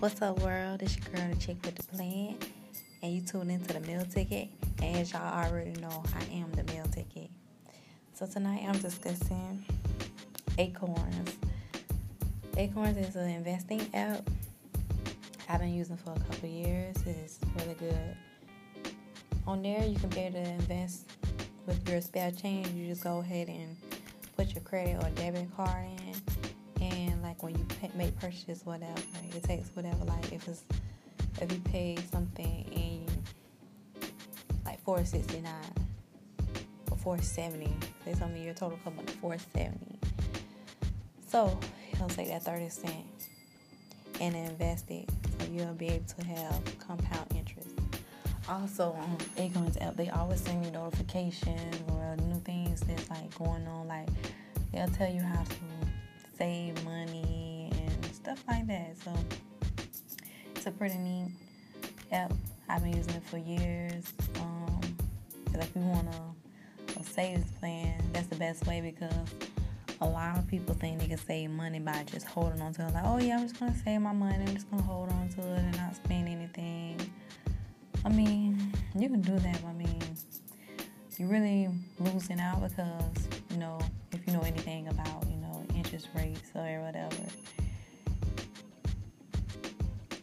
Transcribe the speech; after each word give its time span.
What's 0.00 0.22
up, 0.22 0.38
world? 0.42 0.80
It's 0.80 0.96
your 0.96 1.06
girl, 1.12 1.34
the 1.34 1.40
chick 1.40 1.56
with 1.64 1.74
the 1.74 1.82
plan, 1.82 2.36
and 3.02 3.12
you 3.12 3.20
tune 3.20 3.50
into 3.50 3.72
the 3.72 3.80
meal 3.80 4.06
ticket. 4.08 4.48
And 4.80 4.96
as 4.96 5.10
y'all 5.10 5.44
already 5.44 5.72
know, 5.80 6.04
I 6.14 6.22
am 6.36 6.52
the 6.52 6.62
meal 6.72 6.84
ticket. 6.84 7.28
So 8.14 8.24
tonight 8.24 8.64
I'm 8.64 8.78
discussing 8.78 9.64
Acorns. 10.56 11.36
Acorns 12.56 12.96
is 12.96 13.16
an 13.16 13.28
investing 13.28 13.90
app 13.92 14.22
I've 15.48 15.58
been 15.58 15.74
using 15.74 15.96
for 15.96 16.12
a 16.12 16.20
couple 16.20 16.48
years. 16.48 16.94
It's 17.04 17.40
really 17.56 17.74
good. 17.74 18.16
On 19.48 19.60
there, 19.62 19.84
you 19.84 19.98
can 19.98 20.10
be 20.10 20.20
able 20.20 20.44
to 20.44 20.48
invest 20.48 21.10
with 21.66 21.88
your 21.88 22.00
spare 22.02 22.30
change. 22.30 22.68
You 22.68 22.86
just 22.86 23.02
go 23.02 23.18
ahead 23.18 23.48
and 23.48 23.76
put 24.36 24.54
your 24.54 24.62
credit 24.62 25.02
or 25.02 25.10
debit 25.16 25.48
card 25.56 25.86
in, 26.06 26.07
like 27.38 27.42
when 27.42 27.58
you 27.58 27.64
pay, 27.80 27.90
make 27.94 28.18
purchases, 28.18 28.64
whatever, 28.64 29.00
it 29.34 29.42
takes 29.44 29.68
whatever. 29.74 30.04
Like 30.04 30.32
if 30.32 30.48
it's 30.48 30.64
if 31.40 31.52
you 31.52 31.60
pay 31.60 31.96
something 32.10 32.64
in 32.72 33.06
like 34.64 34.80
four 34.80 35.04
sixty 35.04 35.40
nine 35.40 35.52
or 36.90 36.96
four 36.96 37.18
seventy, 37.18 37.72
say 38.04 38.14
something 38.14 38.42
your 38.42 38.54
total 38.54 38.78
come 38.84 38.98
up 38.98 39.06
to 39.06 39.12
four 39.14 39.36
seventy. 39.54 39.98
So 41.26 41.58
he'll 41.96 42.08
take 42.08 42.28
that 42.28 42.42
thirty 42.42 42.68
cent 42.68 42.94
and 44.20 44.34
invest 44.34 44.90
it, 44.90 45.08
so 45.38 45.46
you'll 45.52 45.74
be 45.74 45.88
able 45.88 46.06
to 46.06 46.24
have 46.24 46.78
compound 46.80 47.26
interest. 47.36 47.68
Also 48.48 48.92
on 48.92 49.18
Acorns 49.36 49.76
app, 49.78 49.96
they 49.96 50.08
always 50.08 50.40
send 50.40 50.64
you 50.64 50.70
notifications 50.70 51.76
or 51.92 52.16
new 52.16 52.40
things 52.40 52.80
that's 52.80 53.08
like 53.10 53.36
going 53.38 53.66
on. 53.68 53.86
Like 53.86 54.08
they'll 54.72 54.88
tell 54.88 55.12
you 55.12 55.20
how 55.20 55.44
to 55.44 55.87
save 56.38 56.82
money 56.84 57.70
and 57.72 58.04
stuff 58.14 58.42
like 58.48 58.66
that. 58.68 58.96
So 59.04 59.12
it's 60.54 60.66
a 60.66 60.70
pretty 60.70 60.98
neat 60.98 61.28
app. 62.12 62.32
I've 62.68 62.82
been 62.82 62.96
using 62.96 63.14
it 63.14 63.24
for 63.24 63.38
years. 63.38 64.12
Um, 64.40 64.80
if 65.54 65.74
you 65.74 65.82
want 65.82 66.06
a, 66.08 67.00
a 67.00 67.04
savings 67.04 67.50
plan, 67.58 68.00
that's 68.12 68.28
the 68.28 68.36
best 68.36 68.66
way 68.66 68.80
because 68.80 69.12
a 70.00 70.06
lot 70.06 70.38
of 70.38 70.46
people 70.46 70.74
think 70.74 71.00
they 71.00 71.08
can 71.08 71.18
save 71.18 71.50
money 71.50 71.80
by 71.80 72.04
just 72.04 72.26
holding 72.26 72.60
on 72.60 72.72
to 72.74 72.86
it. 72.86 72.94
Like, 72.94 73.04
oh 73.04 73.18
yeah, 73.18 73.36
I'm 73.36 73.42
just 73.42 73.58
gonna 73.58 73.74
save 73.84 74.00
my 74.00 74.12
money. 74.12 74.44
I'm 74.46 74.54
just 74.54 74.70
gonna 74.70 74.82
hold 74.82 75.10
on 75.10 75.28
to 75.30 75.40
it 75.40 75.58
and 75.58 75.76
not 75.76 75.96
spend 75.96 76.28
anything. 76.28 77.00
I 78.04 78.10
mean, 78.10 78.72
you 78.96 79.08
can 79.08 79.20
do 79.20 79.36
that. 79.38 79.60
But 79.62 79.68
I 79.68 79.72
mean, 79.72 80.02
you're 81.16 81.28
really 81.28 81.68
losing 81.98 82.38
out 82.38 82.62
because 82.62 83.28
you 83.50 83.56
know 83.56 83.80
if 84.12 84.24
you 84.26 84.32
know 84.32 84.42
anything 84.42 84.86
about 84.86 85.26
you 85.28 85.37
interest 85.88 86.08
rates 86.14 86.50
or 86.54 86.82
whatever, 86.82 87.16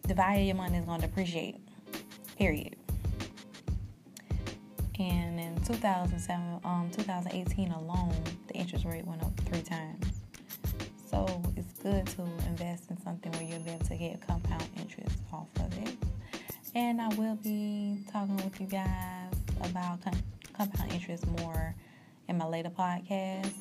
the 0.07 0.13
value 0.13 0.41
of 0.41 0.45
your 0.45 0.55
money 0.55 0.77
is 0.77 0.85
gonna 0.85 1.01
depreciate. 1.01 1.57
Period. 2.37 2.75
And 4.99 5.39
in 5.39 5.55
2007, 5.63 6.59
um, 6.63 6.91
2018 6.91 7.71
alone, 7.71 8.13
the 8.47 8.53
interest 8.53 8.85
rate 8.85 9.05
went 9.07 9.23
up 9.23 9.35
three 9.41 9.63
times. 9.63 10.05
So 11.09 11.25
it's 11.57 11.73
good 11.79 12.05
to 12.07 12.21
invest 12.47 12.91
in 12.91 13.01
something 13.01 13.31
where 13.31 13.43
you'll 13.43 13.59
be 13.61 13.71
able 13.71 13.85
to 13.85 13.95
get 13.95 14.25
compound 14.25 14.63
interest 14.77 15.17
off 15.33 15.47
of 15.61 15.75
it. 15.79 15.97
And 16.75 17.01
I 17.01 17.07
will 17.15 17.35
be 17.37 18.03
talking 18.11 18.37
with 18.37 18.61
you 18.61 18.67
guys 18.67 19.33
about 19.61 20.03
com- 20.03 20.21
compound 20.53 20.91
interest 20.91 21.25
more 21.39 21.73
in 22.27 22.37
my 22.37 22.45
later 22.45 22.69
podcast. 22.69 23.51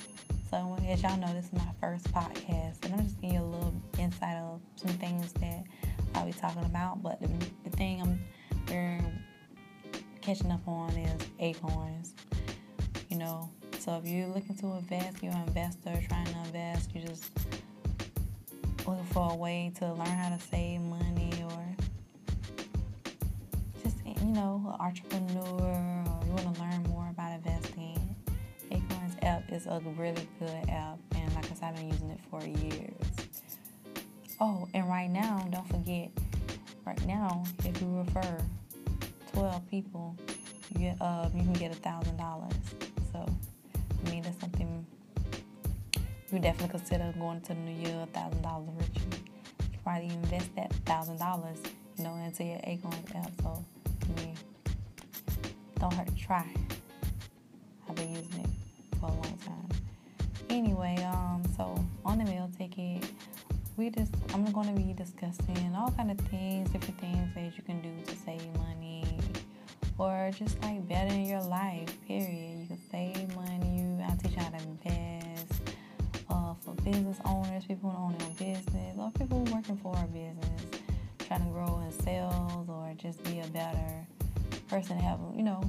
So 0.55 0.79
as 0.87 1.03
y'all 1.03 1.17
know, 1.17 1.35
this 1.35 1.47
is 1.47 1.53
my 1.53 1.67
first 1.81 2.05
podcast, 2.13 2.85
and 2.85 2.95
I'm 2.95 3.03
just 3.03 3.21
giving 3.21 3.35
you 3.35 3.43
a 3.43 3.45
little 3.45 3.75
insight 3.99 4.37
of 4.37 4.61
some 4.77 4.91
things 4.99 5.33
that 5.33 5.65
I'll 6.15 6.27
be 6.27 6.33
talking 6.33 6.65
about. 6.65 7.03
But 7.03 7.21
the, 7.21 7.27
the 7.65 7.71
thing 7.71 8.01
I'm 8.01 8.21
very 8.67 9.01
catching 10.21 10.53
up 10.53 10.61
on 10.69 10.91
is 10.91 11.21
acorns. 11.41 12.15
You 13.09 13.17
know, 13.17 13.51
so 13.81 13.97
if 13.97 14.07
you're 14.09 14.29
looking 14.29 14.55
to 14.59 14.67
invest, 14.75 15.25
you're 15.25 15.33
an 15.33 15.43
investor 15.49 16.01
trying 16.09 16.27
to 16.27 16.39
invest, 16.45 16.95
you're 16.95 17.05
just 17.05 17.37
looking 18.87 19.05
for 19.07 19.33
a 19.33 19.35
way 19.35 19.73
to 19.81 19.93
learn 19.93 20.07
how 20.07 20.37
to 20.37 20.41
save 20.41 20.81
money 20.83 21.33
or 21.49 21.77
just 23.83 23.97
you 24.07 24.27
know, 24.27 24.63
an 24.73 24.87
entrepreneur 24.87 25.51
or 25.51 26.21
you 26.25 26.31
want 26.31 26.55
to 26.55 26.61
learn 26.61 26.81
more 26.85 27.09
about 27.11 27.33
investing. 27.33 27.54
App 29.25 29.51
is 29.51 29.67
a 29.67 29.81
really 29.97 30.29
good 30.39 30.69
app 30.69 30.99
and 31.17 31.35
like 31.35 31.51
I 31.51 31.55
said 31.55 31.69
I've 31.69 31.77
been 31.77 31.89
using 31.89 32.11
it 32.11 32.21
for 32.31 32.45
years. 32.45 32.93
Oh, 34.39 34.69
and 34.75 34.87
right 34.87 35.09
now, 35.09 35.47
don't 35.51 35.67
forget, 35.69 36.11
right 36.85 37.07
now, 37.07 37.43
if 37.65 37.81
you 37.81 38.05
refer 38.05 38.39
12 39.33 39.71
people, 39.71 40.15
you 40.75 40.81
get 40.81 41.01
uh, 41.01 41.31
you 41.35 41.43
can 41.43 41.55
get 41.55 41.73
a 41.73 41.77
thousand 41.77 42.19
dollars. 42.19 42.53
So, 43.13 43.25
I 44.07 44.11
mean, 44.11 44.23
that's 44.23 44.39
something 44.41 44.85
you 46.31 46.39
definitely 46.39 46.79
consider 46.79 47.15
going 47.19 47.41
to 47.43 47.49
the 47.49 47.55
new 47.55 47.89
year 47.89 48.03
a 48.03 48.07
thousand 48.07 48.43
dollars 48.43 48.69
richer. 48.77 49.07
You 49.73 49.79
probably 49.83 50.09
invest 50.09 50.55
that 50.57 50.71
thousand 50.85 51.19
dollars, 51.19 51.59
you 51.97 52.05
know, 52.05 52.15
into 52.17 52.45
your 52.45 52.61
Acorns 52.65 53.11
app. 53.15 53.31
So, 53.41 53.65
I 53.87 54.21
mean, 54.21 54.37
don't 55.79 55.95
hurt 55.95 56.09
to 56.09 56.15
try. 56.15 56.47
I've 57.89 57.95
been 57.97 58.11
using 58.11 58.41
it 58.41 58.64
for 59.05 59.13
a 59.13 59.15
long 59.15 59.39
time. 59.45 59.69
Anyway, 60.51 60.97
um, 61.05 61.43
so 61.57 61.85
on 62.05 62.19
the 62.19 62.25
meal 62.25 62.51
ticket, 62.57 63.11
we 63.77 63.91
just 63.91 64.15
I'm 64.33 64.45
going 64.53 64.75
to 64.75 64.81
be 64.81 64.93
discussing 64.93 65.75
all 65.77 65.91
kind 65.93 66.11
of 66.11 66.19
things, 66.29 66.71
different 66.71 67.01
things 67.01 67.35
that 67.35 67.57
you 67.57 67.63
can 67.63 67.81
do 67.81 67.91
to 68.07 68.17
save 68.17 68.47
money 68.57 69.05
or 69.99 70.31
just 70.37 70.61
like 70.63 70.87
better 70.89 71.15
your 71.15 71.43
life. 71.43 71.89
Period. 72.07 72.61
You 72.61 72.67
can 72.67 72.81
save 72.91 73.35
money. 73.35 73.79
You 73.79 74.05
I 74.07 74.17
teach 74.17 74.33
you 74.33 74.43
how 74.43 74.51
to 74.51 74.57
invest. 74.57 75.61
Uh, 76.31 76.55
for 76.65 76.75
business 76.83 77.19
owners, 77.27 77.65
people 77.65 77.91
who 77.91 77.97
own 77.97 78.17
their 78.19 78.55
business, 78.55 78.97
or 78.99 79.11
people 79.13 79.45
working 79.53 79.77
for 79.77 79.95
a 79.97 80.07
business, 80.07 80.81
trying 81.19 81.45
to 81.45 81.51
grow 81.51 81.81
in 81.85 81.93
sales 82.03 82.69
or 82.69 82.93
just 82.97 83.23
be 83.25 83.41
a 83.41 83.47
better 83.49 84.07
person, 84.69 84.99
have 84.99 85.21
you 85.37 85.43
know 85.43 85.63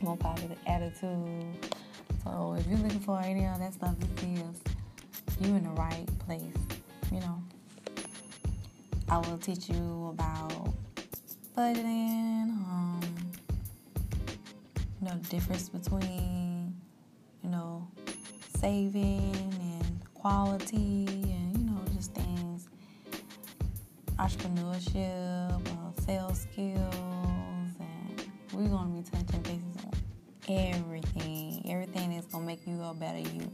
more 0.00 0.16
positive 0.16 0.58
attitude. 0.66 1.75
So 2.26 2.56
if 2.58 2.66
you're 2.66 2.78
looking 2.78 3.00
for 3.00 3.20
any 3.20 3.46
of 3.46 3.58
that 3.60 3.74
stuff, 3.74 3.94
this 3.98 4.24
is 4.24 4.60
you 5.40 5.54
in 5.54 5.64
the 5.64 5.70
right 5.70 6.06
place 6.26 6.76
you 7.12 7.20
know, 7.20 7.42
I 9.08 9.18
will 9.18 9.38
teach 9.38 9.68
you 9.68 10.08
about 10.12 10.74
budgeting, 11.56 12.48
um, 12.68 13.00
you 15.00 15.08
know, 15.08 15.16
the 15.16 15.28
difference 15.28 15.68
between, 15.68 16.74
you 17.42 17.50
know, 17.50 17.86
saving 18.58 19.54
and 19.60 20.00
quality 20.14 21.06
and, 21.08 21.58
you 21.58 21.64
know, 21.70 21.80
just 21.94 22.12
things, 22.12 22.68
entrepreneurship, 24.18 25.66
uh, 25.68 26.00
sales 26.00 26.46
skills, 26.50 26.94
and 27.78 28.30
we're 28.52 28.68
going 28.68 29.02
to 29.04 29.10
be 29.10 29.16
touching 29.16 29.42
bases 29.42 29.84
on 29.84 29.92
everything. 30.48 30.95
Better 32.96 33.18
you. 33.18 33.50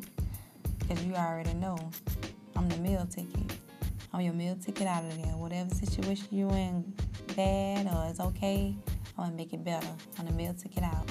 Because 0.78 1.04
you 1.04 1.14
already 1.14 1.54
know 1.54 1.78
I'm 2.56 2.68
the 2.68 2.76
meal 2.78 3.06
ticket. 3.06 3.58
I'm 4.12 4.20
your 4.20 4.34
meal 4.34 4.56
ticket 4.56 4.86
out 4.86 5.04
of 5.04 5.16
there. 5.16 5.36
Whatever 5.36 5.74
situation 5.74 6.28
you're 6.30 6.50
in, 6.50 6.92
bad 7.34 7.86
or 7.86 8.06
it's 8.08 8.20
okay, 8.20 8.74
I'm 9.16 9.24
gonna 9.24 9.36
make 9.36 9.52
it 9.52 9.64
better. 9.64 9.88
I'm 10.18 10.26
the 10.26 10.32
meal 10.32 10.54
ticket 10.54 10.82
out. 10.82 11.10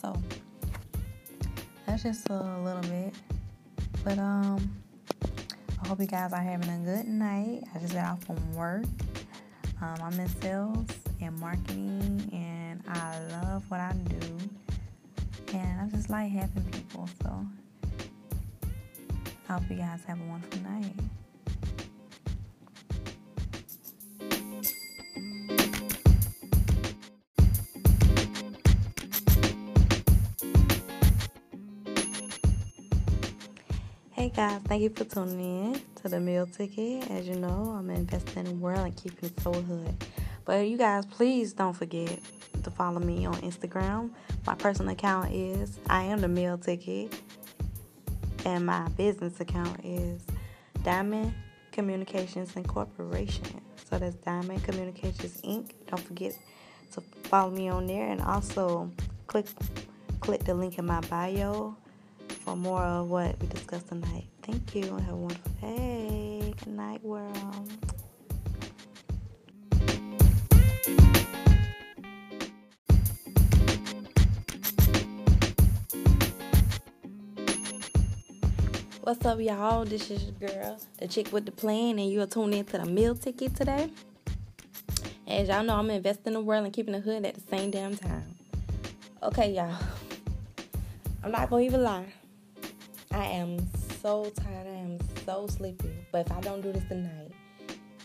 So 0.00 0.16
that's 1.86 2.02
just 2.02 2.28
a 2.30 2.60
little 2.64 2.82
bit. 2.82 3.14
But 4.04 4.18
um, 4.18 4.70
I 5.82 5.88
hope 5.88 6.00
you 6.00 6.06
guys 6.06 6.32
are 6.32 6.40
having 6.40 6.68
a 6.70 6.78
good 6.78 7.06
night. 7.06 7.64
I 7.74 7.78
just 7.78 7.92
got 7.92 8.04
off 8.04 8.24
from 8.24 8.54
work. 8.54 8.84
Um, 9.80 9.96
I'm 10.02 10.18
in 10.18 10.28
sales 10.40 10.86
and 11.20 11.38
marketing, 11.38 12.28
and 12.32 12.82
I 12.88 13.20
love 13.30 13.64
what 13.70 13.80
I 13.80 13.92
do. 13.92 14.38
And 15.52 15.80
I 15.80 15.88
just 15.96 16.10
like 16.10 16.30
helping 16.30 16.64
people. 16.64 17.08
So 17.22 17.46
I 19.48 19.52
hope 19.52 19.62
you 19.70 19.76
guys 19.76 20.00
have 20.06 20.20
a 20.20 20.24
wonderful 20.24 20.60
night. 20.60 20.94
Hey 34.12 34.30
guys, 34.34 34.60
thank 34.64 34.82
you 34.82 34.90
for 34.90 35.04
tuning 35.04 35.74
in 35.74 35.80
to 36.02 36.08
the 36.08 36.20
meal 36.20 36.46
ticket. 36.46 37.10
As 37.10 37.26
you 37.26 37.36
know, 37.36 37.74
I'm 37.78 37.88
investing 37.88 38.40
in 38.40 38.44
the 38.46 38.52
world 38.54 38.84
and 38.84 38.96
keeping 38.96 39.30
it 39.30 39.40
so 39.40 39.52
hood. 39.52 39.94
But 40.48 40.66
you 40.66 40.78
guys, 40.78 41.04
please 41.04 41.52
don't 41.52 41.74
forget 41.74 42.20
to 42.62 42.70
follow 42.70 43.00
me 43.00 43.26
on 43.26 43.34
Instagram. 43.42 44.12
My 44.46 44.54
personal 44.54 44.92
account 44.92 45.30
is 45.30 45.78
I 45.90 46.04
am 46.04 46.22
the 46.22 46.28
meal 46.28 46.56
ticket 46.56 47.20
and 48.46 48.64
my 48.64 48.88
business 48.96 49.38
account 49.40 49.78
is 49.84 50.22
Diamond 50.82 51.34
Communications 51.70 52.56
Incorporation. 52.56 53.60
So 53.90 53.98
that's 53.98 54.14
Diamond 54.14 54.64
Communications 54.64 55.42
Inc. 55.42 55.72
Don't 55.86 56.00
forget 56.00 56.32
to 56.92 57.02
follow 57.24 57.50
me 57.50 57.68
on 57.68 57.86
there 57.86 58.08
and 58.08 58.22
also 58.22 58.90
click 59.26 59.44
click 60.20 60.44
the 60.44 60.54
link 60.54 60.78
in 60.78 60.86
my 60.86 61.00
bio 61.00 61.76
for 62.26 62.56
more 62.56 62.84
of 62.84 63.10
what 63.10 63.38
we 63.42 63.48
discussed 63.48 63.88
tonight. 63.88 64.24
Thank 64.40 64.74
you 64.74 64.84
and 64.84 65.00
have 65.02 65.12
a 65.12 65.16
wonderful 65.18 65.52
day. 65.60 66.54
Good 66.56 66.72
night, 66.72 67.04
world. 67.04 67.70
What's 79.08 79.24
up, 79.24 79.40
y'all? 79.40 79.86
This 79.86 80.10
is 80.10 80.22
your 80.22 80.50
girl, 80.50 80.78
the 80.98 81.08
chick 81.08 81.32
with 81.32 81.46
the 81.46 81.50
plan, 81.50 81.98
and 81.98 82.10
you 82.10 82.20
are 82.20 82.26
tuned 82.26 82.52
in 82.52 82.66
to 82.66 82.76
the 82.76 82.84
meal 82.84 83.14
ticket 83.14 83.56
today. 83.56 83.90
As 85.26 85.48
y'all 85.48 85.64
know, 85.64 85.76
I'm 85.76 85.88
investing 85.88 86.26
in 86.26 86.32
the 86.34 86.42
world 86.42 86.66
and 86.66 86.74
keeping 86.74 86.92
the 86.92 87.00
hood 87.00 87.24
at 87.24 87.34
the 87.34 87.40
same 87.48 87.70
damn 87.70 87.96
time. 87.96 88.36
Okay, 89.22 89.54
y'all. 89.54 89.74
I'm 91.24 91.32
not 91.32 91.48
gonna 91.48 91.62
even 91.62 91.82
lie. 91.82 92.04
I 93.10 93.24
am 93.24 93.66
so 94.02 94.30
tired. 94.36 94.66
I 94.66 94.76
am 94.76 94.98
so 95.24 95.46
sleepy. 95.46 95.90
But 96.12 96.26
if 96.26 96.32
I 96.32 96.42
don't 96.42 96.60
do 96.60 96.70
this 96.70 96.84
tonight, 96.86 97.32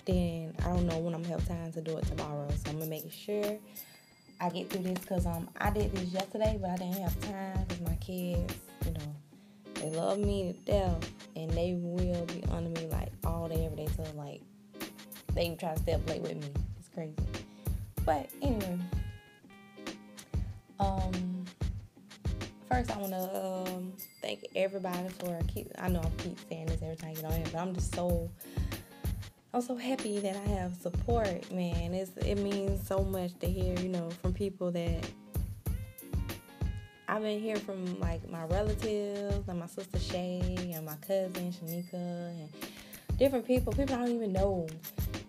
then 0.05 0.55
I 0.59 0.69
don't 0.69 0.87
know 0.87 0.99
when 0.99 1.13
I'm 1.13 1.23
gonna 1.23 1.37
have 1.37 1.45
time 1.45 1.73
to 1.73 1.81
do 1.81 1.97
it 1.97 2.05
tomorrow. 2.05 2.47
So 2.63 2.69
I'm 2.69 2.79
gonna 2.79 2.89
make 2.89 3.11
sure 3.11 3.57
I 4.39 4.49
get 4.51 4.69
through 4.69 4.83
this 4.83 4.99
because 4.99 5.25
um 5.25 5.49
I 5.57 5.69
did 5.69 5.93
this 5.93 6.13
yesterday, 6.13 6.57
but 6.61 6.69
I 6.69 6.77
didn't 6.77 7.01
have 7.01 7.19
time 7.19 7.65
because 7.67 7.81
my 7.81 7.95
kids, 7.95 8.55
you 8.85 8.93
know 8.93 9.22
they 9.83 9.89
love 9.89 10.17
me 10.17 10.53
to 10.53 10.71
death, 10.71 11.11
and 11.35 11.51
they 11.51 11.73
will 11.77 12.25
be 12.25 12.43
under 12.51 12.69
me 12.69 12.87
like 12.87 13.11
all 13.25 13.49
day, 13.49 13.65
every 13.65 13.85
day. 13.85 13.89
So 13.97 14.05
like, 14.15 14.41
they 15.33 15.45
even 15.45 15.57
try 15.57 15.73
to 15.73 15.79
stay 15.79 15.93
up 15.93 16.09
late 16.09 16.21
with 16.21 16.35
me. 16.35 16.49
It's 16.79 16.87
crazy. 16.87 17.15
But 18.05 18.29
anyway, 18.41 18.79
um, 20.79 21.45
first 22.69 22.91
I 22.91 22.97
want 22.97 23.11
to 23.11 23.73
um, 23.73 23.93
thank 24.21 24.45
everybody 24.55 25.09
for 25.19 25.37
keep. 25.47 25.69
I 25.77 25.89
know 25.89 25.99
I 25.99 26.21
keep 26.23 26.37
saying 26.47 26.67
this 26.67 26.81
every 26.81 26.95
time 26.95 27.09
I 27.09 27.13
get 27.15 27.25
on 27.25 27.33
here, 27.33 27.45
but 27.51 27.59
I'm 27.59 27.73
just 27.73 27.93
so. 27.93 28.29
I'm 29.55 29.61
so 29.61 29.75
happy 29.75 30.17
that 30.19 30.35
I 30.35 30.49
have 30.49 30.73
support, 30.75 31.51
man. 31.51 31.93
It's 31.93 32.09
it 32.25 32.39
means 32.39 32.87
so 32.87 33.03
much 33.03 33.37
to 33.39 33.47
hear, 33.47 33.77
you 33.79 33.89
know, 33.89 34.09
from 34.21 34.33
people 34.33 34.71
that 34.71 35.05
I've 37.13 37.21
been 37.21 37.39
hearing 37.39 37.61
from 37.61 37.99
like 37.99 38.27
my 38.27 38.43
relatives 38.45 39.47
and 39.47 39.59
my 39.59 39.67
sister 39.67 39.99
Shay 39.99 40.71
and 40.73 40.83
my 40.83 40.95
cousin 40.95 41.53
Shanika 41.53 41.93
and 41.93 42.49
different 43.19 43.45
people. 43.45 43.71
People 43.71 43.93
I 43.93 43.99
don't 43.99 44.15
even 44.15 44.33
know. 44.33 44.65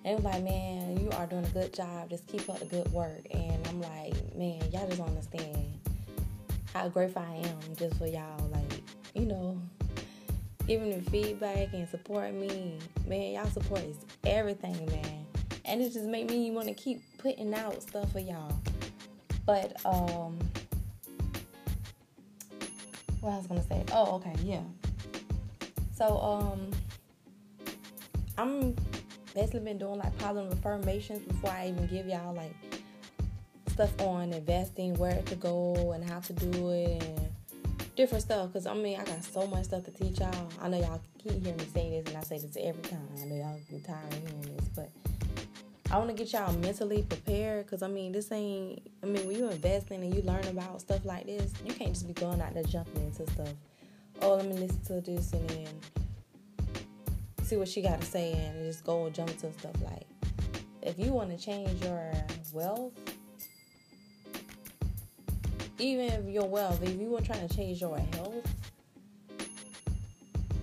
And 0.02 0.12
it 0.12 0.14
was 0.14 0.24
like, 0.24 0.42
man, 0.42 0.96
you 0.96 1.10
are 1.10 1.26
doing 1.26 1.44
a 1.44 1.48
good 1.50 1.74
job. 1.74 2.08
Just 2.08 2.26
keep 2.26 2.48
up 2.48 2.58
the 2.58 2.64
good 2.64 2.90
work. 2.90 3.20
And 3.30 3.68
I'm 3.68 3.82
like, 3.82 4.14
man, 4.34 4.62
y'all 4.72 4.88
just 4.88 5.02
understand 5.02 5.78
how 6.72 6.88
grateful 6.88 7.20
I 7.20 7.46
am 7.46 7.76
just 7.76 7.98
for 7.98 8.06
y'all. 8.06 8.48
Like, 8.50 8.80
you 9.14 9.26
know, 9.26 9.60
giving 10.66 10.88
me 10.88 11.00
feedback 11.10 11.74
and 11.74 11.86
support 11.86 12.32
me. 12.32 12.78
Man, 13.06 13.34
y'all 13.34 13.50
support 13.50 13.82
is 13.82 13.98
everything, 14.24 14.86
man. 14.86 15.26
And 15.66 15.82
it 15.82 15.92
just 15.92 16.06
make 16.06 16.30
me 16.30 16.50
want 16.50 16.68
to 16.68 16.74
keep 16.74 17.02
putting 17.18 17.52
out 17.52 17.82
stuff 17.82 18.10
for 18.10 18.20
y'all. 18.20 18.58
But 19.44 19.84
um 19.84 20.38
what 23.24 23.32
I 23.32 23.36
was 23.38 23.46
gonna 23.46 23.62
say. 23.62 23.82
Oh, 23.92 24.16
okay, 24.16 24.34
yeah. 24.42 24.60
So 25.96 26.18
um, 26.18 26.70
I'm 28.36 28.74
basically 29.34 29.60
been 29.60 29.78
doing 29.78 29.98
like 29.98 30.16
positive 30.18 30.52
affirmations 30.52 31.20
before 31.20 31.50
I 31.50 31.68
even 31.68 31.86
give 31.86 32.06
y'all 32.06 32.34
like 32.34 32.54
stuff 33.68 34.00
on 34.00 34.32
investing, 34.32 34.94
where 34.94 35.20
to 35.22 35.34
go, 35.36 35.92
and 35.92 36.08
how 36.08 36.20
to 36.20 36.32
do 36.32 36.70
it, 36.70 37.02
and 37.02 37.28
different 37.96 38.22
stuff. 38.22 38.52
Cause 38.52 38.66
I 38.66 38.74
mean, 38.74 39.00
I 39.00 39.04
got 39.04 39.24
so 39.24 39.46
much 39.46 39.64
stuff 39.64 39.84
to 39.84 39.90
teach 39.90 40.20
y'all. 40.20 40.48
I 40.60 40.68
know 40.68 40.78
y'all 40.78 41.00
keep 41.18 41.42
hearing 41.42 41.56
me 41.56 41.64
say 41.72 41.90
this, 41.90 42.08
and 42.08 42.16
I 42.16 42.22
say 42.22 42.38
this 42.38 42.56
every 42.60 42.82
time. 42.82 43.08
I 43.20 43.24
know 43.24 43.36
y'all 43.36 43.60
get 43.70 43.84
tired 43.84 44.12
of 44.12 44.18
hearing 44.20 44.56
this, 44.56 44.68
but 44.68 44.90
I 45.90 45.98
want 45.98 46.08
to 46.08 46.14
get 46.14 46.32
y'all 46.32 46.52
mentally 46.54 47.02
prepared 47.02 47.66
because 47.66 47.82
I 47.82 47.88
mean, 47.88 48.12
this 48.12 48.32
ain't. 48.32 48.90
I 49.02 49.06
mean, 49.06 49.26
when 49.26 49.36
you 49.36 49.48
investing 49.48 50.02
and 50.02 50.14
you 50.14 50.22
learn 50.22 50.44
about 50.46 50.80
stuff 50.80 51.04
like 51.04 51.26
this, 51.26 51.52
you 51.64 51.72
can't 51.72 51.92
just 51.92 52.06
be 52.06 52.14
going 52.14 52.40
out 52.40 52.54
there 52.54 52.64
jumping 52.64 53.02
into 53.02 53.30
stuff. 53.32 53.52
Oh, 54.22 54.36
let 54.36 54.46
me 54.46 54.54
listen 54.54 54.80
to 54.86 55.00
this 55.00 55.32
and 55.32 55.48
then 55.50 55.68
see 57.42 57.56
what 57.56 57.68
she 57.68 57.82
got 57.82 58.00
to 58.00 58.06
say 58.06 58.32
and 58.32 58.64
just 58.64 58.84
go 58.84 59.06
and 59.06 59.14
jump 59.14 59.30
into 59.30 59.52
stuff. 59.52 59.74
Like, 59.82 60.06
if 60.82 60.98
you 60.98 61.12
want 61.12 61.30
to 61.30 61.36
change 61.36 61.82
your 61.84 62.12
wealth, 62.52 62.92
even 65.78 66.06
if 66.06 66.26
your 66.26 66.48
wealth, 66.48 66.82
if 66.82 66.98
you 66.98 67.10
were 67.10 67.20
trying 67.20 67.46
to 67.46 67.54
change 67.54 67.80
your 67.80 67.98
health 67.98 68.46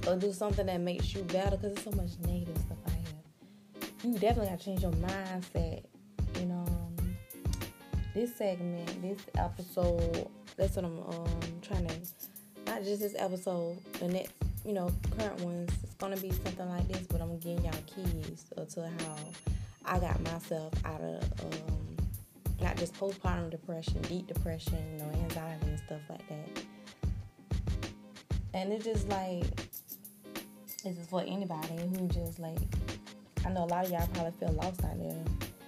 or 0.07 0.15
do 0.15 0.33
something 0.33 0.65
that 0.65 0.81
makes 0.81 1.13
you 1.13 1.21
better, 1.23 1.57
because 1.57 1.73
there's 1.73 1.83
so 1.83 1.91
much 1.91 2.11
negative 2.25 2.57
stuff 2.57 2.90
you 4.03 4.13
definitely 4.13 4.47
got 4.47 4.59
to 4.59 4.65
change 4.65 4.81
your 4.81 4.91
mindset. 4.91 5.83
You 6.39 6.45
know, 6.45 6.65
um, 6.67 7.15
this 8.15 8.35
segment, 8.35 9.01
this 9.01 9.19
episode, 9.37 10.27
that's 10.57 10.75
what 10.75 10.85
I'm 10.85 10.99
um, 10.99 11.39
trying 11.61 11.87
to, 11.87 11.93
not 12.65 12.83
just 12.83 13.01
this 13.01 13.15
episode, 13.17 13.77
the 13.99 14.07
next, 14.07 14.33
you 14.65 14.73
know, 14.73 14.91
current 15.17 15.39
ones, 15.41 15.71
it's 15.83 15.95
going 15.95 16.15
to 16.15 16.21
be 16.21 16.31
something 16.31 16.69
like 16.69 16.87
this, 16.87 17.05
but 17.07 17.21
I'm 17.21 17.37
getting 17.39 17.63
y'all 17.63 17.73
keys 17.85 18.45
to 18.55 18.81
how 18.81 19.17
I 19.85 19.99
got 19.99 20.19
myself 20.21 20.73
out 20.85 21.01
of, 21.01 21.23
um, 21.43 21.97
not 22.61 22.77
just 22.77 22.93
postpartum 22.93 23.49
depression, 23.49 24.01
deep 24.03 24.27
depression, 24.27 24.77
you 24.93 25.03
know, 25.03 25.11
anxiety 25.11 25.67
and 25.67 25.79
stuff 25.79 26.01
like 26.09 26.27
that. 26.29 26.63
And 28.53 28.73
it's 28.73 28.85
just 28.85 29.07
like, 29.09 29.45
this 30.83 30.97
is 30.97 31.07
for 31.07 31.21
anybody 31.21 31.77
who 31.77 32.07
just 32.07 32.39
like 32.39 32.57
I 33.45 33.49
know 33.49 33.63
a 33.63 33.65
lot 33.65 33.85
of 33.85 33.91
y'all 33.91 34.07
probably 34.13 34.31
feel 34.39 34.53
lost 34.53 34.83
out 34.83 34.97
there, 34.99 35.23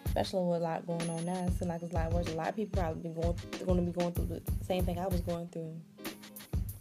especially 0.06 0.44
with 0.46 0.62
a 0.62 0.64
lot 0.64 0.86
going 0.86 1.10
on 1.10 1.25
now. 1.25 1.46
It 1.46 1.52
seems 1.58 1.66
like 1.66 1.81
it's 1.81 1.92
a 1.92 1.96
lot 1.96 2.14
worse. 2.14 2.28
A 2.30 2.36
lot 2.36 2.50
of 2.50 2.56
people 2.56 2.81
probably 2.81 3.02
been 3.02 3.20
going, 3.20 3.36
going 3.66 3.86
to 3.86 3.92
be 3.92 4.00
going 4.00 4.14
through 4.14 4.25
the 4.25 4.42
same 4.66 4.86
thing 4.86 5.00
I 5.00 5.08
was 5.08 5.22
going 5.22 5.48
through, 5.48 5.75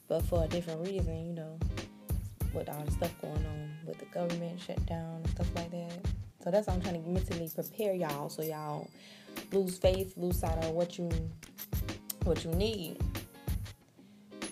but 0.08 0.22
for 0.26 0.44
a 0.44 0.48
different 0.48 0.86
reason, 0.86 1.26
you 1.26 1.32
know, 1.32 1.58
with 2.52 2.68
all 2.68 2.82
the 2.84 2.90
stuff 2.92 3.12
going 3.22 3.34
on 3.34 3.70
with 3.86 3.98
the 3.98 4.04
government 4.06 4.60
shutdown 4.60 5.16
and 5.16 5.30
stuff 5.30 5.54
like 5.56 5.70
that. 5.70 5.92
So 6.44 6.50
that's 6.50 6.66
why 6.66 6.74
I'm 6.74 6.82
trying 6.82 7.02
to 7.02 7.08
mentally 7.08 7.50
prepare 7.54 7.94
y'all 7.94 8.28
so 8.28 8.42
y'all 8.42 8.90
lose 9.52 9.78
faith, 9.78 10.14
lose 10.16 10.40
sight 10.40 10.58
of 10.64 10.70
what 10.70 10.98
you 10.98 11.08
what 12.24 12.44
you 12.44 12.50
need. 12.52 12.98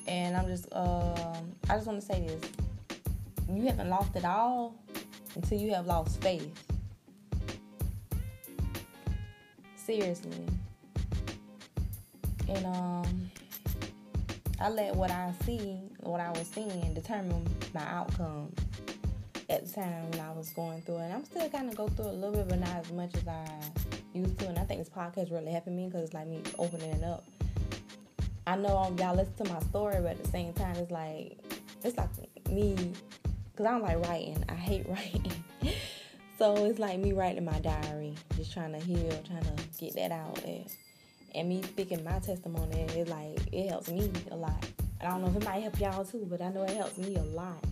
And 0.07 0.37
I'm 0.37 0.47
just, 0.47 0.67
um, 0.73 1.53
I 1.69 1.75
just 1.75 1.87
want 1.87 2.01
to 2.01 2.07
say 2.07 2.27
this: 2.27 2.51
you 3.49 3.67
haven't 3.67 3.89
lost 3.89 4.17
it 4.17 4.25
all 4.25 4.75
until 5.35 5.59
you 5.59 5.73
have 5.75 5.87
lost 5.87 6.21
faith. 6.23 6.53
Seriously. 9.77 10.47
And 12.49 12.67
um 12.67 13.31
I 14.61 14.69
let 14.69 14.95
what 14.95 15.11
I 15.11 15.33
see, 15.47 15.79
what 16.01 16.21
I 16.21 16.31
was 16.31 16.47
seeing 16.47 16.93
determine 16.93 17.47
my 17.73 17.83
outcome 17.83 18.53
at 19.49 19.67
the 19.67 19.73
time 19.73 20.11
when 20.11 20.21
I 20.21 20.33
was 20.33 20.51
going 20.51 20.83
through 20.83 20.99
it. 20.99 21.05
And 21.05 21.15
I'm 21.15 21.25
still 21.25 21.49
kind 21.49 21.69
of 21.69 21.77
go 21.77 21.89
through 21.89 22.09
it 22.09 22.11
a 22.11 22.13
little 22.13 22.33
bit, 22.33 22.49
but 22.49 22.61
not 22.61 22.77
as 22.77 22.93
much 22.93 23.15
as 23.17 23.27
I 23.27 23.47
used 24.13 24.39
to. 24.41 24.49
And 24.49 24.59
I 24.59 24.65
think 24.65 24.81
this 24.81 24.91
podcast 24.91 25.33
really 25.33 25.51
helping 25.51 25.77
me 25.77 25.87
because 25.87 26.05
it's 26.05 26.15
like 26.15 26.27
me 26.27 26.43
opening 26.59 26.91
it 26.91 27.05
up. 27.05 27.25
I 28.47 28.57
know 28.57 28.95
y'all 28.99 29.15
listen 29.15 29.35
to 29.45 29.53
my 29.53 29.61
story, 29.61 29.97
but 30.03 30.13
at 30.13 30.25
the 30.25 30.31
same 30.31 30.53
time, 30.53 30.77
it's 30.77 30.91
like 30.91 31.39
it's 31.83 31.97
like 31.97 32.11
me 32.51 32.93
because 33.61 33.75
I 33.75 33.79
don't 33.79 33.83
like 33.83 34.09
writing. 34.09 34.45
I 34.49 34.55
hate 34.55 34.87
writing. 34.89 35.33
so 36.39 36.65
it's 36.65 36.79
like 36.79 36.99
me 36.99 37.13
writing 37.13 37.45
my 37.45 37.59
diary, 37.61 38.15
just 38.37 38.53
trying 38.53 38.73
to 38.73 38.79
heal, 38.79 39.11
trying 39.27 39.43
to 39.43 39.53
get 39.79 39.95
that 39.97 40.13
out 40.13 40.37
there. 40.37 40.65
And 41.35 41.49
me 41.49 41.63
speaking 41.63 42.03
my 42.03 42.19
testimony, 42.21 42.87
it 42.97 43.09
like 43.09 43.39
it 43.53 43.69
helps 43.69 43.91
me 43.91 44.11
a 44.31 44.37
lot. 44.37 44.65
I 45.03 45.09
don't 45.09 45.23
know 45.23 45.29
if 45.29 45.37
it 45.37 45.45
might 45.45 45.63
help 45.63 45.79
y'all 45.79 46.05
too, 46.05 46.27
but 46.29 46.41
I 46.41 46.49
know 46.49 46.63
it 46.63 46.71
helps 46.71 46.97
me 46.97 47.17
a 47.17 47.23
lot. 47.23 47.63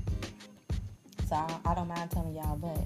So 1.26 1.36
I, 1.36 1.58
I 1.64 1.74
don't 1.74 1.88
mind 1.88 2.10
telling 2.10 2.34
y'all, 2.34 2.56
but 2.56 2.84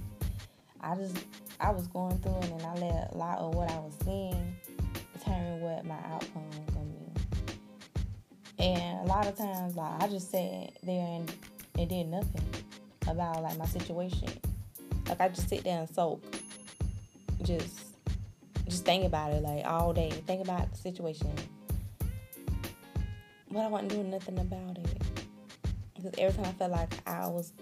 I 0.80 0.94
just 0.94 1.16
I 1.60 1.70
was 1.70 1.88
going 1.88 2.18
through 2.20 2.38
it 2.38 2.50
and 2.50 2.62
I 2.62 2.74
let 2.74 3.14
a 3.14 3.18
lot 3.18 3.38
of 3.38 3.54
what 3.54 3.70
I 3.70 3.78
was 3.78 3.94
seeing 4.04 4.56
determine 5.14 5.60
what 5.60 5.84
my 5.84 5.98
outcome 6.12 6.48
was 6.50 6.74
gonna 6.74 6.86
be. 8.56 8.64
And 8.64 9.00
a 9.00 9.08
lot 9.08 9.26
of 9.26 9.36
times 9.36 9.74
like 9.74 10.02
I 10.02 10.06
just 10.06 10.30
sat 10.30 10.70
there 10.84 11.06
and, 11.06 11.32
and 11.76 11.88
did 11.88 12.06
nothing 12.06 12.42
about 13.08 13.42
like 13.42 13.58
my 13.58 13.66
situation. 13.66 14.28
Like 15.08 15.20
I 15.20 15.28
just 15.28 15.48
sit 15.48 15.64
there 15.64 15.80
and 15.80 15.88
soak. 15.88 16.22
Just 17.42 17.96
just 18.66 18.84
think 18.84 19.04
about 19.04 19.32
it 19.32 19.42
like 19.42 19.64
all 19.66 19.92
day. 19.92 20.10
Think 20.10 20.42
about 20.42 20.70
the 20.70 20.78
situation. 20.78 21.32
But 23.50 23.60
I 23.60 23.68
wasn't 23.68 23.90
doing 23.90 24.10
nothing 24.10 24.38
about 24.38 24.78
it. 24.78 25.02
Because 25.94 26.12
every 26.18 26.42
time 26.42 26.46
I 26.46 26.52
felt 26.52 26.70
like 26.72 26.92
I 27.06 27.26
was 27.26 27.52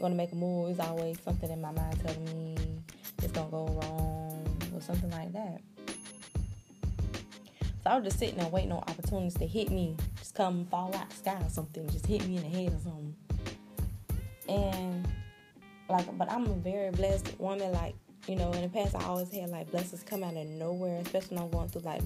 gonna 0.00 0.14
make 0.14 0.32
a 0.32 0.34
move, 0.34 0.70
it's 0.70 0.80
always 0.80 1.20
something 1.20 1.50
in 1.50 1.60
my 1.60 1.70
mind 1.70 1.98
telling 2.04 2.24
me 2.24 2.56
it's 3.22 3.32
gonna 3.32 3.50
go 3.50 3.66
wrong 3.66 4.44
or 4.74 4.80
something 4.80 5.10
like 5.10 5.32
that. 5.32 5.60
So 7.84 7.90
I 7.90 7.96
was 7.96 8.04
just 8.04 8.18
sitting 8.18 8.36
there 8.36 8.48
waiting 8.48 8.72
on 8.72 8.78
opportunities 8.78 9.34
to 9.34 9.46
hit 9.46 9.70
me, 9.70 9.96
just 10.18 10.34
come 10.34 10.66
fall 10.66 10.94
out 10.94 11.08
the 11.08 11.16
sky 11.16 11.38
or 11.40 11.50
something, 11.50 11.88
just 11.90 12.06
hit 12.06 12.26
me 12.26 12.36
in 12.36 12.42
the 12.42 12.48
head 12.48 12.72
or 12.72 12.78
something. 12.82 13.14
And 14.48 15.06
like, 15.88 16.18
but 16.18 16.30
I'm 16.30 16.46
a 16.46 16.54
very 16.54 16.90
blessed 16.90 17.38
woman. 17.38 17.72
Like, 17.72 17.94
you 18.26 18.36
know, 18.36 18.50
in 18.52 18.62
the 18.62 18.68
past 18.68 18.94
I 18.94 19.04
always 19.04 19.30
had 19.32 19.50
like 19.50 19.70
blessings 19.70 20.02
come 20.02 20.22
out 20.22 20.36
of 20.36 20.46
nowhere, 20.46 21.00
especially 21.00 21.36
when 21.36 21.44
I'm 21.44 21.50
going 21.50 21.68
through 21.68 21.82
like 21.82 22.02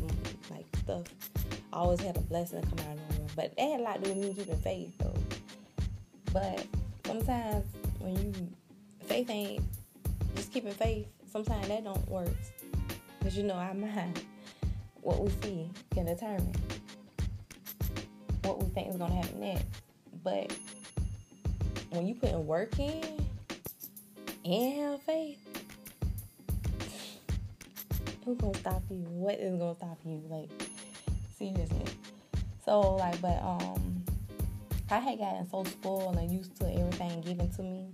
like 0.50 0.66
stuff. 0.76 1.04
I 1.72 1.76
always 1.78 2.00
had 2.00 2.16
a 2.16 2.20
blessing 2.20 2.62
come 2.62 2.86
out 2.86 2.96
of 2.96 3.10
nowhere, 3.10 3.28
but 3.34 3.56
that 3.56 3.62
had 3.62 3.80
a 3.80 3.82
lot 3.82 4.04
to 4.04 4.12
do 4.12 4.20
with 4.20 4.28
me 4.28 4.34
keeping 4.34 4.58
faith 4.58 4.98
though. 4.98 5.14
But 6.32 6.66
sometimes 7.06 7.64
when 7.98 8.16
you 8.16 8.32
faith 9.06 9.30
ain't 9.30 9.64
just 10.34 10.52
keeping 10.52 10.72
faith, 10.72 11.06
sometimes 11.30 11.68
that 11.68 11.84
don't 11.84 12.08
work. 12.08 12.28
Cause 13.22 13.36
you 13.36 13.44
know 13.44 13.54
our 13.54 13.74
mind, 13.74 14.20
what 15.00 15.20
we 15.20 15.30
see 15.42 15.70
can 15.90 16.06
determine 16.06 16.54
what 18.44 18.62
we 18.62 18.68
think 18.70 18.88
is 18.88 18.96
gonna 18.96 19.14
happen 19.14 19.40
next. 19.40 19.66
But 20.22 20.56
when 21.92 22.06
you 22.06 22.14
put 22.14 22.30
in 22.30 22.46
work 22.46 22.78
in 22.78 23.02
and 24.44 24.80
have 24.80 25.02
faith, 25.02 25.38
who's 28.24 28.38
gonna 28.38 28.58
stop 28.58 28.82
you? 28.90 28.96
What 28.96 29.34
is 29.34 29.58
gonna 29.58 29.76
stop 29.76 29.98
you? 30.04 30.22
Like 30.28 30.50
seriously. 31.38 31.84
So 32.64 32.96
like, 32.96 33.20
but 33.20 33.42
um, 33.42 34.04
I 34.90 34.98
had 34.98 35.18
gotten 35.18 35.48
so 35.50 35.64
spoiled 35.64 36.16
and 36.16 36.30
used 36.30 36.56
to 36.60 36.66
everything 36.72 37.20
given 37.20 37.50
to 37.50 37.62
me. 37.62 37.86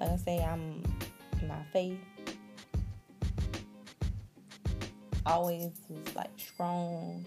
Like 0.00 0.10
I 0.10 0.16
say, 0.16 0.38
I'm 0.44 0.82
my 1.46 1.62
faith 1.72 1.98
always 5.24 5.70
was 5.88 6.14
like 6.14 6.30
strong, 6.36 7.24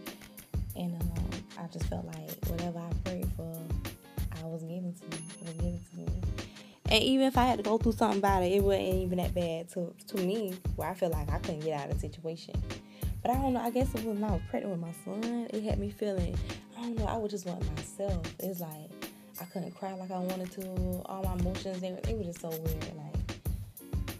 and 0.75 0.93
um, 1.01 1.29
I 1.59 1.67
just 1.67 1.85
felt 1.85 2.05
like 2.05 2.29
whatever 2.47 2.79
I 2.79 2.93
prayed 3.03 3.27
for, 3.35 3.50
was 4.51 4.63
given 4.63 4.93
to 4.93 5.03
me. 5.05 5.23
Was 5.41 5.53
given 5.53 5.79
to 5.89 5.97
me. 5.97 6.05
And 6.89 7.03
even 7.03 7.25
if 7.25 7.37
I 7.37 7.45
had 7.45 7.57
to 7.57 7.63
go 7.63 7.77
through 7.77 7.93
something 7.93 8.19
about 8.19 8.43
it, 8.43 8.51
it 8.51 8.61
wasn't 8.61 8.87
even 8.87 9.17
that 9.19 9.33
bad 9.33 9.69
to 9.69 9.93
to 10.07 10.17
me, 10.17 10.53
where 10.75 10.89
I 10.89 10.93
feel 10.93 11.09
like 11.09 11.31
I 11.31 11.37
couldn't 11.39 11.61
get 11.61 11.79
out 11.79 11.89
of 11.89 11.93
the 11.95 11.99
situation. 11.99 12.55
But 13.21 13.31
I 13.31 13.35
don't 13.35 13.53
know. 13.53 13.61
I 13.61 13.69
guess 13.69 13.89
it 13.89 14.03
was 14.03 14.17
when 14.17 14.23
I 14.23 14.31
was 14.31 14.41
pregnant 14.49 14.73
with 14.73 14.81
my 14.81 14.93
son. 15.05 15.47
It 15.51 15.63
had 15.63 15.79
me 15.79 15.89
feeling. 15.89 16.35
I 16.77 16.81
don't 16.81 16.97
know. 16.97 17.05
I 17.05 17.17
would 17.17 17.31
just 17.31 17.45
want 17.45 17.63
myself. 17.75 18.21
It's 18.39 18.59
like 18.59 18.89
I 19.39 19.45
couldn't 19.45 19.71
cry 19.71 19.93
like 19.93 20.11
I 20.11 20.19
wanted 20.19 20.51
to. 20.51 21.01
All 21.05 21.23
my 21.23 21.33
emotions, 21.35 21.79
they, 21.79 21.97
they 22.03 22.13
were 22.13 22.23
just 22.23 22.41
so 22.41 22.49
weird. 22.49 22.85
Like 22.97 23.15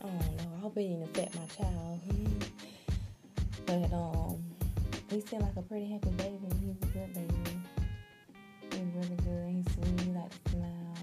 I 0.03 0.07
don't 0.07 0.37
know. 0.37 0.51
I 0.55 0.59
hope 0.61 0.77
it 0.77 0.83
didn't 0.83 1.03
affect 1.03 1.35
my 1.35 1.45
child. 1.57 1.99
but 3.65 3.93
um, 3.93 4.43
he 5.09 5.21
seemed 5.21 5.43
like 5.43 5.57
a 5.57 5.61
pretty 5.61 5.91
happy 5.91 6.09
baby. 6.11 6.37
He 6.59 6.67
was 6.67 6.77
a 6.83 6.85
good 6.85 7.13
baby. 7.13 7.30
Really 9.01 9.15
good. 9.15 9.49
He's 9.49 9.73
sweet. 9.73 10.01
He 10.01 10.11
liked 10.11 10.45
to 10.45 10.51
smile. 10.51 10.97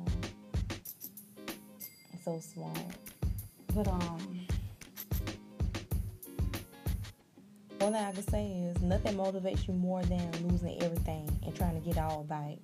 So 2.24 2.40
smart. 2.40 2.78
But 3.74 3.88
um. 3.88 4.46
one 7.80 7.92
thing 7.92 8.04
I 8.04 8.12
can 8.12 8.28
say 8.28 8.46
is 8.52 8.80
nothing 8.82 9.16
motivates 9.16 9.66
you 9.66 9.74
more 9.74 10.02
than 10.02 10.30
losing 10.46 10.80
everything 10.82 11.28
and 11.44 11.56
trying 11.56 11.80
to 11.80 11.88
get 11.88 11.98
all 11.98 12.22
back. 12.22 12.58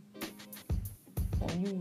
When 1.41 1.67
you 1.67 1.81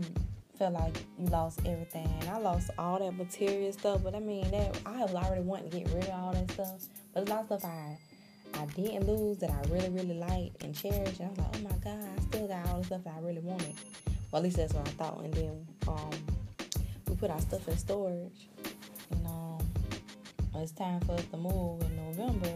feel 0.58 0.70
like 0.70 0.96
you 1.18 1.26
lost 1.26 1.60
everything, 1.64 2.08
I 2.32 2.38
lost 2.38 2.70
all 2.76 2.98
that 2.98 3.16
material 3.16 3.72
stuff, 3.72 4.00
but 4.02 4.16
I 4.16 4.20
mean 4.20 4.50
that 4.50 4.78
I 4.84 5.02
already 5.02 5.42
wanting 5.42 5.70
to 5.70 5.78
get 5.78 5.94
rid 5.94 6.04
of 6.04 6.10
all 6.10 6.32
that 6.32 6.50
stuff. 6.50 6.86
But 7.12 7.28
a 7.28 7.30
lot 7.30 7.40
of 7.40 7.60
stuff 7.60 7.64
I 7.64 7.98
I 8.58 8.66
didn't 8.66 9.06
lose 9.06 9.38
that 9.38 9.50
I 9.50 9.60
really 9.68 9.90
really 9.90 10.14
liked 10.14 10.62
and 10.62 10.74
cherished. 10.74 11.20
And 11.20 11.28
I 11.28 11.30
was 11.30 11.38
like, 11.38 11.56
oh 11.56 11.60
my 11.60 11.76
god, 11.82 12.08
I 12.16 12.20
still 12.22 12.46
got 12.48 12.66
all 12.68 12.78
the 12.78 12.84
stuff 12.86 13.04
that 13.04 13.14
I 13.16 13.20
really 13.20 13.40
wanted. 13.40 13.74
Well, 14.30 14.40
at 14.40 14.44
least 14.44 14.56
that's 14.56 14.72
what 14.74 14.86
I 14.88 14.90
thought. 14.92 15.20
And 15.22 15.34
then 15.34 15.66
um, 15.88 16.10
we 17.08 17.16
put 17.16 17.30
our 17.30 17.40
stuff 17.40 17.66
in 17.68 17.76
storage, 17.76 18.48
and 19.10 19.26
um, 19.26 19.58
it's 20.56 20.72
time 20.72 21.00
for 21.00 21.12
us 21.12 21.24
to 21.26 21.36
move 21.36 21.82
in 21.82 21.96
November 21.96 22.48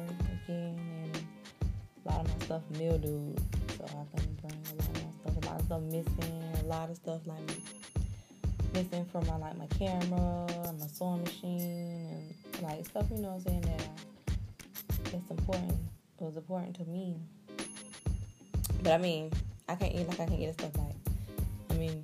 again, 0.45 0.79
and 1.05 1.23
a 2.05 2.09
lot 2.09 2.21
of 2.21 2.29
my 2.29 2.45
stuff 2.45 2.63
mildewed, 2.71 3.41
so 3.77 3.85
I 3.85 4.17
couldn't 4.17 4.41
bring 4.41 4.55
a 4.73 4.75
lot 4.75 4.89
of 4.89 5.05
my 5.05 5.13
stuff. 5.21 5.45
A 5.45 5.47
lot 5.47 5.61
of 5.61 5.67
stuff 5.67 5.83
missing, 5.83 6.43
a 6.63 6.67
lot 6.67 6.91
of 6.91 6.97
stuff 6.97 7.21
like 7.27 7.51
missing 8.75 9.05
from 9.07 9.27
my 9.27 9.37
like 9.37 9.57
my 9.57 9.67
camera, 9.67 10.47
and 10.65 10.81
my 10.81 10.87
sewing 10.87 11.23
machine, 11.23 12.35
and 12.55 12.63
like 12.63 12.87
stuff 12.87 13.07
you 13.11 13.19
know 13.19 13.29
what 13.29 13.35
I'm 13.35 13.41
saying 13.43 13.61
that 13.63 13.89
that's 15.11 15.31
important. 15.31 15.73
It 16.21 16.25
was 16.25 16.37
important 16.37 16.77
to 16.77 16.85
me. 16.85 17.17
But 18.83 18.93
I 18.93 18.99
mean, 18.99 19.33
I 19.69 19.75
can't 19.75 19.95
eat 19.95 20.09
like 20.09 20.21
I 20.21 20.27
can 20.27 20.39
get 20.39 20.55
stuff 20.55 20.73
back. 20.75 20.95
I 21.71 21.75
mean, 21.75 22.03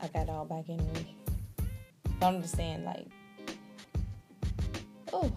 I 0.00 0.08
got 0.08 0.24
it 0.24 0.30
all 0.30 0.44
back 0.44 0.68
anyway. 0.68 1.14
But 2.18 2.26
I'm 2.26 2.42
just 2.42 2.56
saying, 2.56 2.84
like, 2.84 3.06
oh, 5.12 5.30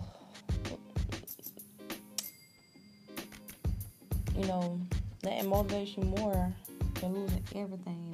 you 4.38 4.46
know, 4.46 4.80
that 5.24 5.44
motivates 5.44 5.98
you 5.98 6.04
more 6.04 6.54
than 7.02 7.14
losing 7.14 7.44
everything. 7.56 8.09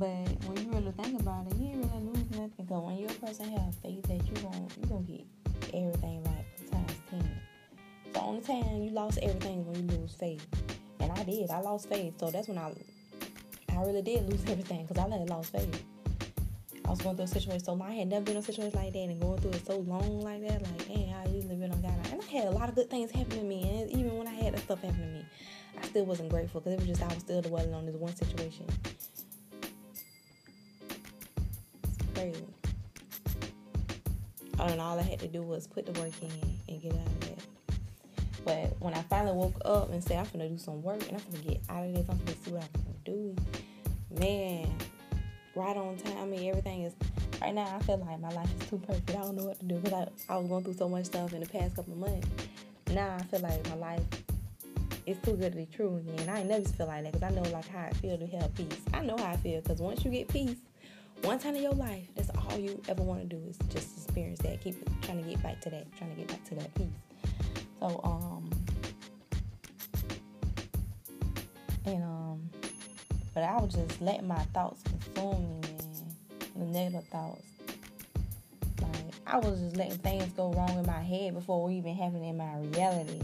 But 0.00 0.08
when 0.46 0.56
you 0.56 0.72
really 0.72 0.92
think 0.92 1.20
about 1.20 1.46
it, 1.46 1.56
you 1.56 1.68
ain't 1.68 1.84
really 1.84 2.04
lose 2.06 2.30
nothing. 2.30 2.52
Because 2.56 2.82
when 2.82 2.96
you're 2.96 3.10
a 3.10 3.14
person 3.14 3.50
have 3.52 3.74
faith 3.82 4.02
that 4.04 4.26
you 4.26 4.34
gon' 4.40 4.66
you 4.80 4.88
gonna 4.88 5.02
get 5.02 5.26
everything 5.74 6.24
right 6.24 6.46
times 6.70 6.92
ten. 7.10 7.30
So 8.14 8.20
only 8.22 8.40
time 8.40 8.82
you 8.82 8.90
lost 8.92 9.18
everything 9.22 9.66
when 9.66 9.76
you 9.76 9.98
lose 9.98 10.14
faith, 10.14 10.46
and 11.00 11.12
I 11.12 11.22
did. 11.24 11.50
I 11.50 11.60
lost 11.60 11.90
faith, 11.90 12.14
so 12.18 12.30
that's 12.30 12.48
when 12.48 12.56
I 12.56 12.72
I 13.76 13.82
really 13.82 14.00
did 14.00 14.26
lose 14.26 14.42
everything 14.48 14.86
because 14.86 14.96
I 14.96 15.06
let 15.06 15.28
lost 15.28 15.52
faith. 15.52 15.84
I 16.86 16.90
was 16.90 17.02
going 17.02 17.16
through 17.16 17.26
a 17.26 17.28
situation 17.28 17.62
so 17.62 17.74
long. 17.74 17.90
I 17.90 17.94
had 17.94 18.08
never 18.08 18.24
been 18.24 18.36
in 18.36 18.42
a 18.42 18.44
situation 18.44 18.72
like 18.74 18.94
that 18.94 18.98
and 18.98 19.20
going 19.20 19.38
through 19.42 19.52
it 19.52 19.66
so 19.66 19.78
long 19.80 20.22
like 20.22 20.40
that. 20.48 20.62
Like, 20.62 20.88
dang, 20.88 21.14
I 21.14 21.28
usually 21.28 21.56
been 21.56 21.70
on 21.70 21.80
God. 21.82 21.92
And 22.10 22.20
I 22.20 22.24
had 22.24 22.48
a 22.48 22.50
lot 22.50 22.68
of 22.68 22.74
good 22.74 22.90
things 22.90 23.10
happen 23.10 23.38
to 23.38 23.44
me. 23.44 23.62
And 23.62 23.90
even 23.92 24.16
when 24.18 24.26
I 24.26 24.32
had 24.32 24.54
that 24.54 24.60
stuff 24.60 24.80
happen 24.80 24.98
to 24.98 25.06
me, 25.06 25.24
I 25.80 25.86
still 25.86 26.04
wasn't 26.04 26.30
grateful 26.30 26.60
because 26.60 26.72
it 26.72 26.80
was 26.80 26.88
just, 26.88 27.02
I 27.02 27.14
was 27.14 27.18
still 27.18 27.42
dwelling 27.42 27.74
on 27.74 27.86
this 27.86 27.94
one 27.94 28.16
situation. 28.16 28.66
And 34.60 34.80
all 34.80 34.98
I 34.98 35.02
had 35.02 35.18
to 35.20 35.28
do 35.28 35.42
was 35.42 35.66
put 35.66 35.86
the 35.86 36.00
work 36.00 36.12
in 36.22 36.30
and 36.68 36.82
get 36.82 36.92
out 36.92 37.06
of 37.06 37.20
that. 37.20 37.44
But 38.44 38.80
when 38.80 38.94
I 38.94 39.02
finally 39.02 39.36
woke 39.36 39.60
up 39.64 39.90
and 39.90 40.02
said, 40.02 40.18
I'm 40.18 40.26
to 40.40 40.48
do 40.48 40.58
some 40.58 40.82
work 40.82 41.02
and 41.08 41.16
I'm 41.16 41.32
to 41.32 41.48
get 41.48 41.60
out 41.68 41.84
of 41.86 41.94
this, 41.94 42.06
I'm 42.08 42.18
to 42.18 42.32
see 42.44 42.52
what 42.52 42.62
I 42.62 42.68
can 42.72 42.94
do, 43.04 43.36
man, 44.18 44.72
right 45.54 45.76
on 45.76 45.96
time. 45.98 46.18
I 46.18 46.24
mean, 46.26 46.48
everything 46.48 46.82
is 46.84 46.94
right 47.40 47.54
now. 47.54 47.76
I 47.76 47.82
feel 47.84 47.98
like 47.98 48.20
my 48.20 48.30
life 48.30 48.48
is 48.60 48.68
too 48.68 48.78
perfect. 48.78 49.10
I 49.10 49.14
don't 49.14 49.36
know 49.36 49.44
what 49.44 49.58
to 49.60 49.66
do 49.66 49.76
because 49.76 50.06
I, 50.28 50.34
I 50.34 50.36
was 50.38 50.48
going 50.48 50.64
through 50.64 50.74
so 50.74 50.88
much 50.88 51.06
stuff 51.06 51.32
in 51.32 51.40
the 51.40 51.48
past 51.48 51.76
couple 51.76 51.94
months. 51.96 52.28
Now 52.90 53.16
I 53.18 53.22
feel 53.24 53.40
like 53.40 53.68
my 53.68 53.76
life 53.76 54.02
is 55.06 55.16
too 55.18 55.32
good 55.32 55.52
to 55.52 55.58
be 55.58 55.66
true 55.66 55.96
again. 55.96 56.28
I 56.28 56.40
ain't 56.40 56.48
never 56.48 56.68
feel 56.68 56.86
like 56.86 57.04
that 57.04 57.12
because 57.12 57.30
I 57.30 57.34
know 57.34 57.42
like 57.50 57.68
how 57.68 57.80
I 57.80 57.92
feel 57.94 58.18
to 58.18 58.26
have 58.26 58.54
peace. 58.54 58.80
I 58.92 59.02
know 59.02 59.16
how 59.16 59.32
I 59.32 59.36
feel 59.36 59.60
because 59.60 59.80
once 59.80 60.04
you 60.04 60.10
get 60.10 60.28
peace, 60.28 60.56
one 61.22 61.38
time 61.38 61.56
in 61.56 61.62
your 61.62 61.72
life, 61.72 62.06
that's 62.14 62.30
all 62.30 62.58
you 62.58 62.80
ever 62.88 63.02
want 63.02 63.20
to 63.20 63.26
do 63.26 63.42
is 63.48 63.58
just 63.68 63.96
experience 63.96 64.38
that. 64.40 64.60
Keep 64.62 64.76
trying 65.02 65.22
to 65.22 65.28
get 65.28 65.42
back 65.42 65.60
to 65.62 65.70
that, 65.70 65.86
trying 65.96 66.10
to 66.10 66.16
get 66.16 66.28
back 66.28 66.44
to 66.44 66.54
that 66.56 66.74
peace. 66.74 66.86
So 67.80 68.00
um, 68.04 68.50
and 71.84 72.02
um, 72.02 72.50
but 73.34 73.42
I 73.42 73.60
was 73.60 73.74
just 73.74 74.00
letting 74.00 74.26
my 74.26 74.42
thoughts 74.54 74.82
consume 74.82 75.42
me, 75.42 75.60
man. 75.60 76.16
The 76.56 76.64
negative 76.64 77.06
thoughts. 77.08 77.46
Like 78.82 79.14
I 79.26 79.38
was 79.38 79.60
just 79.60 79.76
letting 79.76 79.98
things 79.98 80.32
go 80.32 80.52
wrong 80.52 80.78
in 80.78 80.86
my 80.86 81.00
head 81.00 81.34
before 81.34 81.64
we 81.64 81.74
even 81.74 81.94
happened 81.94 82.24
in 82.24 82.36
my 82.36 82.56
reality. 82.58 83.20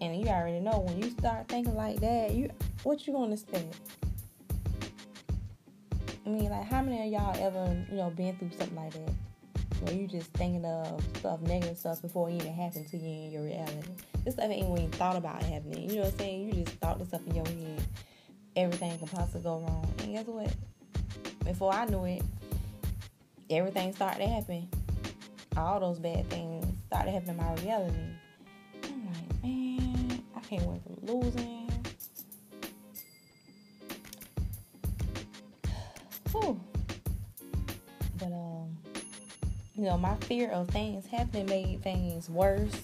And 0.00 0.20
you 0.20 0.26
already 0.28 0.60
know 0.60 0.80
when 0.86 1.02
you 1.02 1.10
start 1.10 1.48
thinking 1.48 1.74
like 1.74 2.00
that, 2.00 2.32
you 2.32 2.50
what 2.82 3.06
you 3.06 3.12
gonna 3.12 3.32
expect? 3.32 3.74
I 6.26 6.28
mean, 6.28 6.50
like 6.50 6.64
how 6.64 6.82
many 6.82 7.06
of 7.06 7.12
y'all 7.12 7.46
ever, 7.46 7.86
you 7.88 7.96
know, 7.96 8.10
been 8.10 8.36
through 8.36 8.50
something 8.58 8.76
like 8.76 8.92
that? 8.92 9.14
Where 9.80 9.94
you 9.94 10.08
just 10.08 10.32
thinking 10.32 10.64
of 10.64 11.00
stuff, 11.18 11.40
negative 11.42 11.78
stuff 11.78 12.02
before 12.02 12.28
it 12.30 12.34
even 12.34 12.52
happened 12.52 12.88
to 12.88 12.96
you 12.96 13.26
in 13.26 13.30
your 13.30 13.44
reality. 13.44 13.88
This 14.24 14.34
stuff 14.34 14.50
ain't 14.50 14.66
even 14.66 14.90
thought 14.90 15.16
about 15.16 15.42
happening. 15.42 15.88
You 15.88 15.96
know 15.96 16.02
what 16.02 16.12
I'm 16.12 16.18
saying? 16.18 16.46
You 16.46 16.64
just 16.64 16.78
thought 16.78 16.98
this 16.98 17.08
stuff 17.08 17.26
in 17.26 17.34
your 17.34 17.46
head 17.46 17.82
everything 18.56 18.98
could 18.98 19.10
possibly 19.10 19.42
go 19.42 19.58
wrong. 19.58 19.86
And 20.00 20.14
guess 20.14 20.26
what? 20.26 20.52
Before 21.44 21.72
I 21.72 21.84
knew 21.84 22.04
it, 22.06 22.22
everything 23.50 23.94
started 23.94 24.20
to 24.20 24.26
happen. 24.26 24.68
All 25.56 25.78
those 25.78 25.98
bad 25.98 26.28
things 26.28 26.66
started 26.86 27.12
happening 27.12 27.38
in 27.38 27.44
my 27.44 27.54
reality. 27.62 27.96
I'm 28.84 29.06
like, 29.06 29.42
man, 29.42 30.22
I 30.34 30.40
can't 30.40 30.62
wait 30.62 30.80
from 30.82 30.96
losing. 31.02 31.65
But 38.18 38.32
um, 38.32 38.76
you 39.74 39.84
know, 39.84 39.98
my 39.98 40.14
fear 40.16 40.50
of 40.50 40.68
things 40.68 41.06
happening 41.06 41.46
made 41.46 41.82
things 41.82 42.28
worse. 42.28 42.82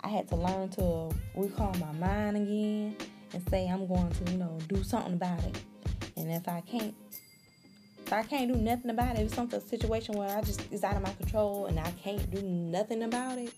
I 0.00 0.08
had 0.08 0.28
to 0.28 0.36
learn 0.36 0.68
to 0.70 1.10
recall 1.34 1.74
my 1.74 1.92
mind 1.92 2.36
again 2.36 2.96
and 3.32 3.48
say 3.48 3.68
I'm 3.68 3.86
going 3.86 4.10
to, 4.10 4.32
you 4.32 4.38
know, 4.38 4.58
do 4.68 4.82
something 4.82 5.14
about 5.14 5.42
it. 5.44 5.58
And 6.16 6.30
if 6.30 6.48
I 6.48 6.60
can't 6.60 6.94
if 8.06 8.12
I 8.12 8.22
can't 8.22 8.52
do 8.52 8.58
nothing 8.58 8.90
about 8.90 9.16
it, 9.16 9.20
if 9.20 9.26
it's 9.26 9.34
something 9.34 9.60
situation 9.60 10.16
where 10.16 10.36
I 10.36 10.42
just 10.42 10.60
it's 10.70 10.84
out 10.84 10.96
of 10.96 11.02
my 11.02 11.12
control 11.14 11.66
and 11.66 11.80
I 11.80 11.90
can't 11.92 12.30
do 12.30 12.42
nothing 12.42 13.02
about 13.02 13.38
it, 13.38 13.52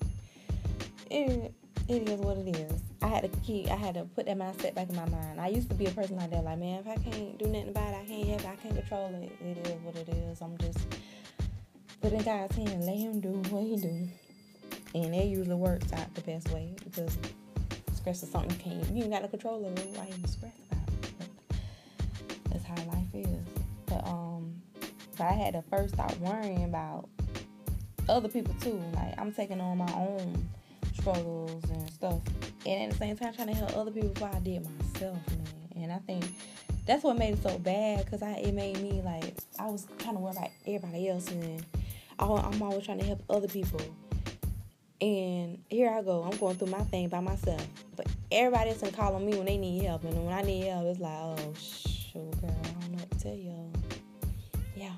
it 1.11 1.53
it 1.89 2.09
is 2.09 2.21
what 2.21 2.39
it 2.39 2.57
is. 2.57 2.86
I 3.07 3.09
had 3.09 3.33
to 3.33 3.41
keep 3.41 3.71
I 3.71 3.77
had 3.77 3.95
to 3.95 4.03
put 4.03 4.27
that 4.27 4.37
mindset 4.37 4.75
back 4.75 4.89
in 4.89 4.97
my 4.97 5.09
mind. 5.09 5.41
I 5.41 5.47
used 5.47 5.69
to 5.69 5.77
be 5.77 5.87
a 5.87 5.93
person 5.93 6.17
like 6.17 6.31
that, 6.31 6.43
like 6.43 6.59
man, 6.59 6.81
if 6.81 6.89
I 6.89 6.97
can't 6.97 7.39
do 7.39 7.47
nothing 7.47 7.69
about 7.69 7.95
it, 7.95 7.99
I 8.03 8.05
can't 8.05 8.29
have 8.31 8.41
it, 8.41 8.47
I 8.47 8.57
can't 8.57 8.75
control 8.75 9.15
it. 9.15 9.33
It 9.41 9.65
is 9.65 9.81
what 9.83 9.95
it 9.95 10.09
is. 10.09 10.41
I'm 10.41 10.59
just 10.59 10.79
put 12.03 12.13
in 12.13 12.23
God's 12.25 12.57
hand 12.57 12.69
and 12.71 12.85
let 12.85 12.97
him 12.97 13.21
do 13.21 13.29
what 13.51 13.63
he 13.63 13.77
do. 13.77 14.09
And 14.97 15.15
it 15.15 15.27
usually 15.27 15.55
works 15.55 15.93
out 15.93 16.13
the 16.17 16.21
best 16.23 16.51
way 16.51 16.75
because 16.83 17.17
stress 17.95 18.25
is 18.25 18.31
something 18.31 18.51
you 18.51 18.57
can't 18.57 18.97
you 18.97 19.05
ain't 19.05 19.13
got 19.13 19.23
no 19.23 19.29
control 19.29 19.65
over. 19.65 19.83
Why 19.83 20.09
you 20.09 20.27
stress 20.27 20.53
about 20.69 20.89
it? 20.89 21.57
That's 22.51 22.65
how 22.65 22.75
life 22.93 23.15
is. 23.15 23.47
But 23.87 24.05
um 24.05 24.61
but 25.17 25.27
I 25.29 25.33
had 25.33 25.55
to 25.55 25.63
first 25.71 25.95
start 25.95 26.19
worrying 26.19 26.65
about 26.65 27.09
other 28.09 28.29
people 28.29 28.55
too. 28.61 28.83
Like 28.95 29.15
I'm 29.17 29.33
taking 29.33 29.61
on 29.61 29.79
my 29.79 29.93
own 29.93 30.49
struggles 31.07 31.63
and 31.71 31.91
stuff. 31.91 32.21
And 32.67 32.83
at 32.85 32.91
the 32.91 32.97
same 32.97 33.17
time 33.17 33.33
trying 33.33 33.49
to 33.49 33.55
help 33.55 33.77
other 33.77 33.93
people 33.93 34.09
before 34.09 34.31
I 34.35 34.41
did 34.41 34.63
myself, 34.65 35.19
man. 35.29 35.85
And 35.85 35.93
I 35.93 35.99
think 35.99 36.25
that's 36.85 37.05
what 37.05 37.17
made 37.17 37.35
it 37.35 37.43
so 37.43 37.59
bad 37.59 38.05
because 38.05 38.23
I 38.23 38.33
it 38.33 38.53
made 38.53 38.81
me 38.81 39.03
like 39.05 39.35
I 39.59 39.67
was 39.67 39.87
kind 39.99 40.17
of 40.17 40.23
worried 40.23 40.37
about 40.37 40.51
everybody 40.67 41.09
else 41.09 41.31
and 41.31 41.65
I'm 42.19 42.63
always 42.63 42.85
trying 42.85 42.99
to 42.99 43.05
help 43.05 43.23
other 43.31 43.47
people. 43.47 43.81
And 45.01 45.63
here 45.69 45.91
I 45.91 46.03
go, 46.03 46.25
I'm 46.25 46.37
going 46.39 46.57
through 46.57 46.69
my 46.69 46.83
thing 46.85 47.09
by 47.09 47.21
myself. 47.21 47.65
But 47.95 48.07
everybody 48.33 48.71
else 48.71 48.81
can 48.81 48.91
call 48.91 49.15
on 49.15 49.27
me 49.27 49.37
when 49.37 49.45
they 49.45 49.59
need 49.59 49.85
help. 49.85 50.05
And 50.05 50.25
when 50.25 50.35
I 50.35 50.41
need 50.43 50.65
help, 50.65 50.87
it's 50.87 50.99
like, 50.99 51.13
oh, 51.13 51.53
shoot, 51.55 52.41
girl, 52.41 52.57
I 52.65 52.69
don't 52.81 52.93
know 52.93 52.99
what 52.99 53.11
to 53.11 53.19
tell 53.19 53.35
y'all. 53.35 53.71
Yeah. 54.75 54.93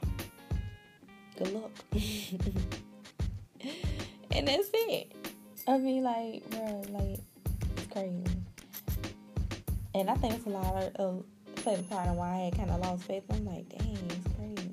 Good 1.36 1.52
luck. 1.52 1.72
and 4.30 4.46
that's 4.46 4.70
it. 4.72 5.17
I 5.68 5.76
mean, 5.76 6.02
like, 6.02 6.48
bro, 6.48 6.82
like, 6.88 7.18
it's 7.76 7.86
crazy. 7.92 8.24
And 9.94 10.08
I 10.08 10.14
think 10.14 10.32
it's 10.32 10.46
a 10.46 10.48
lot 10.48 10.74
of, 10.74 10.92
uh, 10.98 11.22
played 11.56 11.86
part 11.90 12.08
in 12.08 12.16
why 12.16 12.50
I 12.50 12.56
kind 12.56 12.70
of 12.70 12.80
lost 12.80 13.04
faith. 13.04 13.24
I'm 13.30 13.44
like, 13.44 13.68
dang, 13.68 13.98
it's 14.08 14.28
crazy. 14.34 14.70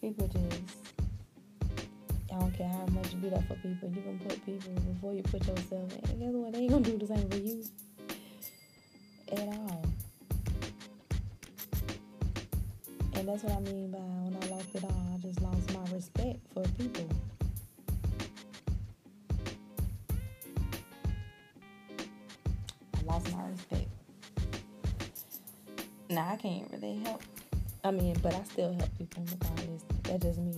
People 0.00 0.28
just, 0.28 0.62
I 2.32 2.38
don't 2.38 2.52
care 2.52 2.68
how 2.68 2.86
much 2.92 3.12
you 3.12 3.18
beat 3.18 3.32
up 3.32 3.42
for 3.48 3.56
people, 3.56 3.88
you 3.88 4.00
can 4.00 4.20
put 4.20 4.46
people 4.46 4.72
before 4.74 5.12
you 5.12 5.22
put 5.24 5.44
yourself. 5.48 5.92
And 6.08 6.20
guess 6.20 6.32
what? 6.32 6.52
They 6.52 6.60
ain't 6.60 6.70
gonna 6.70 6.84
do 6.84 6.98
the 6.98 7.06
same 7.08 7.28
for 7.30 7.36
you 7.36 7.64
at 9.32 9.40
all. 9.40 9.84
And 13.14 13.28
that's 13.28 13.42
what 13.42 13.56
I 13.56 13.60
mean 13.72 13.90
by 13.90 13.98
when 13.98 14.38
I 14.40 14.46
lost 14.54 14.72
it 14.72 14.84
all, 14.84 15.14
I 15.14 15.18
just 15.18 15.40
lost 15.42 15.74
my 15.74 15.96
respect 15.96 16.38
for 16.54 16.62
people. 16.78 17.08
I 26.30 26.36
can't 26.36 26.70
really 26.70 27.00
help. 27.00 27.22
I 27.82 27.90
mean, 27.90 28.16
but 28.22 28.32
I 28.32 28.44
still 28.44 28.72
help 28.72 28.96
people 28.96 29.24
regardless. 29.32 29.82
That's 30.04 30.22
just 30.22 30.38
me. 30.38 30.54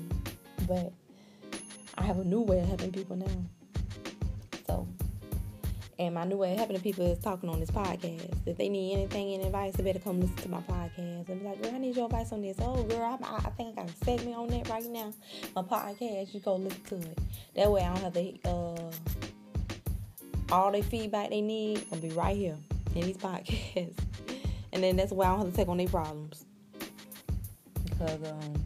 But 0.68 0.92
I 1.96 2.02
have 2.02 2.18
a 2.18 2.24
new 2.24 2.42
way 2.42 2.60
of 2.60 2.66
helping 2.66 2.92
people 2.92 3.16
now. 3.16 3.26
So, 4.66 4.86
and 5.98 6.14
my 6.14 6.24
new 6.24 6.36
way 6.36 6.52
of 6.52 6.58
helping 6.58 6.78
people 6.80 7.10
is 7.10 7.18
talking 7.20 7.48
on 7.48 7.58
this 7.58 7.70
podcast. 7.70 8.34
If 8.44 8.58
they 8.58 8.68
need 8.68 8.92
anything 8.92 9.32
and 9.32 9.44
advice, 9.46 9.74
they 9.74 9.82
better 9.82 9.98
come 9.98 10.20
listen 10.20 10.36
to 10.36 10.50
my 10.50 10.60
podcast 10.60 10.98
and 10.98 11.40
be 11.40 11.46
like, 11.46 11.62
girl, 11.62 11.74
I 11.74 11.78
need 11.78 11.96
your 11.96 12.04
advice 12.04 12.32
on 12.32 12.42
this. 12.42 12.58
Oh, 12.60 12.82
girl, 12.82 13.18
I, 13.22 13.36
I 13.36 13.50
think 13.50 13.78
I 13.78 13.82
got 13.82 13.90
a 13.90 14.04
segment 14.04 14.36
on 14.36 14.48
that 14.48 14.68
right 14.68 14.84
now. 14.84 15.10
My 15.56 15.62
podcast, 15.62 16.34
you 16.34 16.40
go 16.40 16.56
listen 16.56 16.82
to 16.82 16.96
it. 16.96 17.18
That 17.54 17.70
way 17.70 17.80
I 17.80 17.94
don't 17.94 18.02
have 18.02 18.12
to, 18.12 18.50
uh, 18.50 18.90
all 20.52 20.70
the 20.70 20.82
feedback 20.82 21.30
they 21.30 21.40
need 21.40 21.88
gonna 21.88 22.02
be 22.02 22.10
right 22.10 22.36
here 22.36 22.58
in 22.94 23.06
these 23.06 23.16
podcasts. 23.16 24.11
And 24.72 24.82
then 24.82 24.96
that's 24.96 25.12
why 25.12 25.26
I 25.26 25.30
don't 25.30 25.40
have 25.40 25.50
to 25.50 25.56
take 25.56 25.68
on 25.68 25.76
their 25.76 25.88
problems. 25.88 26.44
Because, 27.84 28.30
um, 28.30 28.64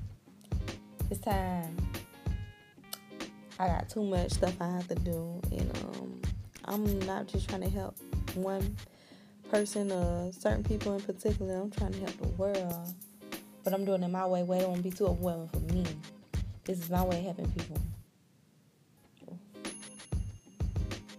it's 1.10 1.20
time 1.20 1.76
I 3.58 3.68
got 3.68 3.88
too 3.88 4.02
much 4.02 4.32
stuff 4.32 4.54
I 4.60 4.68
have 4.68 4.88
to 4.88 4.94
do, 4.96 5.40
and 5.50 5.78
um, 5.84 6.22
I'm 6.66 6.98
not 7.00 7.26
just 7.26 7.48
trying 7.48 7.62
to 7.62 7.70
help 7.70 7.96
one 8.34 8.76
person 9.50 9.90
or 9.90 10.30
certain 10.32 10.62
people 10.64 10.94
in 10.94 11.00
particular. 11.00 11.56
I'm 11.56 11.70
trying 11.70 11.92
to 11.92 12.00
help 12.00 12.16
the 12.18 12.28
world, 12.28 12.94
but 13.64 13.72
I'm 13.72 13.84
doing 13.84 14.02
it 14.02 14.08
my 14.08 14.26
way. 14.26 14.42
Where 14.42 14.60
it 14.60 14.68
won't 14.68 14.82
be 14.82 14.90
too 14.90 15.06
overwhelming 15.06 15.48
for 15.48 15.60
me. 15.72 15.84
This 16.64 16.80
is 16.80 16.90
my 16.90 17.02
way 17.04 17.18
of 17.18 17.24
helping 17.24 17.50
people 17.52 17.78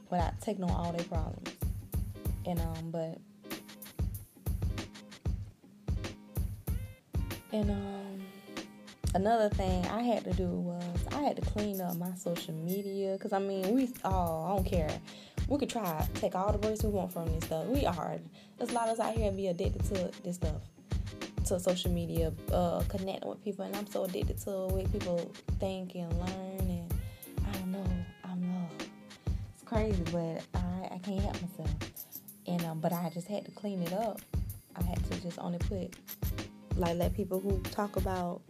without 0.09 0.39
taking 0.41 0.63
on 0.63 0.71
all 0.71 0.91
their 0.91 1.05
problems. 1.05 1.49
And 2.45 2.59
um, 2.59 2.91
but 2.91 3.17
and 7.57 7.71
um 7.71 8.21
another 9.15 9.49
thing 9.49 9.83
I 9.87 10.01
had 10.01 10.23
to 10.25 10.33
do 10.33 10.47
was 10.47 11.05
I 11.11 11.21
had 11.21 11.35
to 11.37 11.41
clean 11.41 11.81
up 11.81 11.97
my 11.97 12.13
social 12.13 12.53
media 12.53 13.13
because 13.13 13.33
I 13.33 13.39
mean 13.39 13.73
we 13.73 13.89
oh 14.03 14.43
I 14.45 14.55
don't 14.55 14.65
care. 14.65 14.89
We 15.47 15.57
could 15.57 15.69
try 15.69 16.07
take 16.15 16.35
all 16.35 16.51
the 16.51 16.59
breaks 16.59 16.83
we 16.83 16.89
want 16.89 17.11
from 17.11 17.25
this 17.33 17.45
stuff. 17.45 17.65
We 17.65 17.85
are 17.85 18.17
there's 18.57 18.69
a 18.69 18.73
lot 18.73 18.89
of 18.89 18.99
us 18.99 18.99
out 18.99 19.15
here 19.15 19.31
be 19.31 19.47
addicted 19.47 19.83
to 19.85 20.11
this 20.23 20.35
stuff 20.35 20.61
to 21.45 21.59
social 21.59 21.91
media 21.91 22.31
uh 22.51 22.83
connecting 22.89 23.27
with 23.27 23.43
people. 23.43 23.65
And 23.65 23.75
I'm 23.75 23.87
so 23.87 24.03
addicted 24.03 24.37
to 24.41 24.51
what 24.67 24.91
people 24.91 25.31
think 25.59 25.95
and 25.95 26.13
learn 26.19 26.59
and 26.59 26.93
I 27.47 27.57
don't 27.57 27.71
know 27.71 27.89
I'm 28.23 28.43
uh, 28.43 28.83
it's 29.55 29.63
crazy 29.65 30.03
but 30.11 30.43
I 30.53 30.95
I 30.95 30.99
can't 30.99 31.21
help 31.21 31.41
myself. 31.41 31.71
And 32.45 32.63
um 32.65 32.79
but 32.81 32.93
I 32.93 33.09
just 33.11 33.27
had 33.27 33.45
to 33.45 33.51
clean 33.51 33.81
it 33.81 33.93
up. 33.93 34.21
I 34.75 34.83
had 34.83 35.03
to 35.09 35.21
just 35.21 35.39
only 35.39 35.57
put 35.57 35.95
like 36.77 36.97
let 36.97 37.13
people 37.15 37.39
who 37.39 37.59
talk 37.71 37.95
about 37.95 38.41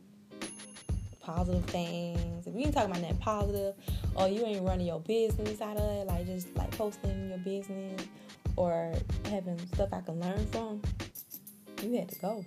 positive 1.22 1.66
things. 1.66 2.48
If 2.48 2.56
you 2.56 2.62
ain't 2.62 2.74
talking 2.74 2.92
about 2.92 3.02
that 3.02 3.20
positive, 3.20 3.76
or 4.16 4.28
you 4.28 4.46
ain't 4.46 4.66
running 4.66 4.88
your 4.88 5.00
business 5.02 5.62
out 5.62 5.78
of 5.78 5.84
it, 5.84 6.08
like 6.08 6.26
just 6.26 6.56
like 6.58 6.72
posting 6.72 7.30
your 7.30 7.38
business 7.40 8.02
or 8.56 8.94
having 9.26 9.60
stuff 9.74 9.90
I 9.92 10.02
can 10.02 10.20
learn 10.20 10.46
from, 10.48 10.82
you 11.84 11.98
had 11.98 12.10
to 12.10 12.20
go. 12.20 12.46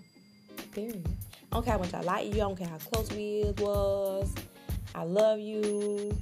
Period. 0.72 1.06
I 1.52 1.56
don't 1.56 1.64
care 1.64 1.72
how 1.74 1.78
much 1.78 1.94
I 1.94 2.00
like 2.00 2.26
you. 2.26 2.34
I 2.34 2.44
don't 2.44 2.56
care 2.56 2.68
how 2.68 2.78
close 2.78 3.10
we 3.12 3.52
was. 3.58 4.32
I 4.94 5.02
love 5.02 5.38
you, 5.38 6.16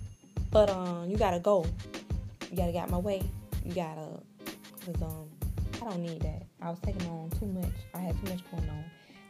but 0.50 0.70
um, 0.70 1.08
you 1.08 1.16
gotta 1.16 1.38
go. 1.38 1.64
You 2.50 2.56
gotta 2.56 2.72
get 2.72 2.90
my 2.90 2.98
way. 2.98 3.22
You 3.64 3.74
gotta, 3.74 4.20
cause 4.84 5.02
um, 5.02 5.28
I 5.76 5.90
don't 5.90 6.02
need 6.02 6.22
that. 6.22 6.42
I 6.60 6.70
was 6.70 6.78
taking 6.80 7.06
on 7.08 7.30
too 7.38 7.46
much. 7.46 7.72
I 7.94 7.98
had 7.98 8.16
too 8.24 8.32
much 8.32 8.50
going 8.50 8.68
on. 8.68 8.84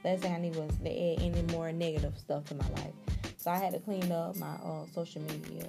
Last 0.04 0.22
thing 0.22 0.34
I 0.34 0.38
need 0.38 0.56
was 0.56 0.70
to 0.76 0.90
add 0.90 1.22
any 1.22 1.42
more 1.52 1.72
negative 1.72 2.16
stuff 2.18 2.44
to 2.46 2.54
my 2.54 2.68
life. 2.70 2.92
So 3.36 3.50
I 3.50 3.58
had 3.58 3.72
to 3.72 3.80
clean 3.80 4.10
up 4.12 4.36
my 4.36 4.54
uh, 4.64 4.86
social 4.94 5.22
media. 5.22 5.66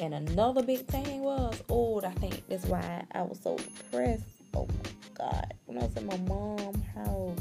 And 0.00 0.14
another 0.14 0.62
big 0.62 0.86
thing 0.86 1.22
was, 1.22 1.62
oh, 1.68 2.00
I 2.00 2.10
think 2.12 2.42
that's 2.48 2.64
why 2.66 3.04
I 3.12 3.22
was 3.22 3.38
so 3.40 3.56
depressed. 3.56 4.24
Oh 4.54 4.66
my 4.66 4.90
God. 5.14 5.54
When 5.66 5.78
I 5.78 5.84
was 5.84 5.96
at 5.96 6.04
my 6.04 6.16
mom's 6.18 6.84
house, 6.94 7.38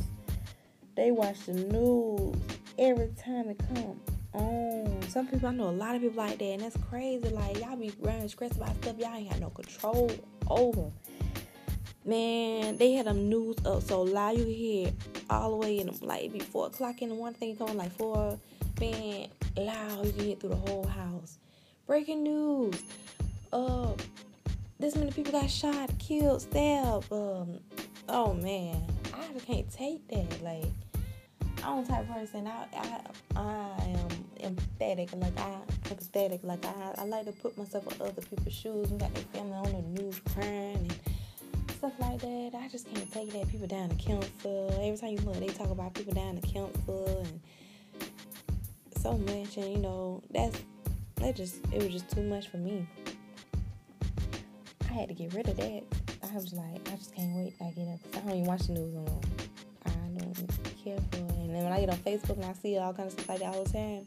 they 0.96 1.12
watch 1.12 1.46
the 1.46 1.54
news 1.54 2.36
every 2.78 3.10
time 3.24 3.50
it 3.50 3.60
comes 3.74 4.00
on. 4.34 5.02
Some 5.10 5.28
people, 5.28 5.48
I 5.48 5.52
know 5.52 5.70
a 5.70 5.72
lot 5.72 5.96
of 5.96 6.02
people 6.02 6.24
like 6.24 6.38
that, 6.38 6.46
and 6.46 6.62
that's 6.62 6.78
crazy. 6.90 7.30
Like, 7.30 7.60
y'all 7.60 7.76
be 7.76 7.92
running 8.00 8.28
stressed 8.28 8.58
about 8.58 8.76
stuff 8.82 8.98
y'all 8.98 9.16
ain't 9.16 9.30
got 9.30 9.40
no 9.40 9.50
control 9.50 10.12
over. 10.48 10.92
Man, 12.12 12.76
they 12.76 12.92
had 12.92 13.06
them 13.06 13.30
news 13.30 13.56
up 13.66 13.84
so 13.84 14.02
loud 14.02 14.38
you 14.38 14.44
hear 14.44 14.92
all 15.30 15.52
the 15.52 15.56
way 15.56 15.80
in 15.80 15.88
the, 15.88 16.06
like 16.06 16.26
it 16.26 16.34
be 16.34 16.40
four 16.40 16.68
o'clock 16.68 17.02
in 17.02 17.08
the 17.08 17.16
one 17.16 17.34
thing 17.34 17.56
coming 17.56 17.78
like 17.78 17.94
four 17.94 18.38
Man, 18.82 19.30
loud. 19.56 20.06
You 20.06 20.12
hear 20.12 20.36
through 20.36 20.50
the 20.50 20.56
whole 20.58 20.86
house. 20.86 21.38
Breaking 21.88 22.24
news. 22.24 22.84
Uh, 23.54 23.94
this 24.78 24.98
many 24.98 25.12
people 25.12 25.32
got 25.32 25.50
shot, 25.50 25.90
killed, 26.00 26.42
stabbed. 26.42 27.10
Um, 27.14 27.60
oh 28.10 28.34
man, 28.34 28.84
I 29.14 29.40
can't 29.40 29.72
take 29.72 30.06
that. 30.10 30.44
Like, 30.44 30.66
I'm 31.64 31.86
the 31.86 31.90
type 31.94 32.10
of 32.10 32.14
person. 32.14 32.46
I 32.46 32.66
I 32.76 33.00
I 33.38 33.98
am 34.42 34.54
empathetic. 34.54 35.18
Like 35.18 35.40
I 35.40 35.56
empathetic. 35.84 36.44
Like 36.44 36.66
I 36.66 36.94
I 36.98 37.06
like 37.06 37.26
to 37.28 37.32
put 37.32 37.58
myself 37.58 37.86
in 37.96 38.02
other 38.02 38.22
people's 38.22 38.54
shoes. 38.54 38.92
We 38.92 38.98
got 38.98 39.14
their 39.14 39.24
family 39.32 39.54
on 39.54 39.72
the 39.72 40.02
news 40.02 40.20
crying 40.34 40.76
and 40.76 41.11
stuff 41.82 42.00
like 42.00 42.20
that. 42.20 42.52
I 42.54 42.68
just 42.68 42.94
can't 42.94 43.12
take 43.12 43.34
that. 43.34 43.50
People 43.50 43.66
down 43.66 43.90
to 43.90 43.96
cancer. 43.96 44.68
Every 44.80 44.98
time 44.98 45.10
you 45.10 45.18
look, 45.26 45.40
they 45.40 45.48
talk 45.48 45.72
about 45.72 45.96
people 45.96 46.14
down 46.14 46.40
to 46.40 46.48
cancer 46.48 46.70
and 46.88 47.40
so 48.98 49.18
much, 49.18 49.58
and 49.58 49.72
you 49.72 49.78
know 49.80 50.22
that's 50.30 50.62
that 51.16 51.36
just 51.36 51.56
it 51.74 51.82
was 51.82 51.92
just 51.92 52.08
too 52.12 52.22
much 52.22 52.50
for 52.50 52.58
me. 52.58 52.88
I 54.88 54.94
had 54.94 55.10
to 55.10 55.16
get 55.16 55.34
rid 55.34 55.50
of 55.50 55.58
that. 55.58 55.82
I 56.22 56.36
was 56.36 56.54
like, 56.54 56.88
I 56.88 56.96
just 56.98 57.16
can't 57.16 57.36
wait. 57.36 57.56
I 57.60 57.72
get 57.72 57.88
up. 57.88 58.00
I 58.14 58.20
don't 58.20 58.30
even 58.30 58.46
watch 58.46 58.68
the 58.68 58.74
news 58.74 58.94
anymore. 58.94 59.22
I 59.88 59.90
don't 59.90 60.36
care 60.84 61.00
for 61.10 61.18
it. 61.18 61.32
And 61.32 61.56
then 61.56 61.64
when 61.64 61.74
I 61.74 61.80
get 61.80 61.90
on 61.90 61.98
Facebook 61.98 62.36
and 62.36 62.46
I 62.46 62.54
see 62.54 62.78
all 62.78 62.94
kinds 62.94 63.16
of 63.16 63.22
stuff 63.22 63.30
like 63.30 63.40
that 63.40 63.56
all 63.56 63.64
the 63.64 63.72
time, 63.72 64.06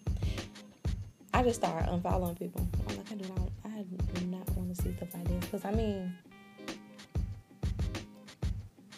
I 1.32 1.42
just 1.42 1.60
start 1.60 1.86
unfollowing 1.86 2.38
people. 2.38 2.68
I'm 2.88 2.96
like, 2.98 3.10
I 3.10 3.14
do 3.16 3.28
not, 3.30 3.50
I 3.64 3.82
do 4.20 4.26
not 4.26 4.48
want 4.50 4.76
to 4.76 4.80
see 4.80 4.94
stuff 4.96 5.12
like 5.12 5.26
this. 5.26 5.44
Because 5.46 5.64
I 5.64 5.72
mean, 5.72 6.14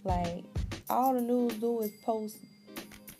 like 0.07 0.45
all 0.89 1.15
the 1.15 1.21
news 1.21 1.55
do 1.55 1.81
is 1.81 1.91
post. 2.05 2.39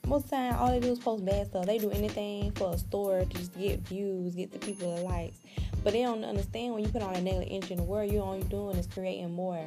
Most 0.07 0.25
of 0.27 0.31
the 0.31 0.37
time, 0.37 0.55
all 0.55 0.71
they 0.71 0.81
do 0.81 0.93
is 0.93 1.01
post 1.01 1.25
bad 1.25 1.49
stuff. 1.49 1.67
They 1.67 1.79
do 1.79 1.91
anything 1.91 2.53
for 2.53 2.75
a 2.75 2.79
store 2.79 3.21
to 3.21 3.27
just 3.27 3.59
get 3.59 3.81
views, 3.81 4.37
get 4.37 4.53
the 4.53 4.59
people 4.59 4.95
the 4.95 5.03
likes. 5.03 5.39
But 5.83 5.93
they 5.93 6.03
don't 6.03 6.25
understand 6.25 6.75
when 6.75 6.85
you 6.85 6.89
put 6.91 7.03
all 7.03 7.13
that 7.13 7.23
negative 7.23 7.49
energy 7.51 7.75
in 7.75 7.79
the 7.79 7.85
world, 7.85 8.11
you're 8.11 8.41
doing 8.43 8.77
is 8.77 8.87
creating 8.87 9.35
more, 9.35 9.65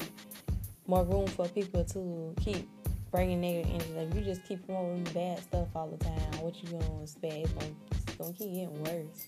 more 0.88 1.04
room 1.04 1.28
for 1.28 1.48
people 1.50 1.84
to 1.84 2.36
keep 2.42 2.68
bringing 3.12 3.42
negative 3.42 3.72
energy. 3.74 3.94
If 3.98 4.16
you 4.16 4.22
just 4.22 4.46
keep 4.46 4.66
promoting 4.66 5.04
bad 5.14 5.40
stuff 5.40 5.68
all 5.76 5.88
the 5.88 6.04
time, 6.04 6.42
what 6.42 6.62
you 6.64 6.78
is 7.04 7.16
bad. 7.16 7.34
It's 7.34 7.52
gonna, 7.54 7.72
it's 7.92 8.16
gonna 8.16 8.34
keep 8.34 8.54
getting 8.54 8.84
worse. 8.84 9.26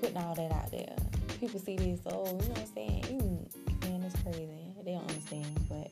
Putting 0.00 0.16
all 0.16 0.34
that 0.34 0.52
out 0.52 0.70
there, 0.70 0.96
people 1.40 1.60
see 1.60 1.76
this. 1.76 2.00
Oh, 2.06 2.24
you 2.26 2.32
know 2.32 2.36
what 2.36 2.58
I'm 2.58 2.66
saying? 2.74 3.04
Even, 3.04 3.48
man, 3.82 4.02
it's 4.02 4.20
crazy. 4.22 4.48
They 4.84 4.92
don't 4.92 5.08
understand, 5.10 5.66
but 5.68 5.90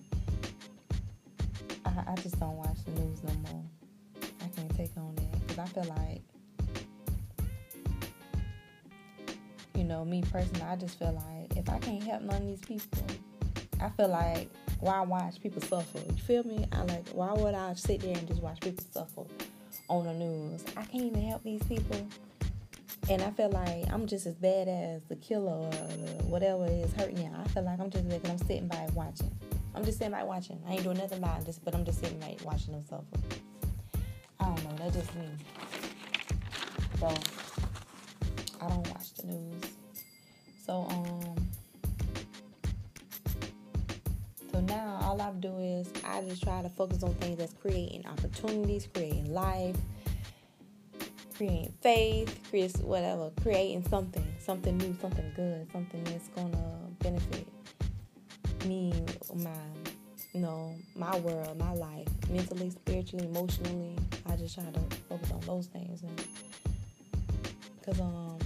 I, 1.98 2.12
I 2.12 2.14
just 2.16 2.38
don't 2.38 2.56
watch 2.56 2.76
the 2.84 3.00
news 3.00 3.22
no 3.22 3.32
more. 3.50 3.64
I 4.40 4.48
can't 4.56 4.76
take 4.76 4.90
on 4.96 5.14
that 5.16 5.46
because 5.46 5.58
I 5.58 5.66
feel 5.66 5.94
like, 5.94 6.22
you 9.74 9.84
know, 9.84 10.04
me 10.04 10.22
personally, 10.30 10.62
I 10.62 10.76
just 10.76 10.98
feel 10.98 11.12
like 11.12 11.56
if 11.56 11.68
I 11.68 11.78
can't 11.78 12.02
help 12.02 12.22
none 12.22 12.42
of 12.42 12.46
these 12.46 12.60
people, 12.60 13.02
I 13.80 13.88
feel 13.90 14.08
like 14.08 14.48
why 14.80 15.00
watch 15.02 15.40
people 15.40 15.62
suffer? 15.62 15.98
You 15.98 16.22
feel 16.22 16.44
me? 16.44 16.66
I 16.72 16.82
like 16.82 17.08
why 17.10 17.32
would 17.32 17.54
I 17.54 17.74
sit 17.74 18.00
there 18.00 18.16
and 18.16 18.26
just 18.28 18.42
watch 18.42 18.60
people 18.60 18.84
suffer 18.92 19.22
on 19.88 20.04
the 20.04 20.14
news? 20.14 20.64
I 20.76 20.84
can't 20.84 21.04
even 21.04 21.22
help 21.22 21.42
these 21.42 21.62
people. 21.64 22.06
And 23.10 23.22
I 23.22 23.30
feel 23.30 23.50
like 23.50 23.90
I'm 23.90 24.06
just 24.06 24.26
as 24.26 24.34
bad 24.34 24.68
as 24.68 25.02
the 25.08 25.16
killer 25.16 25.52
or 25.52 25.72
whatever 26.26 26.66
is 26.66 26.92
hurting 26.92 27.18
you. 27.18 27.30
I 27.34 27.48
feel 27.48 27.62
like 27.62 27.80
I'm 27.80 27.90
just 27.90 28.06
because 28.06 28.30
I'm 28.30 28.38
sitting 28.38 28.68
by 28.68 28.86
watching. 28.94 29.30
I'm 29.78 29.84
just 29.84 29.98
sitting 29.98 30.10
back 30.10 30.26
watching. 30.26 30.60
I 30.66 30.72
ain't 30.72 30.82
doing 30.82 30.98
nothing 30.98 31.18
about 31.18 31.46
this, 31.46 31.56
but 31.56 31.72
I'm 31.72 31.84
just 31.84 32.00
sitting 32.00 32.18
back 32.18 32.44
watching 32.44 32.72
them 32.72 32.84
suffer. 32.84 33.04
I 34.40 34.46
don't 34.46 34.64
know. 34.64 34.76
That's 34.76 34.96
just 34.96 35.14
me. 35.14 35.28
So 36.98 37.06
I 38.60 38.68
don't 38.68 38.88
watch 38.88 39.14
the 39.14 39.26
news. 39.28 39.62
So 40.66 40.84
um. 40.90 41.48
So 44.50 44.60
now 44.62 44.98
all 45.00 45.22
I 45.22 45.30
do 45.30 45.56
is 45.60 45.88
I 46.04 46.22
just 46.22 46.42
try 46.42 46.60
to 46.60 46.68
focus 46.70 47.04
on 47.04 47.14
things 47.14 47.38
that's 47.38 47.52
creating 47.52 48.04
opportunities, 48.04 48.88
creating 48.92 49.32
life, 49.32 49.76
creating 51.36 51.72
faith, 51.82 52.36
creating 52.50 52.84
whatever, 52.84 53.30
creating 53.42 53.88
something, 53.88 54.26
something 54.40 54.76
new, 54.76 54.96
something 55.00 55.32
good, 55.36 55.70
something 55.70 56.02
that's 56.02 56.26
gonna 56.30 56.90
benefit 56.98 57.46
me, 58.64 58.92
my, 59.34 59.50
you 60.32 60.40
know, 60.40 60.74
my 60.94 61.16
world, 61.20 61.58
my 61.58 61.72
life, 61.74 62.08
mentally, 62.30 62.70
spiritually, 62.70 63.26
emotionally. 63.26 63.96
I 64.26 64.36
just 64.36 64.54
try 64.54 64.64
to 64.64 64.80
focus 65.08 65.30
on 65.32 65.40
those 65.40 65.66
things, 65.66 66.02
and 66.02 66.24
cause 67.84 68.00
um, 68.00 68.38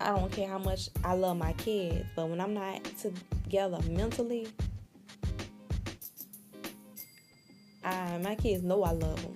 I 0.00 0.16
don't 0.16 0.30
care 0.32 0.48
how 0.48 0.58
much 0.58 0.88
I 1.04 1.14
love 1.14 1.36
my 1.36 1.52
kids, 1.54 2.06
but 2.14 2.28
when 2.28 2.40
I'm 2.40 2.54
not 2.54 2.80
together 2.98 3.78
mentally, 3.90 4.48
I 7.84 8.18
my 8.18 8.34
kids 8.34 8.62
know 8.62 8.82
I 8.84 8.92
love 8.92 9.22
them, 9.22 9.34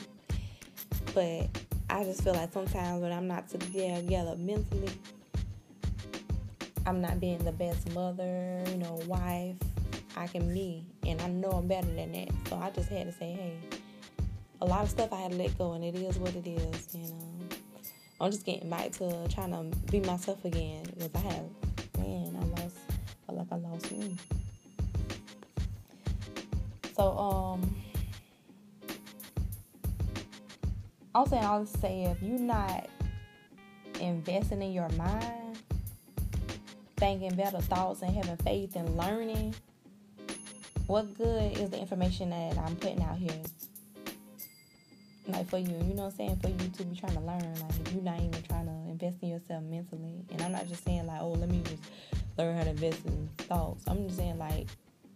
but 1.14 1.48
I 1.90 2.04
just 2.04 2.22
feel 2.24 2.34
like 2.34 2.52
sometimes 2.52 3.02
when 3.02 3.12
I'm 3.12 3.26
not 3.26 3.48
together 3.48 4.36
mentally 4.36 4.90
I'm 6.86 7.00
not 7.00 7.20
being 7.20 7.38
the 7.44 7.52
best 7.52 7.92
mother, 7.92 8.62
you 8.68 8.76
know, 8.76 9.00
wife 9.06 9.56
I 10.16 10.26
can 10.26 10.52
be. 10.52 10.84
And 11.06 11.20
I 11.20 11.28
know 11.28 11.50
I'm 11.50 11.68
better 11.68 11.86
than 11.86 12.12
that. 12.12 12.28
So 12.48 12.56
I 12.56 12.70
just 12.70 12.88
had 12.88 13.06
to 13.06 13.12
say, 13.12 13.32
hey, 13.32 13.58
a 14.60 14.66
lot 14.66 14.82
of 14.82 14.90
stuff 14.90 15.12
I 15.12 15.16
had 15.16 15.32
to 15.32 15.36
let 15.36 15.56
go, 15.58 15.72
and 15.72 15.84
it 15.84 15.94
is 15.94 16.18
what 16.18 16.34
it 16.34 16.46
is. 16.46 16.94
you 16.94 17.08
know. 17.08 17.32
I'm 18.20 18.30
just 18.30 18.46
getting 18.46 18.70
back 18.70 18.92
to 18.92 19.26
trying 19.28 19.50
to 19.50 19.76
be 19.90 20.00
myself 20.00 20.44
again 20.44 20.84
because 20.84 21.10
I 21.14 21.18
have, 21.18 21.44
man, 21.98 22.36
I 22.40 22.60
lost, 22.60 22.76
feel 23.26 23.36
like 23.36 23.48
I 23.50 23.56
lost 23.56 23.90
me. 23.90 24.16
So, 26.94 27.18
um, 27.18 27.74
I'm 31.14 31.26
saying 31.26 31.44
I'll 31.44 31.66
say 31.66 32.04
if 32.04 32.22
you're 32.22 32.38
not 32.38 32.88
investing 34.00 34.62
in 34.62 34.72
your 34.72 34.88
mind, 34.90 35.41
thinking 37.02 37.34
better 37.34 37.60
thoughts 37.60 38.00
and 38.02 38.14
having 38.14 38.36
faith 38.44 38.76
and 38.76 38.96
learning, 38.96 39.52
what 40.86 41.12
good 41.18 41.58
is 41.58 41.68
the 41.70 41.76
information 41.76 42.30
that 42.30 42.56
I'm 42.56 42.76
putting 42.76 43.02
out 43.02 43.18
here? 43.18 43.42
Like 45.26 45.48
for 45.48 45.58
you, 45.58 45.66
you 45.66 45.94
know 45.94 46.04
what 46.04 46.12
I'm 46.12 46.16
saying? 46.16 46.36
For 46.36 46.48
you 46.48 46.70
to 46.70 46.84
be 46.84 46.94
trying 46.94 47.14
to 47.14 47.20
learn, 47.20 47.54
like 47.54 47.92
you're 47.92 48.04
not 48.04 48.20
even 48.20 48.40
trying 48.44 48.66
to 48.66 48.72
invest 48.88 49.16
in 49.20 49.30
yourself 49.30 49.64
mentally. 49.64 50.24
And 50.30 50.42
I'm 50.42 50.52
not 50.52 50.68
just 50.68 50.84
saying 50.84 51.08
like, 51.08 51.20
oh, 51.20 51.32
let 51.32 51.48
me 51.48 51.60
just 51.64 51.82
learn 52.38 52.56
how 52.56 52.62
to 52.62 52.70
invest 52.70 53.04
in 53.04 53.28
thoughts. 53.36 53.82
I'm 53.88 54.06
just 54.06 54.16
saying 54.18 54.38
like 54.38 54.68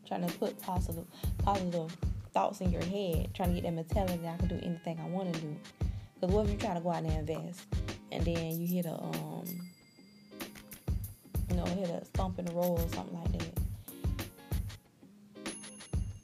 trying 0.09 0.27
to 0.27 0.39
put 0.39 0.61
positive 0.61 1.07
positive 1.45 1.97
thoughts 2.35 2.63
in 2.63 2.73
your 2.73 2.83
head, 2.83 3.29
trying 3.33 3.51
to 3.51 3.61
get 3.61 3.63
that 3.63 3.75
mentality 3.75 4.19
that 4.25 4.35
I 4.35 4.37
can 4.39 4.49
do 4.49 4.59
anything 4.67 4.99
I 4.99 5.07
want 5.07 5.33
to 5.35 5.41
do. 5.41 5.55
Because 6.21 6.35
what 6.35 6.47
if 6.47 6.53
you 6.53 6.59
try 6.59 6.75
to 6.75 6.81
go 6.81 6.91
out 6.91 7.05
there 7.05 7.17
and 7.17 7.31
invest 7.31 7.63
and 8.11 8.25
then 8.25 8.59
you 8.59 8.67
hit 8.67 8.87
a 8.87 9.01
um 9.01 9.47
you 11.57 11.65
know, 11.65 11.71
hit 11.71 11.89
a 11.89 12.05
stump 12.05 12.39
in 12.39 12.45
the 12.45 12.53
road 12.53 12.79
or 12.79 12.89
something 12.95 13.15
like 13.15 13.33
that, 13.39 13.53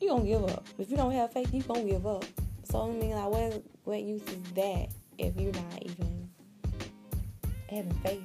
you 0.00 0.08
gonna 0.08 0.24
give 0.24 0.44
up. 0.44 0.66
If 0.78 0.90
you 0.90 0.96
don't 0.96 1.12
have 1.12 1.32
faith, 1.32 1.52
you 1.54 1.62
gonna 1.62 1.84
give 1.84 2.06
up. 2.06 2.24
So 2.64 2.82
I 2.82 2.90
mean, 2.92 3.10
like, 3.10 3.30
what 3.30 3.62
what 3.84 4.02
use 4.02 4.22
is 4.22 4.52
that 4.54 4.88
if 5.18 5.34
you're 5.36 5.52
not 5.52 5.82
even 5.82 6.28
having 7.70 7.92
faith 8.04 8.22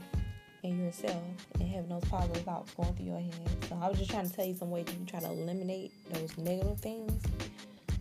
in 0.64 0.84
yourself 0.84 1.24
and 1.60 1.70
having 1.70 1.90
those 1.90 2.04
positive 2.06 2.44
thoughts 2.44 2.74
going 2.74 2.94
through 2.96 3.06
your 3.06 3.20
head? 3.20 3.50
So 3.70 3.80
I 3.82 3.88
was 3.88 3.98
just 3.98 4.12
trying 4.12 4.28
to 4.30 4.36
tell 4.36 4.46
you 4.46 4.56
some 4.56 4.70
ways 4.70 4.86
you 4.90 4.96
can 4.96 5.06
try 5.06 5.22
to 5.22 5.28
eliminate 5.28 5.94
those 6.12 6.38
negative 6.38 6.80
things. 6.80 7.24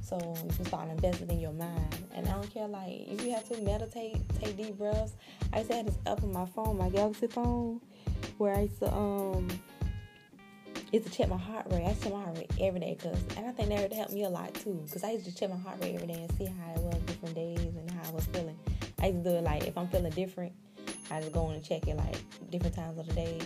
So 0.03 0.19
you 0.19 0.51
can 0.55 0.65
start 0.65 0.89
investing 0.89 1.31
in 1.31 1.41
your 1.41 1.53
mind. 1.53 1.97
And 2.15 2.29
I 2.29 2.33
don't 2.33 2.49
care, 2.55 2.69
like, 2.69 3.09
if 3.09 3.25
you 3.25 3.33
have 3.33 3.49
to 3.49 3.61
meditate, 3.61 4.17
take 4.41 4.57
deep 4.57 4.79
breaths. 4.79 5.15
I 5.53 5.65
to 5.65 5.75
have 5.75 5.87
this 5.87 5.99
up 6.07 6.23
on 6.23 6.33
my 6.33 6.47
phone, 6.47 6.79
my 6.79 6.89
Galaxy 6.91 7.27
phone 7.27 7.81
where 8.39 8.55
I 8.55 8.63
used 8.63 8.79
to 8.81 8.93
um 8.93 9.49
used 10.93 11.07
to 11.07 11.13
check 11.13 11.29
my 11.29 11.37
heart 11.37 11.67
rate. 11.71 11.85
I 11.85 11.95
check 11.95 12.13
my 12.13 12.23
heart 12.23 12.37
rate 12.37 12.51
every 12.61 12.81
day 12.81 12.97
because 12.99 13.19
and 13.37 13.47
I 13.47 13.53
think 13.53 13.69
that 13.69 13.93
helped 13.93 14.13
me 14.13 14.25
a 14.25 14.29
lot 14.29 14.55
too 14.55 14.81
because 14.85 15.05
I 15.05 15.13
used 15.13 15.27
to 15.27 15.35
check 15.35 15.51
my 15.51 15.57
heart 15.57 15.81
rate 15.81 15.95
every 15.95 16.07
day 16.07 16.15
and 16.15 16.33
see 16.39 16.47
how 16.47 16.73
it 16.75 16.81
was 16.81 16.95
different 17.07 17.35
days 17.35 17.59
and 17.59 17.91
how 17.91 18.11
I 18.11 18.13
was 18.13 18.27
feeling. 18.27 18.59
I 19.01 19.09
used 19.09 19.25
to 19.25 19.31
do 19.31 19.37
it 19.37 19.45
like 19.45 19.67
if 19.67 19.77
I'm 19.77 19.89
feeling 19.89 20.13
different, 20.13 20.53
I 21.11 21.21
just 21.21 21.33
go 21.33 21.49
and 21.51 21.63
check 21.63 21.87
it 21.87 21.97
like 21.97 22.17
different 22.51 22.75
times 22.75 22.99
of 22.99 23.07
the 23.07 23.15
day. 23.15 23.41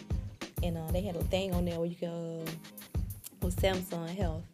And 0.63 0.77
uh, 0.77 0.91
they 0.93 1.01
had 1.01 1.17
a 1.17 1.25
thing 1.25 1.55
on 1.55 1.65
there 1.65 1.79
where 1.79 1.89
you 1.89 1.97
can 1.97 2.09
uh, 2.11 2.51
with 3.43 3.57
Samsung 3.57 4.15
Health 4.17 4.45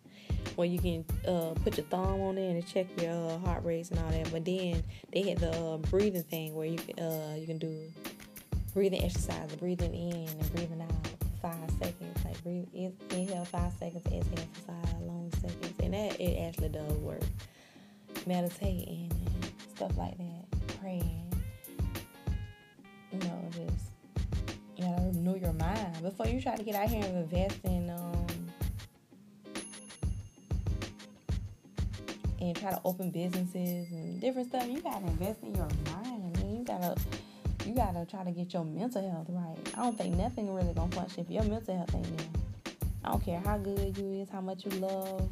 where 0.55 0.67
you 0.67 0.79
can 0.79 1.05
uh, 1.29 1.53
put 1.63 1.77
your 1.77 1.87
thumb 1.87 2.21
on 2.21 2.35
there 2.37 2.51
and 2.51 2.67
check 2.67 2.87
your 3.01 3.31
uh, 3.31 3.39
heart 3.39 3.63
rates 3.65 3.91
and 3.91 4.01
all 4.01 4.11
that. 4.11 4.31
But 4.33 4.45
then 4.45 4.83
they 5.13 5.23
had 5.23 5.39
the 5.39 5.51
uh, 5.51 5.77
breathing 5.77 6.23
thing 6.23 6.55
where 6.55 6.67
you 6.67 6.79
can 6.79 6.99
uh, 6.99 7.37
you 7.39 7.47
can 7.47 7.59
do 7.59 7.79
breathing 8.77 9.03
exercise, 9.03 9.57
breathing 9.57 9.95
in 9.95 10.29
and 10.29 10.55
breathing 10.55 10.83
out 10.83 10.91
five 11.41 11.71
seconds. 11.81 12.25
Like 12.27 12.43
breathe 12.43 12.69
in, 12.75 12.93
inhale 13.09 13.47
five 13.47 13.73
seconds, 13.81 14.05
exhale 14.05 14.49
for 14.53 14.61
five 14.71 15.01
long 15.01 15.33
seconds, 15.41 15.73
and 15.83 15.95
that 15.95 16.21
it 16.21 16.47
actually 16.47 16.69
does 16.69 16.93
work. 16.99 17.23
Meditating 18.27 19.11
and 19.11 19.51
stuff 19.75 19.97
like 19.97 20.19
that, 20.19 20.79
praying. 20.79 21.33
You 23.13 23.19
know, 23.21 23.49
just 23.51 23.87
you 24.77 24.85
gotta 24.85 25.05
renew 25.05 25.39
your 25.39 25.55
mind 25.55 26.03
before 26.03 26.27
you 26.27 26.39
try 26.43 26.55
to 26.55 26.63
get 26.63 26.75
out 26.75 26.91
here 26.91 27.03
and 27.03 27.17
invest 27.17 27.59
in 27.65 27.89
um 27.89 28.27
and 32.43 32.55
try 32.55 32.73
to 32.73 32.81
open 32.85 33.11
businesses 33.11 33.91
and 33.91 34.21
different 34.21 34.49
stuff. 34.49 34.69
You 34.69 34.83
gotta 34.83 35.07
invest 35.07 35.43
in 35.43 35.55
your 35.55 35.69
mind. 35.95 36.37
I 36.37 36.43
mean, 36.43 36.59
you 36.59 36.65
gotta 36.67 36.95
you 37.67 37.75
gotta 37.75 38.07
try 38.07 38.23
to 38.23 38.31
get 38.31 38.53
your 38.53 38.65
mental 38.65 39.03
health 39.11 39.27
right. 39.29 39.57
I 39.77 39.83
don't 39.83 39.99
think 39.99 40.15
nothing 40.17 40.55
really 40.55 40.73
gonna 40.73 40.95
function 40.95 41.25
if 41.25 41.31
your 41.31 41.43
mental 41.43 41.77
health 41.77 41.95
ain't 41.95 42.17
there. 42.17 42.27
I 43.05 43.11
don't 43.11 43.25
care 43.25 43.41
how 43.41 43.59
good 43.59 43.99
you 43.99 44.23
is, 44.23 44.29
how 44.31 44.41
much 44.41 44.65
you 44.65 44.71
love. 44.79 45.29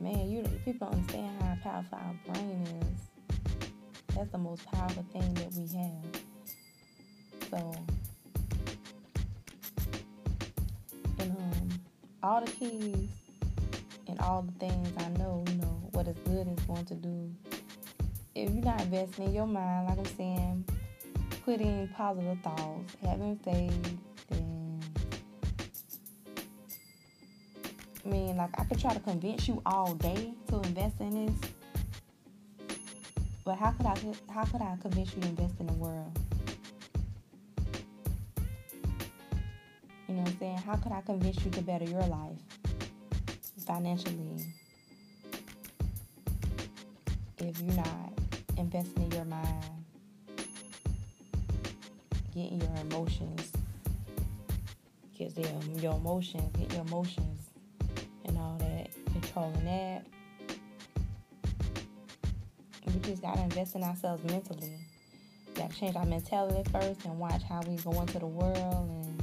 Man, 0.00 0.30
you 0.30 0.42
people 0.64 0.88
don't 0.88 0.98
understand 0.98 1.42
how 1.42 1.56
powerful 1.62 1.98
our 1.98 2.34
brain 2.34 2.66
is. 2.80 4.16
That's 4.16 4.30
the 4.30 4.38
most 4.38 4.64
powerful 4.72 5.04
thing 5.12 5.34
that 5.34 5.52
we 5.52 5.66
have. 5.76 6.22
So, 7.50 7.74
and 11.18 11.30
um, 11.32 11.68
all 12.22 12.44
the 12.44 12.50
keys 12.50 13.08
and 14.08 14.18
all 14.20 14.42
the 14.42 14.52
things 14.58 14.88
I 14.98 15.08
know, 15.18 15.44
you 15.48 15.56
know, 15.56 15.82
what 15.92 16.08
is 16.08 16.16
good 16.24 16.48
is 16.48 16.64
going 16.64 16.84
to 16.86 16.94
do. 16.94 17.30
If 18.34 18.50
you're 18.50 18.64
not 18.64 18.80
investing 18.80 19.26
in 19.26 19.32
your 19.32 19.46
mind, 19.46 19.88
like 19.88 19.98
I'm 19.98 20.16
saying, 20.16 20.64
putting 21.44 21.86
positive 21.96 22.38
thoughts, 22.42 22.96
having 23.04 23.36
faith, 23.36 23.96
then 24.28 24.80
I 28.04 28.08
mean, 28.08 28.36
like 28.36 28.50
I 28.58 28.64
could 28.64 28.80
try 28.80 28.92
to 28.92 28.98
convince 28.98 29.46
you 29.46 29.62
all 29.64 29.94
day 29.94 30.34
to 30.48 30.56
invest 30.56 31.00
in 31.00 31.26
this, 31.26 31.50
but 33.44 33.56
how 33.56 33.70
could 33.70 33.86
I 33.86 33.96
how 34.32 34.44
could 34.44 34.62
I 34.62 34.76
convince 34.82 35.14
you 35.14 35.22
to 35.22 35.28
invest 35.28 35.54
in 35.60 35.66
the 35.68 35.72
world? 35.74 36.18
You 40.08 40.16
know 40.16 40.22
what 40.22 40.30
I'm 40.30 40.38
saying? 40.38 40.58
How 40.58 40.74
could 40.74 40.90
I 40.90 41.02
convince 41.02 41.44
you 41.44 41.52
to 41.52 41.62
better 41.62 41.84
your 41.84 42.04
life 42.06 42.38
financially 43.64 44.44
if 47.38 47.60
you're 47.60 47.74
not 47.74 48.13
investing 48.58 49.04
in 49.04 49.10
your 49.12 49.24
mind, 49.24 49.64
getting 52.34 52.60
your 52.60 52.76
emotions, 52.80 53.52
get 55.16 55.36
your, 55.36 55.48
um, 55.48 55.78
your 55.78 55.94
emotions, 55.94 56.50
get 56.58 56.72
your 56.72 56.82
emotions 56.82 57.50
and 58.24 58.38
all 58.38 58.56
that, 58.58 58.90
controlling 59.12 59.64
that. 59.64 60.06
We 62.86 63.00
just 63.00 63.22
gotta 63.22 63.42
invest 63.42 63.74
in 63.74 63.82
ourselves 63.82 64.22
mentally. 64.24 64.78
We 65.48 65.54
gotta 65.54 65.74
change 65.74 65.96
our 65.96 66.06
mentality 66.06 66.68
first 66.70 67.04
and 67.04 67.18
watch 67.18 67.42
how 67.42 67.60
we 67.66 67.76
go 67.76 68.00
into 68.00 68.18
the 68.18 68.26
world 68.26 68.88
and, 68.88 69.22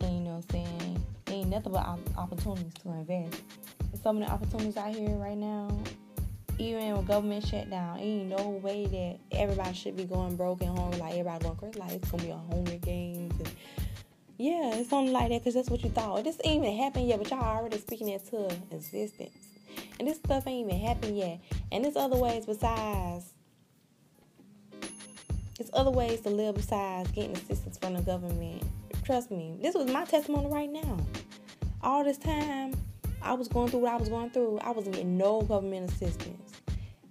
and 0.00 0.16
you 0.16 0.20
know 0.20 0.36
what 0.36 0.44
I'm 0.44 0.50
saying? 0.50 1.04
ain't 1.30 1.48
nothing 1.48 1.72
but 1.72 1.86
opportunities 2.16 2.74
to 2.82 2.90
invest. 2.90 3.42
There's 3.90 4.02
so 4.02 4.12
many 4.12 4.26
opportunities 4.26 4.76
out 4.76 4.94
here 4.94 5.10
right 5.10 5.36
now. 5.36 5.68
Even 6.60 6.94
with 6.94 7.08
government 7.08 7.46
shutdown, 7.46 7.98
ain't 7.98 8.28
no 8.28 8.50
way 8.62 8.86
that 8.86 9.38
everybody 9.38 9.74
should 9.74 9.96
be 9.96 10.04
going 10.04 10.36
broke 10.36 10.60
and 10.60 10.76
hungry 10.78 11.00
like 11.00 11.12
everybody 11.12 11.42
going 11.42 11.56
crazy. 11.56 11.78
Like 11.78 11.92
it's 11.92 12.10
gonna 12.10 12.22
be 12.22 12.30
a 12.30 12.36
Hunger 12.36 12.76
Games 12.76 13.32
and 13.38 13.50
yeah, 14.36 14.74
it's 14.74 14.88
something 14.90 15.12
like 15.12 15.28
that 15.30 15.40
because 15.40 15.54
that's 15.54 15.70
what 15.70 15.82
you 15.82 15.90
thought. 15.90 16.24
This 16.24 16.38
ain't 16.44 16.64
even 16.64 16.76
happened 16.76 17.08
yet, 17.08 17.18
but 17.18 17.30
y'all 17.30 17.42
already 17.42 17.78
speaking 17.78 18.08
it 18.08 18.24
to 18.30 18.46
existence. 18.70 19.48
And 19.98 20.08
this 20.08 20.16
stuff 20.16 20.46
ain't 20.46 20.70
even 20.70 20.80
happened 20.80 21.16
yet. 21.16 21.40
And 21.70 21.84
there's 21.84 21.96
other 21.96 22.16
ways 22.16 22.46
besides. 22.46 23.26
There's 25.58 25.70
other 25.74 25.90
ways 25.90 26.22
to 26.22 26.30
live 26.30 26.54
besides 26.54 27.10
getting 27.10 27.36
assistance 27.36 27.76
from 27.76 27.94
the 27.94 28.00
government. 28.00 28.62
Trust 29.04 29.30
me, 29.30 29.58
this 29.60 29.74
was 29.74 29.90
my 29.90 30.06
testimony 30.06 30.48
right 30.48 30.70
now. 30.70 30.98
All 31.82 32.02
this 32.02 32.16
time, 32.16 32.74
I 33.22 33.34
was 33.34 33.48
going 33.48 33.70
through 33.70 33.80
what 33.80 33.92
I 33.92 33.96
was 33.96 34.08
going 34.08 34.30
through. 34.30 34.58
I 34.60 34.70
wasn't 34.70 34.94
getting 34.94 35.16
no 35.18 35.42
government 35.42 35.90
assistance. 35.90 36.52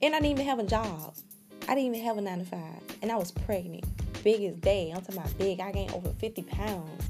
And 0.01 0.15
I 0.15 0.19
didn't 0.19 0.31
even 0.31 0.45
have 0.45 0.59
a 0.59 0.63
job. 0.63 1.15
I 1.67 1.75
didn't 1.75 1.95
even 1.95 2.05
have 2.05 2.17
a 2.17 2.21
nine 2.21 2.39
to 2.39 2.45
five. 2.45 2.81
And 3.01 3.11
I 3.11 3.15
was 3.15 3.31
pregnant. 3.31 3.85
Biggest 4.23 4.61
day. 4.61 4.91
I'm 4.93 5.01
talking 5.01 5.17
about 5.17 5.37
big. 5.37 5.59
I 5.59 5.71
gained 5.71 5.91
over 5.93 6.09
50 6.09 6.41
pounds 6.43 7.09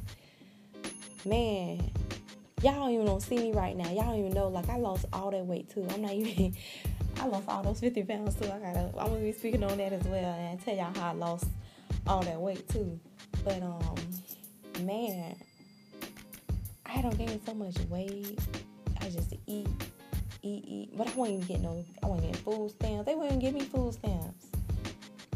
man, 1.26 1.92
y'all 2.62 2.74
don't 2.74 2.92
even 2.92 3.06
don't 3.06 3.22
see 3.22 3.38
me 3.38 3.52
right 3.52 3.76
now. 3.76 3.90
Y'all 3.90 4.06
don't 4.06 4.20
even 4.20 4.34
know. 4.34 4.48
Like 4.48 4.70
I 4.70 4.78
lost 4.78 5.06
all 5.14 5.32
that 5.32 5.46
weight 5.46 5.70
too. 5.70 5.86
I'm 5.90 6.02
not 6.02 6.12
even. 6.14 6.56
I 7.20 7.26
lost 7.26 7.48
all 7.50 7.64
those 7.64 7.80
50 7.80 8.04
pounds 8.04 8.36
too. 8.36 8.46
I 8.46 8.60
gotta. 8.60 8.92
I'm 8.98 9.08
gonna 9.10 9.20
be 9.20 9.32
speaking 9.32 9.64
on 9.64 9.78
that 9.78 9.94
as 9.94 10.04
well 10.04 10.34
and 10.34 10.60
tell 10.64 10.76
y'all 10.76 10.94
how 10.96 11.10
I 11.10 11.14
lost 11.14 11.46
all 12.08 12.22
that 12.22 12.40
weight 12.40 12.68
too. 12.70 13.00
But 13.44 13.62
um, 13.62 13.96
man, 14.86 15.36
I 16.86 17.02
don't 17.02 17.18
gain 17.18 17.40
so 17.46 17.54
much 17.54 17.78
weight. 17.90 18.40
I 19.02 19.10
just 19.10 19.34
eat, 19.48 19.68
eat, 20.42 20.64
eat. 20.68 20.90
But 20.98 21.08
I 21.08 21.14
won't 21.16 21.32
even 21.32 21.46
get 21.46 21.62
no. 21.62 21.86
I 22.04 22.08
won't 22.08 22.22
get 22.22 22.36
food 22.38 22.72
stamps. 22.72 23.06
They 23.06 23.16
wouldn't 23.16 23.40
give 23.42 23.54
me 23.54 23.62
food 23.62 23.94
stamps. 23.94 24.48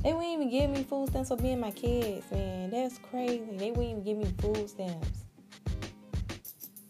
They 0.04 0.14
wouldn't 0.14 0.34
even 0.34 0.50
give 0.50 0.70
me 0.70 0.84
food 0.84 1.10
stamps 1.10 1.30
for 1.30 1.38
being 1.38 1.60
my 1.60 1.72
kids, 1.72 2.26
man. 2.32 2.70
That's 2.72 2.98
crazy. 2.98 3.58
They 3.58 3.72
wouldn't 3.72 3.90
even 3.90 4.04
give 4.04 4.18
me 4.18 4.34
food 4.40 4.70
stamps. 4.70 5.20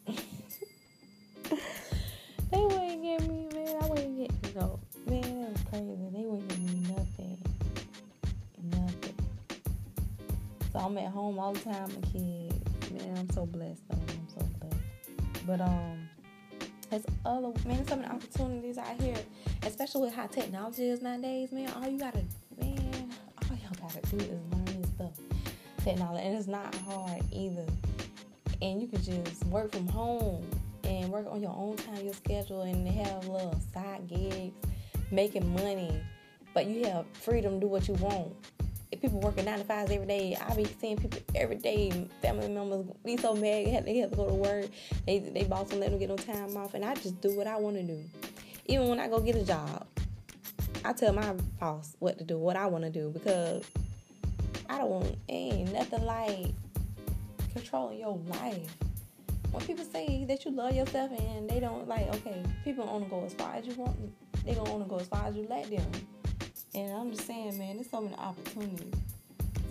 They 2.52 2.60
wouldn't 2.60 3.02
give 3.02 3.28
me, 3.28 3.48
man. 3.52 3.82
I 3.82 3.88
wouldn't 3.88 4.16
get 4.16 4.56
no 4.56 4.80
man, 5.08 5.42
that 5.42 5.52
was 5.52 5.62
crazy. 5.70 6.10
They 6.12 6.26
wouldn't 6.26 6.48
give 6.48 6.60
me 6.60 6.96
nothing. 6.96 7.38
Nothing. 8.64 9.16
So 10.72 10.80
I'm 10.80 10.98
at 10.98 11.12
home 11.12 11.40
all 11.40 11.54
the 11.54 11.60
time, 11.60 11.90
my 11.90 12.08
kids. 12.08 12.92
Man, 12.92 13.18
I'm 13.18 13.30
so 13.32 13.46
blessed. 13.46 13.82
Though. 13.90 13.98
I'm 13.98 14.28
so 14.30 14.46
blessed. 14.60 15.46
But 15.46 15.62
um, 15.62 16.10
there's 16.94 17.06
other 17.26 17.52
man, 17.66 17.88
some 17.88 18.00
of 18.00 18.06
the 18.06 18.12
opportunities 18.12 18.78
out 18.78 19.02
here, 19.02 19.16
especially 19.64 20.02
with 20.02 20.14
how 20.14 20.28
technology 20.28 20.90
is 20.90 21.02
nowadays. 21.02 21.52
Man, 21.52 21.72
all 21.76 21.90
you 21.90 21.98
gotta, 21.98 22.24
man, 22.60 23.10
all 23.50 23.58
y'all 23.58 23.72
gotta 23.82 24.02
do 24.16 24.18
is 24.18 24.40
learn 24.52 24.66
this 24.66 24.90
stuff, 24.92 25.14
technology, 25.84 26.24
and 26.24 26.38
it's 26.38 26.48
not 26.48 26.76
hard 26.76 27.24
either. 27.32 27.66
And 28.62 28.80
you 28.80 28.88
can 28.88 29.02
just 29.02 29.44
work 29.46 29.72
from 29.72 29.88
home 29.88 30.46
and 30.84 31.10
work 31.10 31.26
on 31.30 31.42
your 31.42 31.56
own 31.58 31.78
time, 31.78 32.04
your 32.04 32.14
schedule, 32.14 32.62
and 32.62 32.88
have 32.88 33.28
little 33.28 33.60
side 33.74 34.08
gigs, 34.08 34.54
making 35.10 35.52
money. 35.52 36.00
But 36.54 36.68
you 36.68 36.86
have 36.86 37.06
freedom 37.14 37.56
to 37.56 37.60
do 37.62 37.68
what 37.68 37.88
you 37.88 37.96
want 37.96 38.36
people 39.02 39.20
working 39.20 39.46
nine 39.46 39.60
to 39.60 39.64
fives 39.64 39.92
every 39.92 40.08
day. 40.08 40.38
I 40.40 40.54
be 40.56 40.66
seeing 40.80 40.98
people 40.98 41.20
every 41.36 41.56
day. 41.56 42.08
Family 42.22 42.48
members 42.50 42.86
be 43.04 43.18
so 43.18 43.34
mad 43.34 43.86
they 43.86 43.98
have 43.98 44.12
to 44.12 44.16
go 44.16 44.28
to 44.28 44.34
work. 44.34 44.66
They 45.06 45.20
they 45.20 45.44
boss 45.44 45.70
don't 45.70 45.80
let 45.80 45.92
them 45.92 46.00
get 46.00 46.10
no 46.10 46.18
time 46.18 46.56
off, 46.58 46.74
and 46.74 46.84
I 46.84 46.96
just 46.96 47.22
do 47.22 47.36
what 47.36 47.48
I 47.48 47.58
want 47.58 47.78
to 47.78 47.84
do. 47.84 48.04
Even 48.66 48.90
when 48.90 49.00
I 49.00 49.08
go 49.08 49.20
get 49.20 49.36
a 49.36 49.44
job, 49.44 49.86
I 50.86 50.94
tell 50.94 51.14
my 51.14 51.34
boss 51.60 51.96
what 52.00 52.18
to 52.18 52.24
do, 52.24 52.38
what 52.38 52.56
I 52.56 52.66
want 52.68 52.84
to 52.84 52.90
do, 52.90 53.10
because 53.10 53.64
I 54.70 54.78
don't 54.78 54.90
want 54.90 55.16
ain't 55.30 55.74
nothing 55.74 56.04
like 56.04 56.48
controlling 57.54 58.00
your 58.00 58.18
life. 58.28 58.76
When 59.52 59.64
people 59.66 59.86
say 59.86 60.26
that 60.26 60.46
you 60.46 60.52
love 60.52 60.74
yourself 60.74 61.12
and 61.12 61.50
they 61.50 61.60
don't 61.60 61.88
like, 61.88 62.08
okay, 62.16 62.42
people 62.64 62.88
only 62.90 63.08
go 63.08 63.24
as 63.24 63.34
far 63.34 63.54
as 63.56 63.68
you 63.68 63.74
want. 63.76 63.96
They 64.46 64.56
gonna 64.56 64.72
only 64.72 64.88
go 64.88 64.98
as 64.98 65.08
far 65.08 65.28
as 65.28 65.36
you 65.36 65.46
let 65.50 65.70
them. 65.70 65.86
And 66.76 66.92
I'm 66.92 67.12
just 67.12 67.28
saying, 67.28 67.58
man, 67.58 67.76
there's 67.76 67.90
so 67.90 68.02
many 68.02 68.16
opportunities. 68.16 68.94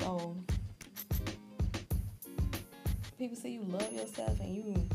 So 0.00 0.36
people 3.18 3.36
say 3.36 3.50
you 3.50 3.62
love 3.62 3.92
yourself 3.92 4.38
and 4.40 4.54
you, 4.54 4.88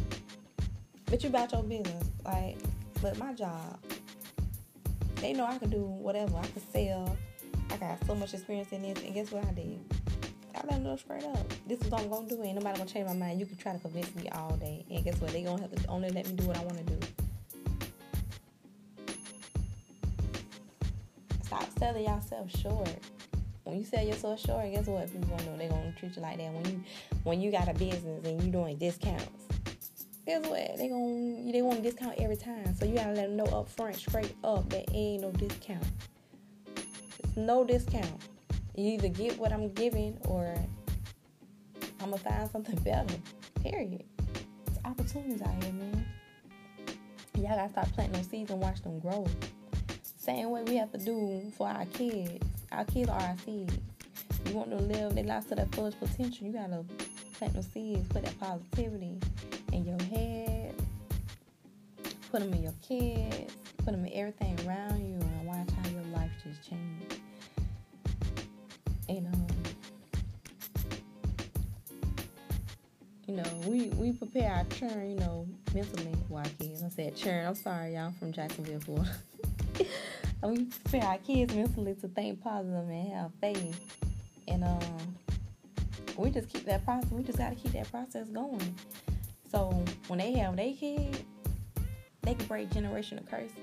but 1.05 1.21
you 1.21 1.29
about 1.29 1.51
your 1.51 1.63
business. 1.63 2.09
Like, 2.23 2.57
but 3.01 3.17
my 3.17 3.33
job, 3.33 3.79
they 5.17 5.33
know 5.33 5.45
I 5.45 5.57
can 5.57 5.69
do 5.69 5.81
whatever. 5.81 6.37
I 6.37 6.47
can 6.47 6.61
sell. 6.71 7.17
I 7.71 7.77
got 7.77 8.05
so 8.05 8.15
much 8.15 8.33
experience 8.33 8.71
in 8.71 8.81
this, 8.81 9.03
and 9.03 9.13
guess 9.13 9.31
what 9.31 9.43
I 9.45 9.51
did? 9.51 9.79
I 10.55 10.59
let 10.59 10.69
them 10.69 10.83
know 10.83 10.95
straight 10.95 11.25
up. 11.25 11.53
This 11.67 11.81
is 11.81 11.89
what 11.89 12.01
I'm 12.01 12.09
gonna 12.09 12.27
do. 12.27 12.41
Ain't 12.41 12.55
nobody 12.55 12.77
gonna 12.77 12.89
change 12.89 13.07
my 13.07 13.13
mind. 13.13 13.39
You 13.39 13.45
can 13.45 13.57
try 13.57 13.73
to 13.73 13.79
convince 13.79 14.15
me 14.15 14.29
all 14.29 14.55
day, 14.55 14.85
and 14.89 15.03
guess 15.03 15.19
what? 15.19 15.31
They 15.31 15.43
gonna 15.43 15.61
have 15.61 15.75
to 15.75 15.87
only 15.89 16.09
let 16.09 16.25
me 16.27 16.33
do 16.33 16.45
what 16.47 16.57
I 16.57 16.63
want 16.63 16.77
to 16.77 16.83
do. 16.83 16.99
Selling 21.77 22.05
yourself 22.05 22.51
short. 22.59 22.89
When 23.63 23.77
you 23.79 23.85
sell 23.85 24.03
yourself 24.03 24.39
short, 24.39 24.71
guess 24.71 24.87
what? 24.87 25.11
People 25.11 25.29
gonna 25.29 25.51
know 25.51 25.57
they 25.57 25.67
gonna 25.67 25.93
treat 25.99 26.15
you 26.15 26.21
like 26.21 26.37
that. 26.37 26.53
When 26.53 26.65
you 26.65 26.83
when 27.23 27.41
you 27.41 27.51
got 27.51 27.67
a 27.67 27.73
business 27.73 28.25
and 28.25 28.41
you 28.41 28.51
doing 28.51 28.77
discounts, 28.77 29.45
guess 30.25 30.45
what? 30.47 30.77
They 30.77 30.87
gonna 30.87 31.51
they 31.51 31.61
want 31.61 31.79
a 31.79 31.81
discount 31.81 32.15
every 32.19 32.37
time. 32.37 32.73
So 32.75 32.85
you 32.85 32.95
gotta 32.95 33.13
let 33.13 33.27
them 33.27 33.35
know 33.35 33.45
up 33.45 33.69
front, 33.69 33.95
straight 33.95 34.35
up, 34.43 34.69
that 34.69 34.85
ain't 34.93 35.21
no 35.21 35.31
discount. 35.31 35.85
It's 37.19 37.35
no 37.35 37.63
discount. 37.63 38.21
You 38.75 38.93
either 38.93 39.09
get 39.09 39.37
what 39.37 39.51
I'm 39.51 39.73
giving 39.73 40.17
or 40.25 40.55
I'm 41.99 42.11
gonna 42.11 42.17
find 42.17 42.49
something 42.49 42.75
better. 42.83 43.15
Period. 43.61 44.03
It's 44.67 44.79
opportunities 44.85 45.41
out 45.41 45.63
here, 45.63 45.73
man. 45.73 46.05
Y'all 47.35 47.55
gotta 47.55 47.69
start 47.69 47.91
planting 47.93 48.13
those 48.13 48.29
seeds 48.29 48.49
and 48.49 48.61
watch 48.61 48.81
them 48.81 48.99
grow. 48.99 49.27
Same 50.27 50.49
way 50.49 50.61
we 50.63 50.75
have 50.75 50.91
to 50.91 50.97
do 50.97 51.49
for 51.57 51.69
our 51.69 51.85
kids. 51.85 52.45
Our 52.73 52.83
kids 52.83 53.09
are 53.09 53.17
our 53.17 53.37
seeds. 53.45 53.77
You 54.45 54.55
want 54.55 54.71
them 54.71 54.79
to 54.79 54.83
live 54.83 55.15
their 55.15 55.23
lives 55.23 55.45
to 55.45 55.55
their 55.55 55.67
fullest 55.67 56.01
potential. 56.01 56.45
You 56.45 56.51
gotta 56.51 56.83
plant 57.35 57.53
those 57.53 57.67
seeds, 57.67 58.05
put 58.09 58.25
that 58.25 58.37
positivity 58.37 59.19
in 59.71 59.85
your 59.85 60.01
head, 60.11 60.75
put 62.29 62.41
them 62.41 62.53
in 62.53 62.61
your 62.61 62.73
kids, 62.85 63.55
put 63.77 63.91
them 63.91 64.05
in 64.05 64.11
everything 64.11 64.59
around 64.67 64.99
you, 64.99 65.15
and 65.15 65.47
watch 65.47 65.69
how 65.81 65.89
your 65.91 66.03
life 66.13 66.31
just 66.43 66.69
change. 66.69 67.21
And 69.07 69.27
um, 69.33 69.47
you 73.27 73.35
know, 73.37 73.49
we 73.65 73.87
we 73.91 74.11
prepare 74.11 74.51
our 74.51 74.65
churn, 74.77 75.09
you 75.09 75.15
know, 75.19 75.47
mentally 75.73 76.17
our 76.35 76.43
kids. 76.59 76.83
I 76.83 76.89
said 76.89 77.15
churn. 77.15 77.47
I'm 77.47 77.55
sorry, 77.55 77.93
y'all, 77.93 78.11
from 78.19 78.33
Jacksonville, 78.33 78.81
Florida. 78.81 79.09
and 80.41 80.57
we 80.57 80.65
prepare 80.65 81.03
our 81.03 81.17
kids 81.17 81.53
mentally 81.53 81.95
to 81.95 82.07
think 82.07 82.41
positive 82.41 82.87
and 82.87 83.13
have 83.13 83.31
faith. 83.41 83.97
And 84.47 84.63
um, 84.63 85.15
we 86.15 86.29
just 86.29 86.49
keep 86.49 86.65
that 86.65 86.85
process. 86.85 87.11
We 87.11 87.23
just 87.23 87.37
got 87.37 87.49
to 87.49 87.55
keep 87.55 87.73
that 87.73 87.89
process 87.91 88.27
going. 88.29 88.75
So 89.51 89.83
when 90.07 90.19
they 90.19 90.33
have 90.33 90.55
their 90.55 90.73
kids, 90.73 91.23
they 92.21 92.33
can 92.33 92.45
break 92.47 92.69
generational 92.69 93.27
curses, 93.29 93.55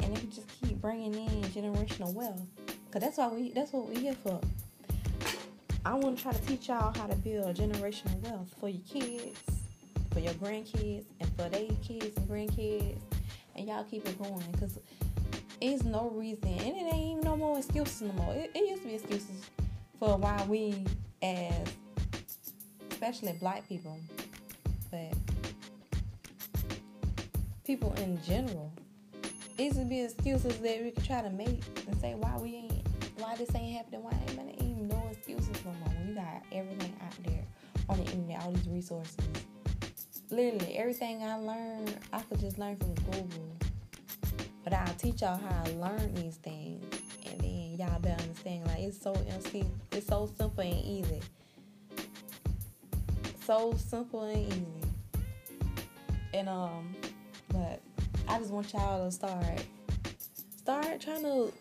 and 0.00 0.14
they 0.14 0.20
can 0.20 0.30
just 0.30 0.46
keep 0.62 0.80
bringing 0.80 1.14
in 1.14 1.42
generational 1.44 2.12
wealth. 2.14 2.40
Cause 2.92 3.02
that's 3.02 3.18
why 3.18 3.28
we. 3.28 3.52
That's 3.52 3.72
what 3.72 3.88
we 3.88 3.96
here 3.96 4.14
for. 4.14 4.40
I 5.84 5.94
want 5.94 6.16
to 6.16 6.22
try 6.22 6.32
to 6.32 6.46
teach 6.46 6.68
y'all 6.68 6.92
how 6.96 7.06
to 7.06 7.16
build 7.16 7.56
generational 7.56 8.20
wealth 8.22 8.54
for 8.58 8.68
your 8.68 8.82
kids, 8.82 9.38
for 10.12 10.20
your 10.20 10.34
grandkids, 10.34 11.04
and 11.20 11.28
for 11.36 11.48
their 11.48 11.68
kids 11.82 12.16
and 12.16 12.28
grandkids, 12.28 12.98
and 13.56 13.68
y'all 13.68 13.84
keep 13.84 14.06
it 14.08 14.20
going. 14.20 14.52
Cause 14.58 14.78
it's 15.60 15.84
no 15.84 16.10
reason, 16.10 16.48
and 16.48 16.76
it 16.76 16.94
ain't 16.94 17.18
even 17.18 17.24
no 17.24 17.36
more 17.36 17.58
excuses 17.58 18.02
no 18.02 18.12
more. 18.12 18.34
It, 18.34 18.50
it 18.54 18.68
used 18.68 18.82
to 18.82 18.88
be 18.88 18.94
excuses 18.94 19.50
for 19.98 20.16
why 20.16 20.44
we, 20.48 20.84
as 21.22 21.68
especially 22.90 23.32
black 23.40 23.68
people, 23.68 23.98
but 24.90 25.12
people 27.64 27.92
in 27.94 28.20
general, 28.22 28.72
it 29.58 29.64
used 29.64 29.78
to 29.78 29.84
be 29.84 30.00
excuses 30.00 30.58
that 30.58 30.82
we 30.82 30.90
could 30.90 31.04
try 31.04 31.22
to 31.22 31.30
make 31.30 31.62
and 31.86 32.00
say 32.00 32.14
why 32.14 32.36
we 32.38 32.56
ain't, 32.56 32.86
why 33.18 33.36
this 33.36 33.54
ain't 33.54 33.76
happening, 33.76 34.02
why 34.02 34.12
ain't, 34.28 34.62
ain't 34.62 34.82
no 34.82 35.08
excuses 35.10 35.64
no 35.64 35.72
more. 35.84 35.94
You 36.06 36.14
got 36.14 36.42
everything 36.52 36.96
out 37.04 37.12
there 37.24 37.44
on 37.88 37.98
the 37.98 38.04
internet, 38.04 38.42
all 38.42 38.52
these 38.52 38.68
resources. 38.68 39.16
Literally, 40.30 40.76
everything 40.78 41.22
I 41.22 41.36
learned, 41.36 41.96
I 42.12 42.20
could 42.22 42.40
just 42.40 42.58
learn 42.58 42.76
from 42.76 42.94
Google. 42.94 43.59
But 44.64 44.74
I'll 44.74 44.94
teach 44.94 45.22
y'all 45.22 45.38
how 45.38 45.62
I 45.64 45.70
learn 45.72 46.14
these 46.14 46.36
things, 46.36 46.84
and 47.26 47.40
then 47.40 47.76
y'all 47.78 47.98
better 48.00 48.22
understand. 48.22 48.66
Like 48.66 48.80
it's 48.80 49.00
so 49.00 49.14
it's 49.92 50.06
so 50.06 50.30
simple 50.36 50.62
and 50.62 50.84
easy. 50.84 51.20
So 53.44 53.74
simple 53.76 54.24
and 54.24 54.52
easy. 54.52 54.64
And 56.34 56.48
um, 56.48 56.94
but 57.48 57.80
I 58.28 58.38
just 58.38 58.50
want 58.50 58.72
y'all 58.72 59.04
to 59.04 59.10
start 59.10 59.64
start 60.56 61.00
trying 61.00 61.22
to 61.22 61.52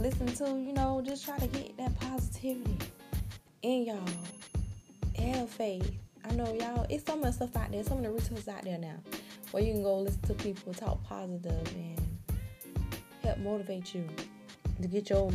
listen 0.00 0.26
to, 0.26 0.44
you 0.58 0.72
know, 0.72 1.02
just 1.04 1.24
try 1.24 1.38
to 1.38 1.46
get 1.48 1.76
that 1.76 1.98
positivity 2.00 2.76
in 3.62 3.86
y'all. 3.86 3.98
Have 5.18 5.50
faith. 5.50 5.92
I 6.28 6.32
know 6.34 6.52
y'all, 6.54 6.86
it's 6.88 7.04
so 7.04 7.16
much 7.16 7.34
stuff 7.34 7.54
out 7.56 7.70
there, 7.70 7.84
some 7.84 7.98
of 7.98 8.04
the 8.04 8.10
resources 8.10 8.48
out 8.48 8.64
there 8.64 8.78
now 8.78 8.96
where 9.52 9.62
you 9.62 9.72
can 9.72 9.82
go 9.82 9.98
listen 9.98 10.20
to 10.22 10.34
people 10.34 10.74
talk 10.74 11.02
positive 11.04 11.66
and 11.74 12.00
help 13.22 13.38
motivate 13.38 13.94
you 13.94 14.08
to 14.80 14.88
get 14.88 15.08
your 15.08 15.30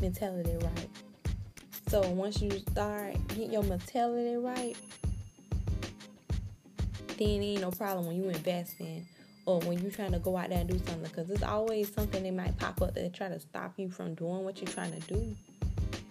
mentality 0.00 0.56
right. 0.62 0.88
So 1.88 2.00
once 2.10 2.40
you 2.40 2.50
start 2.50 3.14
getting 3.28 3.52
your 3.52 3.62
mentality 3.62 4.36
right, 4.36 4.76
then 7.16 7.42
ain't 7.42 7.62
no 7.62 7.70
problem 7.70 8.06
when 8.06 8.16
you 8.16 8.28
invest 8.28 8.74
in 8.80 9.06
or 9.46 9.60
when 9.60 9.78
you're 9.78 9.90
trying 9.90 10.12
to 10.12 10.18
go 10.18 10.36
out 10.36 10.50
there 10.50 10.58
and 10.58 10.68
do 10.68 10.76
something 10.78 11.04
because 11.04 11.28
there's 11.28 11.42
always 11.42 11.92
something 11.94 12.22
that 12.22 12.34
might 12.34 12.56
pop 12.58 12.82
up 12.82 12.94
that 12.94 13.14
try 13.14 13.28
to 13.28 13.40
stop 13.40 13.72
you 13.76 13.88
from 13.88 14.14
doing 14.14 14.44
what 14.44 14.60
you're 14.60 14.70
trying 14.70 14.92
to 14.92 15.00
do. 15.06 15.34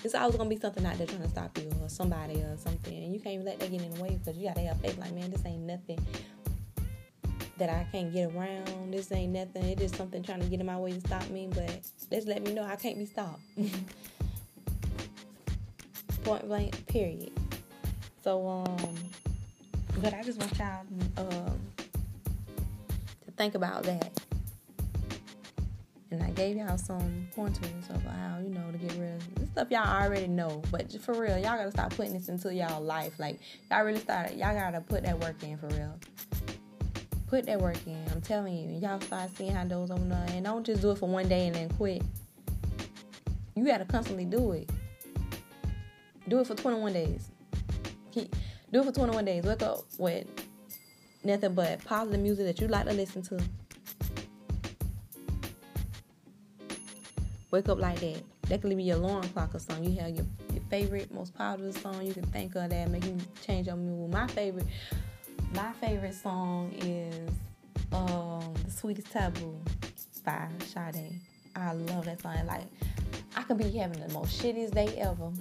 It's 0.03 0.15
always 0.15 0.35
gonna 0.35 0.49
be 0.49 0.59
something 0.59 0.85
out 0.85 0.97
there 0.97 1.07
trying 1.07 1.23
to 1.23 1.29
stop 1.29 1.57
you 1.57 1.69
or 1.81 1.89
somebody 1.89 2.35
or 2.35 2.55
something, 2.57 2.95
and 2.95 3.13
you 3.13 3.19
can't 3.19 3.33
even 3.33 3.45
let 3.45 3.59
that 3.59 3.71
get 3.71 3.81
in 3.81 3.93
the 3.93 4.01
way 4.01 4.17
because 4.23 4.37
you 4.37 4.47
gotta 4.47 4.61
have 4.61 4.79
faith. 4.79 4.97
Like, 4.97 5.13
man, 5.13 5.31
this 5.31 5.45
ain't 5.45 5.63
nothing 5.63 5.99
that 7.57 7.69
I 7.69 7.87
can't 7.91 8.11
get 8.13 8.33
around. 8.35 8.91
This 8.91 9.11
ain't 9.11 9.33
nothing. 9.33 9.63
It 9.63 9.81
is 9.81 9.91
something 9.91 10.21
trying 10.23 10.41
to 10.41 10.47
get 10.47 10.59
in 10.59 10.65
my 10.65 10.77
way 10.77 10.91
to 10.91 10.99
stop 10.99 11.29
me, 11.29 11.49
but 11.53 11.81
just 12.11 12.27
let 12.27 12.43
me 12.43 12.53
know 12.53 12.63
I 12.63 12.75
can't 12.75 12.97
be 12.97 13.05
stopped. 13.05 13.41
Point 16.23 16.47
blank, 16.47 16.87
period. 16.87 17.31
So, 18.23 18.47
um, 18.47 18.95
but 20.01 20.13
I 20.13 20.23
just 20.23 20.39
want 20.39 20.57
y'all 20.57 20.81
um, 21.17 21.59
to 23.25 23.31
think 23.37 23.55
about 23.55 23.83
that. 23.83 24.11
And 26.11 26.23
I 26.23 26.29
gave 26.31 26.55
y'all 26.57 26.77
some 26.77 27.27
pointers 27.35 27.89
of 27.89 28.01
how, 28.03 28.39
you 28.41 28.49
know, 28.49 28.71
to 28.71 28.77
get 28.77 28.93
rid 28.97 29.15
of 29.15 29.35
this 29.35 29.49
stuff 29.49 29.67
y'all 29.69 30.03
already 30.03 30.27
know. 30.27 30.61
But 30.71 30.91
for 31.01 31.13
real, 31.13 31.37
y'all 31.37 31.57
gotta 31.57 31.71
start 31.71 31.95
putting 31.95 32.13
this 32.13 32.29
into 32.29 32.53
y'all 32.53 32.81
life. 32.81 33.19
Like, 33.19 33.39
y'all 33.69 33.83
really 33.83 33.99
start, 33.99 34.33
y'all 34.33 34.53
gotta 34.53 34.81
put 34.81 35.03
that 35.03 35.19
work 35.19 35.41
in 35.43 35.57
for 35.57 35.67
real. 35.67 35.99
Put 37.35 37.47
that 37.47 37.59
work 37.59 37.75
in. 37.85 38.01
I'm 38.13 38.21
telling 38.21 38.55
you. 38.55 38.79
Y'all 38.79 39.01
start 39.01 39.29
seeing 39.35 39.51
how 39.51 39.65
those 39.65 39.91
open 39.91 40.09
up. 40.09 40.29
And 40.29 40.45
don't 40.45 40.65
just 40.65 40.81
do 40.81 40.91
it 40.91 40.97
for 40.97 41.09
one 41.09 41.27
day 41.27 41.47
and 41.47 41.55
then 41.57 41.69
quit. 41.71 42.01
You 43.57 43.65
gotta 43.65 43.83
constantly 43.83 44.23
do 44.23 44.53
it. 44.53 44.69
Do 46.29 46.39
it 46.39 46.47
for 46.47 46.55
21 46.55 46.93
days. 46.93 47.27
Do 48.13 48.21
it 48.79 48.85
for 48.85 48.91
21 48.93 49.25
days. 49.25 49.43
Wake 49.43 49.63
up 49.63 49.79
with 49.97 50.27
nothing 51.25 51.53
but 51.53 51.83
positive 51.83 52.21
music 52.21 52.45
that 52.45 52.61
you 52.61 52.69
like 52.69 52.85
to 52.85 52.93
listen 52.93 53.21
to. 53.23 53.43
Wake 57.51 57.67
up 57.67 57.79
like 57.79 57.99
that. 57.99 58.23
That 58.43 58.61
could 58.61 58.77
be 58.77 58.83
your 58.83 58.95
alarm 58.95 59.23
clock 59.23 59.53
or 59.53 59.59
something. 59.59 59.83
You 59.83 59.99
have 59.99 60.11
your, 60.11 60.25
your 60.53 60.63
favorite, 60.69 61.13
most 61.13 61.35
positive 61.35 61.77
song 61.81 62.01
you 62.05 62.13
can 62.13 62.23
think 62.27 62.55
of 62.55 62.69
that 62.69 62.89
make 62.89 63.03
you 63.03 63.17
change 63.45 63.67
your 63.67 63.75
mood. 63.75 64.13
My 64.13 64.25
favorite 64.27 64.67
my 65.53 65.71
favorite 65.81 66.15
song 66.15 66.71
is 66.79 67.29
um, 67.91 68.53
The 68.65 68.71
Sweetest 68.71 69.11
Taboo 69.11 69.57
by 70.23 70.47
Sade. 70.65 71.19
I 71.55 71.73
love 71.73 72.05
that 72.05 72.21
song. 72.21 72.35
Like, 72.45 72.65
I 73.35 73.43
could 73.43 73.57
be 73.57 73.69
having 73.71 73.99
the 74.05 74.13
most 74.13 74.41
shittiest 74.41 74.73
day 74.73 74.97
ever. 74.97 75.31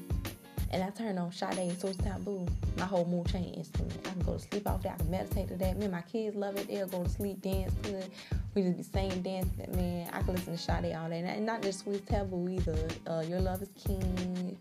And 0.70 0.82
I 0.82 0.90
turn 0.90 1.18
on 1.18 1.32
Sade 1.32 1.78
Sweetest 1.78 2.00
Taboo. 2.00 2.46
My 2.76 2.84
whole 2.84 3.04
mood 3.04 3.28
change 3.28 3.56
instantly. 3.56 3.96
I 4.04 4.12
can 4.12 4.22
go 4.22 4.34
to 4.34 4.38
sleep 4.38 4.68
off 4.68 4.82
that. 4.82 4.94
I 4.94 4.96
can 4.96 5.10
meditate 5.10 5.48
to 5.48 5.56
that. 5.56 5.76
Me 5.76 5.84
and 5.84 5.92
my 5.92 6.02
kids 6.02 6.36
love 6.36 6.56
it. 6.56 6.68
They'll 6.68 6.88
go 6.88 7.04
to 7.04 7.08
sleep, 7.08 7.40
dance 7.40 7.72
to 7.82 7.98
it. 7.98 8.10
We 8.54 8.62
just 8.62 8.76
be 8.76 8.82
singing, 8.82 9.22
dancing. 9.22 9.76
Man, 9.76 10.08
I 10.12 10.22
can 10.22 10.34
listen 10.34 10.56
to 10.56 10.58
Sade 10.58 10.94
all 10.94 11.08
day. 11.08 11.20
And 11.20 11.46
not 11.46 11.62
just 11.62 11.80
Sweetest 11.80 12.06
Taboo 12.06 12.48
either. 12.48 12.88
Uh, 13.06 13.24
Your 13.28 13.40
Love 13.40 13.62
is 13.62 13.70
King. 13.84 14.56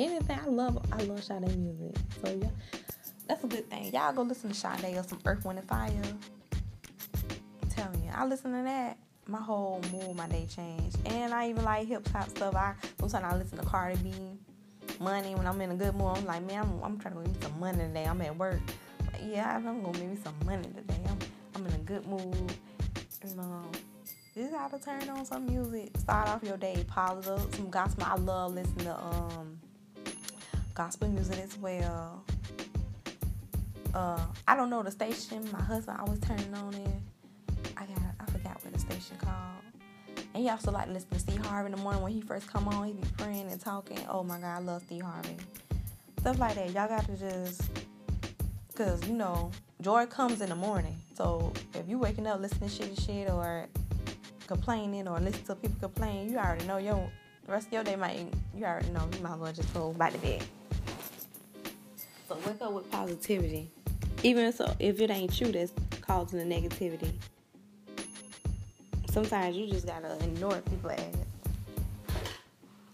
Anything. 0.00 0.38
I 0.38 0.48
love 0.48 0.84
I 0.92 1.02
love 1.04 1.22
Sade 1.22 1.56
music. 1.56 1.96
So 2.24 2.38
yeah, 2.40 2.78
that's 3.28 3.44
a 3.44 3.46
good 3.46 3.68
thing. 3.70 3.92
Y'all 3.92 4.12
go 4.12 4.22
listen 4.22 4.50
to 4.50 4.56
Sade 4.56 4.96
or 4.96 5.02
some 5.02 5.20
Earth, 5.24 5.44
Wind 5.44 5.58
and 5.58 5.68
Fire. 5.68 5.90
I'm 7.80 7.92
I 8.12 8.24
listen 8.26 8.52
to 8.52 8.62
that. 8.64 8.98
My 9.26 9.40
whole 9.40 9.80
mood, 9.92 10.16
my 10.16 10.26
day 10.28 10.46
changed. 10.46 10.98
And 11.06 11.32
I 11.32 11.48
even 11.48 11.64
like 11.64 11.86
hip 11.86 12.06
hop 12.08 12.28
stuff. 12.28 12.54
I 12.54 12.74
sometimes 12.98 13.24
I 13.24 13.36
listen 13.36 13.58
to 13.58 13.64
Cardi 13.64 13.96
B, 13.96 14.12
Money 14.98 15.34
when 15.34 15.46
I'm 15.46 15.60
in 15.60 15.70
a 15.70 15.74
good 15.74 15.94
mood. 15.94 16.16
I'm 16.16 16.26
like, 16.26 16.42
man, 16.46 16.64
I'm, 16.64 16.82
I'm 16.82 16.98
trying 16.98 17.14
to 17.22 17.30
get 17.30 17.42
some 17.42 17.60
money 17.60 17.78
today. 17.78 18.04
I'm 18.04 18.20
at 18.22 18.36
work. 18.36 18.60
But 19.10 19.22
yeah, 19.22 19.56
I'm 19.56 19.82
gonna 19.82 19.98
make 19.98 20.10
me 20.10 20.16
some 20.22 20.34
money 20.44 20.64
today. 20.64 21.00
I'm 21.08 21.18
I'm 21.54 21.66
in 21.66 21.72
a 21.74 21.78
good 21.78 22.06
mood. 22.06 22.52
You 23.26 23.36
know, 23.36 23.64
just 24.34 24.52
gotta 24.52 24.78
turn 24.78 25.08
on 25.08 25.24
some 25.24 25.46
music. 25.46 25.96
Start 25.98 26.28
off 26.28 26.42
your 26.42 26.56
day 26.56 26.84
positive. 26.88 27.54
Some 27.54 27.70
gospel. 27.70 28.04
I 28.06 28.16
love 28.16 28.54
listening 28.54 28.86
to 28.86 28.98
um 29.02 29.60
gospel 30.80 31.08
music 31.08 31.38
as 31.44 31.58
well. 31.58 32.24
Uh, 33.92 34.24
I 34.48 34.56
don't 34.56 34.70
know 34.70 34.82
the 34.82 34.90
station. 34.90 35.46
My 35.52 35.60
husband 35.60 35.98
always 36.00 36.20
turning 36.20 36.54
on 36.54 36.72
it. 36.72 36.88
I 37.76 37.84
got 37.84 37.98
I 38.18 38.24
forgot 38.32 38.64
what 38.64 38.72
the 38.72 38.78
station 38.78 39.18
called. 39.18 40.16
And 40.32 40.42
he 40.42 40.48
also 40.48 40.70
like 40.70 40.86
to 40.86 40.92
listen 40.92 41.10
to 41.10 41.18
Steve 41.18 41.44
Harvey 41.44 41.66
in 41.66 41.72
the 41.72 41.82
morning 41.82 42.00
when 42.00 42.12
he 42.12 42.22
first 42.22 42.50
come 42.50 42.66
on. 42.66 42.86
He 42.86 42.94
be 42.94 43.06
praying 43.18 43.50
and 43.50 43.60
talking. 43.60 43.98
Oh 44.08 44.24
my 44.24 44.38
God, 44.38 44.56
I 44.56 44.58
love 44.60 44.82
Steve 44.86 45.02
Harvey. 45.02 45.36
Stuff 46.20 46.38
like 46.38 46.54
that. 46.54 46.70
Y'all 46.72 46.88
got 46.88 47.04
to 47.04 47.14
just, 47.14 47.60
cause 48.74 49.06
you 49.06 49.12
know, 49.12 49.50
joy 49.82 50.06
comes 50.06 50.40
in 50.40 50.48
the 50.48 50.56
morning. 50.56 50.96
So 51.14 51.52
if 51.74 51.86
you 51.90 51.98
waking 51.98 52.26
up 52.26 52.40
listening 52.40 52.70
to 52.70 52.82
shitty 52.82 53.04
shit 53.04 53.30
or 53.30 53.66
complaining 54.46 55.08
or 55.08 55.20
listen 55.20 55.44
to 55.44 55.56
people 55.56 55.76
complain, 55.78 56.30
you 56.30 56.38
already 56.38 56.64
know 56.64 56.78
your 56.78 57.06
rest 57.48 57.66
of 57.66 57.72
your 57.74 57.84
day 57.84 57.96
might 57.96 58.32
you 58.56 58.64
already 58.64 58.88
know 58.92 59.06
you 59.14 59.22
might 59.22 59.34
as 59.34 59.38
well 59.40 59.52
just 59.52 59.74
go 59.74 59.92
back 59.92 60.12
to 60.12 60.18
bed. 60.20 60.42
So 62.30 62.38
wake 62.46 62.62
up 62.62 62.70
with 62.70 62.88
positivity. 62.92 63.72
Even 64.22 64.52
so, 64.52 64.72
if 64.78 65.00
it 65.00 65.10
ain't 65.10 65.40
you 65.40 65.50
that's 65.50 65.72
causing 66.00 66.38
the 66.38 66.44
negativity, 66.54 67.10
sometimes 69.10 69.56
you 69.56 69.68
just 69.68 69.84
gotta 69.84 70.14
ignore 70.22 70.60
people 70.60 70.92
ass 70.92 71.16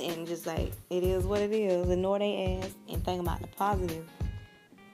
and 0.01 0.27
just 0.27 0.47
like 0.47 0.73
it 0.89 1.05
is 1.05 1.25
what 1.27 1.43
it 1.43 1.53
is. 1.53 1.91
Ignore 1.91 2.19
their 2.21 2.63
ass 2.63 2.71
and 2.89 3.05
think 3.05 3.21
about 3.21 3.43
the 3.43 3.49
positive. 3.49 4.09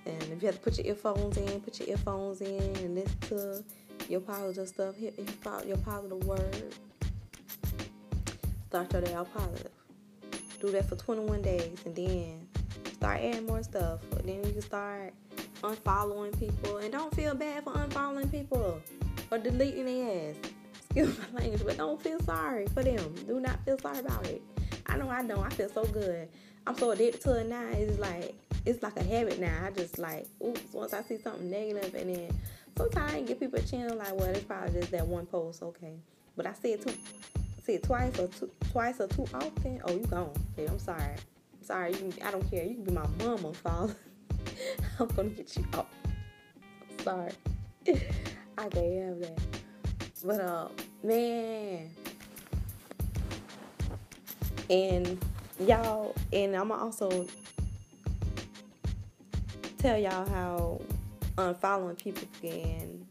And 0.06 0.20
if 0.24 0.42
you 0.42 0.46
have 0.46 0.56
to 0.56 0.60
put 0.60 0.76
your 0.76 0.88
earphones 0.88 1.36
in, 1.36 1.60
put 1.60 1.78
your 1.78 1.90
earphones 1.90 2.40
in 2.40 2.60
and 2.78 2.96
listen 2.96 3.20
to 3.28 3.64
your 4.08 4.22
positive 4.22 4.66
stuff, 4.66 4.96
your 4.98 5.76
positive 5.76 6.24
word. 6.24 6.74
Start 8.70 8.92
your 8.92 9.02
day 9.02 9.14
out 9.14 9.32
positive. 9.32 9.70
Do 10.60 10.72
that 10.72 10.88
for 10.88 10.96
21 10.96 11.42
days 11.42 11.78
and 11.86 11.94
then 11.94 12.41
start 13.02 13.20
adding 13.20 13.46
more 13.46 13.64
stuff. 13.64 13.98
Then 14.24 14.44
you 14.44 14.52
can 14.52 14.62
start 14.62 15.12
unfollowing 15.62 16.38
people 16.38 16.76
and 16.76 16.92
don't 16.92 17.12
feel 17.16 17.34
bad 17.34 17.64
for 17.64 17.72
unfollowing 17.72 18.30
people 18.30 18.80
or 19.28 19.38
deleting 19.38 19.86
their 19.86 20.30
ass. 20.30 20.36
Excuse 20.84 21.18
my 21.18 21.40
language, 21.40 21.62
but 21.64 21.76
don't 21.78 22.00
feel 22.00 22.20
sorry 22.20 22.68
for 22.68 22.84
them. 22.84 23.12
Do 23.26 23.40
not 23.40 23.58
feel 23.64 23.76
sorry 23.78 23.98
about 23.98 24.24
it. 24.28 24.40
I 24.86 24.98
know 24.98 25.08
I 25.08 25.24
don't. 25.24 25.44
I 25.44 25.48
feel 25.48 25.68
so 25.68 25.84
good. 25.86 26.28
I'm 26.64 26.76
so 26.76 26.92
addicted 26.92 27.22
to 27.22 27.40
it 27.40 27.48
now. 27.48 27.66
It's 27.72 27.98
like 27.98 28.36
it's 28.64 28.84
like 28.84 28.96
a 28.96 29.02
habit 29.02 29.40
now. 29.40 29.64
I 29.66 29.72
just 29.72 29.98
like, 29.98 30.28
oops, 30.40 30.72
once 30.72 30.92
I 30.92 31.02
see 31.02 31.18
something 31.18 31.50
negative 31.50 31.96
and 31.96 32.14
then 32.14 32.40
sometimes 32.76 33.14
I 33.14 33.22
give 33.22 33.40
people 33.40 33.58
a 33.58 33.62
chance 33.62 33.92
like, 33.92 34.14
well, 34.14 34.28
it's 34.28 34.44
probably 34.44 34.78
just 34.78 34.92
that 34.92 35.08
one 35.08 35.26
post, 35.26 35.60
okay. 35.64 35.96
But 36.36 36.46
I 36.46 36.52
see 36.52 36.74
it 36.74 36.86
too 36.86 36.94
see 37.64 37.74
it 37.74 37.82
twice 37.82 38.16
or 38.20 38.28
two, 38.28 38.50
twice 38.70 39.00
or 39.00 39.08
too 39.08 39.26
often, 39.34 39.80
oh 39.86 39.92
you 39.92 40.06
gone. 40.06 40.30
Hey, 40.54 40.66
I'm 40.66 40.78
sorry. 40.78 41.16
Sorry, 41.72 41.94
can, 41.94 42.12
I 42.22 42.30
don't 42.30 42.50
care. 42.50 42.64
You 42.64 42.74
can 42.74 42.84
be 42.84 42.92
my 42.92 43.06
mama, 43.24 43.50
father. 43.54 43.96
I'm 45.00 45.06
gonna 45.06 45.30
get 45.30 45.56
you. 45.56 45.64
I'm 45.72 46.98
sorry. 47.02 47.32
I 48.58 48.68
can't 48.68 48.74
have 48.74 49.20
that. 49.20 49.38
But 50.22 50.40
uh 50.42 50.68
man. 51.02 51.88
And 54.68 55.18
y'all 55.60 56.14
and 56.30 56.54
I'ma 56.54 56.74
also 56.74 57.26
tell 59.78 59.96
y'all 59.96 60.28
how 60.28 60.78
unfollowing 61.38 61.96
people 61.96 62.28
can 62.42 63.06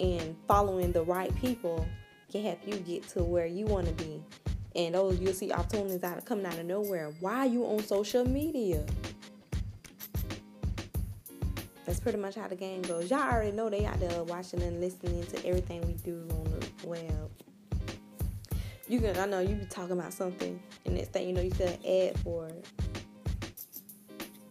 and 0.00 0.34
following 0.48 0.90
the 0.90 1.04
right 1.04 1.32
people 1.36 1.86
can 2.32 2.42
help 2.42 2.58
you 2.66 2.74
get 2.78 3.06
to 3.10 3.22
where 3.22 3.46
you 3.46 3.66
want 3.66 3.86
to 3.86 3.92
be. 3.92 4.20
And 4.74 4.94
those 4.94 5.20
you'll 5.20 5.34
see 5.34 5.52
opportunities 5.52 6.02
out 6.02 6.18
of 6.18 6.24
coming 6.24 6.46
out 6.46 6.58
of 6.58 6.66
nowhere. 6.66 7.12
Why 7.20 7.38
are 7.38 7.46
you 7.46 7.64
on 7.64 7.82
social 7.82 8.24
media? 8.24 8.84
That's 11.84 12.00
pretty 12.00 12.18
much 12.18 12.36
how 12.36 12.48
the 12.48 12.56
game 12.56 12.82
goes. 12.82 13.10
Y'all 13.10 13.20
already 13.20 13.52
know 13.52 13.68
they 13.68 13.84
out 13.84 14.00
there 14.00 14.22
watching 14.22 14.62
and 14.62 14.80
listening 14.80 15.26
to 15.26 15.46
everything 15.46 15.86
we 15.86 15.94
do 15.94 16.26
on 16.30 16.44
the 16.44 16.86
web. 16.86 17.30
You 18.88 19.00
can 19.00 19.18
I 19.18 19.26
know 19.26 19.40
you 19.40 19.56
be 19.56 19.66
talking 19.66 19.92
about 19.98 20.12
something 20.12 20.60
and 20.86 20.94
next 20.94 21.12
thing 21.12 21.28
you 21.28 21.34
know 21.34 21.42
you 21.42 21.50
see 21.50 21.64
an 21.64 21.78
ad 21.86 22.18
for 22.20 22.48
it. 22.48 22.66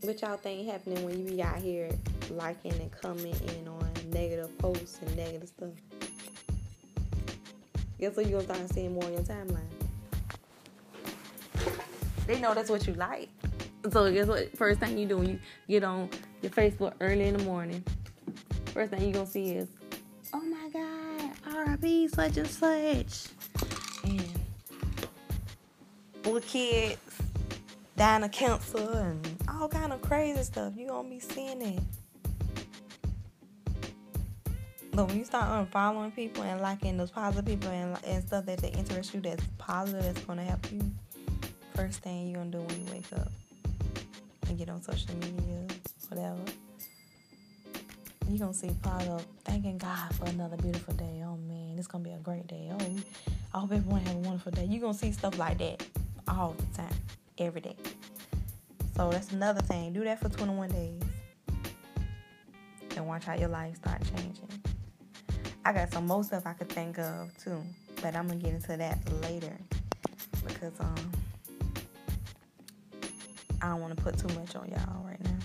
What 0.01 0.21
y'all 0.21 0.37
think 0.37 0.67
happening 0.67 1.03
when 1.05 1.19
you 1.19 1.31
be 1.31 1.43
out 1.43 1.57
here 1.57 1.89
liking 2.31 2.73
and 2.73 2.91
commenting 2.91 3.67
on 3.67 3.91
negative 4.11 4.55
posts 4.57 4.99
and 5.05 5.15
negative 5.15 5.49
stuff? 5.49 5.69
Guess 7.99 8.15
what 8.17 8.25
you're 8.25 8.41
gonna 8.41 8.55
start 8.55 8.73
seeing 8.73 8.93
more 8.93 9.05
on 9.05 9.13
your 9.13 9.21
timeline? 9.21 9.80
They 12.27 12.39
know 12.39 12.53
that's 12.53 12.69
what 12.69 12.87
you 12.87 12.93
like. 12.93 13.29
So 13.91 14.11
guess 14.11 14.27
what? 14.27 14.55
First 14.57 14.79
thing 14.79 14.97
you 14.97 15.07
do 15.07 15.17
when 15.17 15.29
you 15.29 15.39
get 15.67 15.83
on 15.83 16.09
your 16.41 16.51
Facebook 16.51 16.93
early 17.01 17.27
in 17.27 17.37
the 17.37 17.43
morning, 17.43 17.83
first 18.65 18.91
thing 18.91 19.01
you 19.01 19.13
gonna 19.13 19.25
see 19.25 19.51
is, 19.51 19.67
oh 20.33 20.41
my 20.41 20.69
God, 20.71 21.31
R.I.P. 21.55 22.07
such 22.09 22.37
and 22.37 22.47
such, 22.47 23.27
and 24.03 24.23
little 26.23 26.41
kids 26.41 26.99
dying 27.95 28.23
of 28.23 28.31
cancer 28.31 28.77
and 28.77 29.37
all 29.49 29.67
kind 29.67 29.91
of 29.91 30.01
crazy 30.01 30.43
stuff. 30.43 30.73
You 30.75 30.87
gonna 30.87 31.09
be 31.09 31.19
seeing 31.19 31.61
it. 31.61 31.79
But 34.93 35.07
when 35.07 35.17
you 35.17 35.25
start 35.25 35.71
unfollowing 35.71 36.13
people 36.15 36.43
and 36.43 36.61
liking 36.61 36.97
those 36.97 37.11
positive 37.11 37.45
people 37.45 37.69
and, 37.69 37.97
and 38.05 38.23
stuff 38.27 38.45
that 38.45 38.59
they 38.59 38.69
interest 38.69 39.13
you 39.13 39.21
that's 39.21 39.43
positive, 39.57 40.03
that's 40.03 40.21
gonna 40.21 40.43
help 40.43 40.71
you. 40.71 40.81
First 41.75 41.99
thing 42.01 42.27
you're 42.27 42.37
gonna 42.39 42.51
do 42.51 42.59
when 42.59 42.85
you 42.85 42.91
wake 42.91 43.11
up 43.13 43.31
and 44.47 44.57
get 44.57 44.69
on 44.69 44.81
social 44.81 45.15
media, 45.15 45.67
whatever. 46.09 46.39
You're 48.29 48.39
gonna 48.39 48.53
see 48.53 48.71
positive, 48.81 49.25
thanking 49.43 49.77
God 49.77 50.13
for 50.15 50.25
another 50.25 50.57
beautiful 50.57 50.93
day. 50.93 51.23
Oh 51.25 51.37
man, 51.37 51.75
it's 51.77 51.87
gonna 51.87 52.03
be 52.03 52.11
a 52.11 52.17
great 52.17 52.47
day. 52.47 52.69
Oh, 52.71 52.95
I 53.53 53.59
hope 53.59 53.71
everyone 53.71 54.01
have 54.01 54.15
a 54.15 54.19
wonderful 54.19 54.51
day. 54.51 54.65
You're 54.65 54.81
gonna 54.81 54.93
see 54.93 55.11
stuff 55.11 55.37
like 55.37 55.57
that 55.59 55.83
all 56.27 56.55
the 56.57 56.77
time, 56.77 56.95
every 57.37 57.61
day. 57.61 57.75
So 58.95 59.09
that's 59.09 59.31
another 59.31 59.61
thing. 59.61 59.93
Do 59.93 60.03
that 60.03 60.19
for 60.19 60.29
21 60.29 60.69
days. 60.69 61.01
And 62.95 63.07
watch 63.07 63.25
how 63.25 63.35
your 63.35 63.49
life 63.49 63.75
start 63.77 64.01
changing. 64.15 64.47
I 65.63 65.73
got 65.73 65.91
some 65.91 66.07
more 66.07 66.23
stuff 66.23 66.43
I 66.45 66.53
could 66.53 66.69
think 66.69 66.99
of 66.99 67.35
too, 67.37 67.61
but 68.01 68.15
I'm 68.15 68.27
gonna 68.27 68.39
get 68.39 68.53
into 68.53 68.77
that 68.77 68.99
later 69.21 69.57
because 70.45 70.73
um 70.79 71.11
I 73.61 73.69
don't 73.69 73.81
want 73.81 73.95
to 73.95 74.03
put 74.03 74.17
too 74.17 74.27
much 74.39 74.55
on 74.55 74.69
y'all 74.69 75.05
right 75.05 75.23
now. 75.23 75.37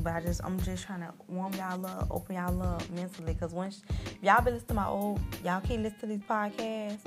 But 0.00 0.14
I 0.14 0.20
just 0.20 0.40
I'm 0.44 0.60
just 0.60 0.84
trying 0.84 1.00
to 1.00 1.12
warm 1.28 1.52
y'all 1.54 1.84
up, 1.86 2.08
open 2.10 2.36
y'all 2.36 2.62
up 2.62 2.88
mentally, 2.90 3.32
because 3.32 3.52
once 3.52 3.82
y'all 4.22 4.42
been 4.42 4.54
listening 4.54 4.68
to 4.68 4.74
my 4.74 4.86
old, 4.86 5.20
y'all 5.44 5.60
keep 5.60 5.80
listening 5.80 6.00
to 6.00 6.06
these 6.06 6.20
podcasts, 6.20 6.98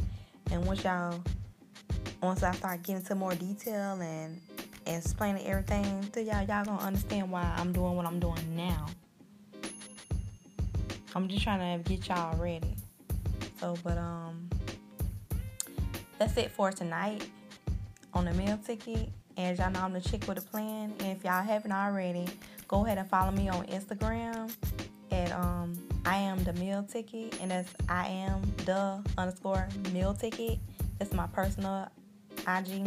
and 0.51 0.65
once 0.65 0.83
y'all 0.83 1.21
once 2.21 2.43
I 2.43 2.51
start 2.51 2.83
getting 2.83 2.97
into 2.97 3.15
more 3.15 3.33
detail 3.35 3.99
and, 4.01 4.39
explaining 4.85 5.45
everything 5.45 6.09
to 6.13 6.23
y'all, 6.23 6.43
y'all 6.45 6.65
gonna 6.65 6.81
understand 6.81 7.29
why 7.29 7.53
I'm 7.57 7.71
doing 7.71 7.95
what 7.95 8.05
I'm 8.05 8.19
doing 8.19 8.55
now. 8.55 8.87
I'm 11.15 11.27
just 11.27 11.43
trying 11.43 11.83
to 11.83 11.89
get 11.89 12.07
y'all 12.07 12.35
ready. 12.37 12.75
So, 13.59 13.75
but 13.83 13.97
um, 13.97 14.49
that's 16.17 16.35
it 16.37 16.51
for 16.51 16.71
tonight 16.71 17.27
on 18.13 18.25
the 18.25 18.33
meal 18.33 18.57
ticket. 18.65 19.09
And 19.39 19.57
y'all 19.57 19.71
know 19.71 19.79
I'm 19.79 19.93
the 19.93 20.01
chick 20.01 20.27
with 20.27 20.37
a 20.37 20.41
plan. 20.41 20.93
And 20.99 21.17
if 21.17 21.23
y'all 21.23 21.41
haven't 21.41 21.71
already, 21.71 22.27
go 22.67 22.85
ahead 22.85 22.97
and 22.97 23.09
follow 23.09 23.31
me 23.31 23.47
on 23.47 23.65
Instagram 23.67 24.53
at 25.11 25.31
um 25.31 25.79
I 26.05 26.17
am 26.17 26.43
the 26.43 26.51
meal 26.53 26.83
ticket, 26.83 27.39
and 27.41 27.51
that's 27.51 27.73
I 27.87 28.07
am 28.07 28.41
the 28.65 29.01
underscore 29.17 29.69
meal 29.93 30.13
ticket. 30.13 30.59
It's 30.99 31.13
my 31.13 31.25
personal 31.27 31.87
IG, 32.47 32.85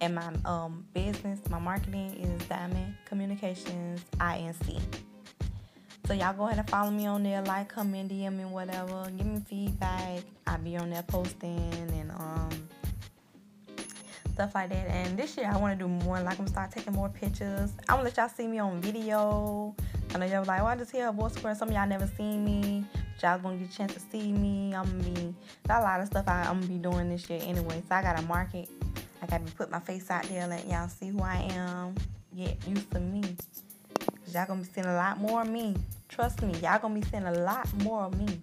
and 0.00 0.14
my 0.16 0.32
um 0.44 0.84
business, 0.94 1.38
my 1.48 1.60
marketing 1.60 2.10
is 2.20 2.48
Diamond 2.48 2.96
Communications 3.04 4.02
Inc. 4.18 4.80
So 6.08 6.14
y'all 6.14 6.34
go 6.34 6.46
ahead 6.46 6.58
and 6.58 6.68
follow 6.68 6.90
me 6.90 7.06
on 7.06 7.22
there, 7.22 7.40
like, 7.42 7.68
comment, 7.68 8.10
DM 8.10 8.36
me, 8.36 8.44
whatever. 8.46 9.08
Give 9.16 9.26
me 9.26 9.40
feedback. 9.48 10.24
I'll 10.44 10.58
be 10.58 10.76
on 10.76 10.90
there 10.90 11.04
posting 11.04 11.72
and 11.72 12.10
um 12.10 12.50
stuff 14.34 14.54
like 14.54 14.70
that. 14.70 14.88
And 14.88 15.18
this 15.18 15.36
year 15.36 15.50
I 15.52 15.56
want 15.56 15.78
to 15.78 15.84
do 15.84 15.88
more. 15.88 16.20
Like 16.20 16.32
I'm 16.32 16.44
gonna 16.44 16.48
start 16.48 16.70
taking 16.70 16.92
more 16.92 17.08
pictures. 17.08 17.72
I 17.88 17.94
want 17.94 18.04
to 18.06 18.10
let 18.10 18.16
y'all 18.16 18.28
see 18.28 18.46
me 18.46 18.58
on 18.58 18.80
video. 18.80 19.74
I 20.14 20.18
know 20.18 20.26
y'all 20.26 20.44
like, 20.44 20.60
well, 20.60 20.66
I 20.66 20.76
just 20.76 20.92
hear 20.92 21.08
a 21.08 21.12
voice 21.12 21.34
square. 21.34 21.54
Some 21.54 21.68
of 21.68 21.74
y'all 21.74 21.86
never 21.86 22.06
seen 22.16 22.44
me. 22.44 22.84
Y'all 23.22 23.38
gonna 23.38 23.56
get 23.56 23.70
a 23.70 23.76
chance 23.76 23.94
to 23.94 24.00
see 24.00 24.32
me. 24.32 24.74
I'm 24.74 24.84
gonna 24.84 25.10
be 25.10 25.34
got 25.68 25.80
a 25.80 25.84
lot 25.84 26.00
of 26.00 26.06
stuff 26.08 26.26
I, 26.26 26.42
I'm 26.42 26.60
gonna 26.60 26.66
be 26.72 26.78
doing 26.78 27.08
this 27.08 27.28
year 27.30 27.40
anyway. 27.42 27.82
So 27.88 27.94
I 27.94 28.02
gotta 28.02 28.22
market. 28.22 28.68
I 29.22 29.26
gotta 29.26 29.44
put 29.52 29.70
my 29.70 29.78
face 29.78 30.10
out 30.10 30.24
there, 30.24 30.46
let 30.48 30.66
y'all 30.66 30.88
see 30.88 31.08
who 31.08 31.22
I 31.22 31.48
am. 31.52 31.94
Get 32.36 32.66
used 32.66 32.90
to 32.90 33.00
me. 33.00 33.22
Cause 34.24 34.34
y'all 34.34 34.46
gonna 34.46 34.62
be 34.62 34.68
seeing 34.68 34.86
a 34.86 34.94
lot 34.94 35.18
more 35.18 35.42
of 35.42 35.48
me. 35.48 35.76
Trust 36.08 36.42
me, 36.42 36.58
y'all 36.58 36.80
gonna 36.80 36.94
be 36.98 37.02
seeing 37.02 37.24
a 37.24 37.32
lot 37.32 37.72
more 37.84 38.02
of 38.04 38.18
me. 38.18 38.40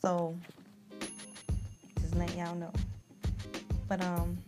So 0.00 0.36
just 2.00 2.14
let 2.14 2.34
y'all 2.36 2.54
know. 2.54 2.72
But 3.88 4.04
um, 4.04 4.38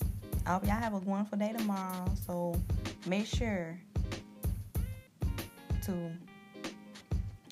I 0.47 0.55
hope 0.55 0.65
y'all 0.65 0.73
have 0.73 0.95
a 0.95 0.99
wonderful 0.99 1.39
day 1.39 1.53
tomorrow. 1.57 2.07
So 2.27 2.61
make 3.07 3.27
sure 3.27 3.79
to 5.85 6.11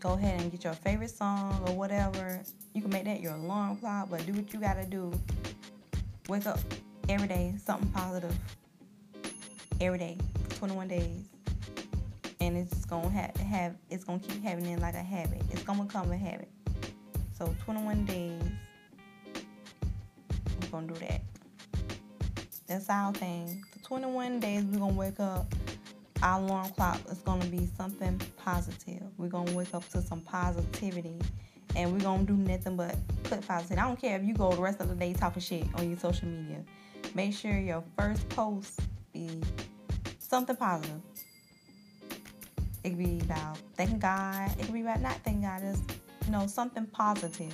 go 0.01 0.15
ahead 0.15 0.41
and 0.41 0.51
get 0.51 0.65
your 0.65 0.73
favorite 0.75 1.11
song 1.11 1.63
or 1.67 1.75
whatever. 1.75 2.41
You 2.75 2.83
can 2.83 2.91
make 2.91 3.05
that 3.05 3.21
your 3.21 3.35
alarm 3.35 3.77
clock, 3.77 4.09
but 4.11 4.25
do 4.27 4.33
what 4.33 4.53
you 4.53 4.61
gotta 4.61 4.87
do. 4.87 5.13
Wake 6.29 6.47
up 6.47 6.61
every 7.09 7.29
day, 7.29 7.55
something 7.65 7.89
positive. 7.91 8.35
Every 9.81 9.99
day, 9.99 10.19
21 10.59 10.89
days 10.89 11.31
and 12.41 12.57
it's 12.57 12.85
gonna 12.87 13.09
have, 13.11 13.37
have 13.37 13.77
it's 13.91 14.05
gonna 14.05 14.19
keep 14.19 14.43
happening 14.43 14.81
like 14.81 14.95
a 14.95 15.03
habit. 15.03 15.43
It's 15.51 15.63
gonna 15.63 15.85
become 15.85 16.11
a 16.11 16.17
habit. 16.17 16.49
So 17.39 17.55
21 17.65 18.07
days, 18.07 18.43
we're 20.61 20.69
gonna 20.71 20.87
do 20.87 20.95
that. 21.01 21.20
That's 22.71 22.89
our 22.89 23.13
thing. 23.13 23.65
The 23.73 23.81
21 23.81 24.39
days 24.39 24.63
we're 24.65 24.79
gonna 24.79 24.95
wake 24.95 25.19
up. 25.19 25.53
Our 26.23 26.41
alarm 26.41 26.71
clock 26.71 27.01
is 27.11 27.19
gonna 27.19 27.45
be 27.47 27.69
something 27.77 28.21
positive. 28.43 29.03
We're 29.19 29.29
gonna 29.29 29.53
wake 29.53 29.75
up 29.75 29.87
to 29.89 30.01
some 30.01 30.21
positivity, 30.21 31.19
and 31.75 31.93
we're 31.93 31.99
gonna 31.99 32.23
do 32.23 32.37
nothing 32.37 32.77
but 32.77 32.95
put 33.25 33.47
positive. 33.47 33.77
I 33.77 33.89
don't 33.89 34.01
care 34.01 34.17
if 34.17 34.25
you 34.25 34.35
go 34.35 34.53
the 34.53 34.63
rest 34.63 34.81
of 34.81 34.89
the 34.89 34.95
day 34.95 35.13
talking 35.13 35.43
shit 35.43 35.67
on 35.75 35.91
your 35.91 35.99
social 35.99 36.29
media. 36.29 36.63
Make 37.15 37.35
sure 37.35 37.59
your 37.59 37.83
first 37.99 38.29
post 38.29 38.81
be 39.13 39.43
something 40.21 40.55
positive 40.55 41.03
it 42.83 42.91
could 42.91 42.99
be 42.99 43.21
about 43.21 43.59
thanking 43.77 43.99
God. 43.99 44.51
It 44.59 44.65
could 44.65 44.75
be 44.75 44.81
about 44.81 45.01
not 45.01 45.17
thanking 45.23 45.43
God. 45.43 45.63
It's, 45.63 45.81
you 46.25 46.33
know, 46.33 46.47
something 46.47 46.87
positive. 46.87 47.53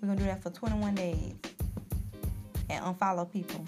We're 0.00 0.06
going 0.06 0.18
to 0.18 0.24
do 0.24 0.30
that 0.30 0.42
for 0.42 0.50
21 0.50 0.94
days 0.94 1.34
and 2.70 2.84
unfollow 2.84 3.30
people. 3.30 3.64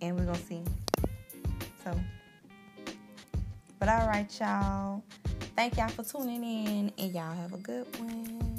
And 0.00 0.18
we're 0.18 0.26
to 0.38 0.44
see. 0.46 0.62
So, 1.84 1.98
But 3.78 3.88
all 3.88 4.06
right, 4.06 4.28
y'all. 4.40 5.02
Thank 5.56 5.76
y'all 5.76 5.88
for 5.88 6.02
tuning 6.04 6.42
in, 6.42 6.92
and 6.96 7.12
y'all 7.12 7.34
have 7.34 7.52
a 7.52 7.58
good 7.58 7.86
one. 7.98 8.49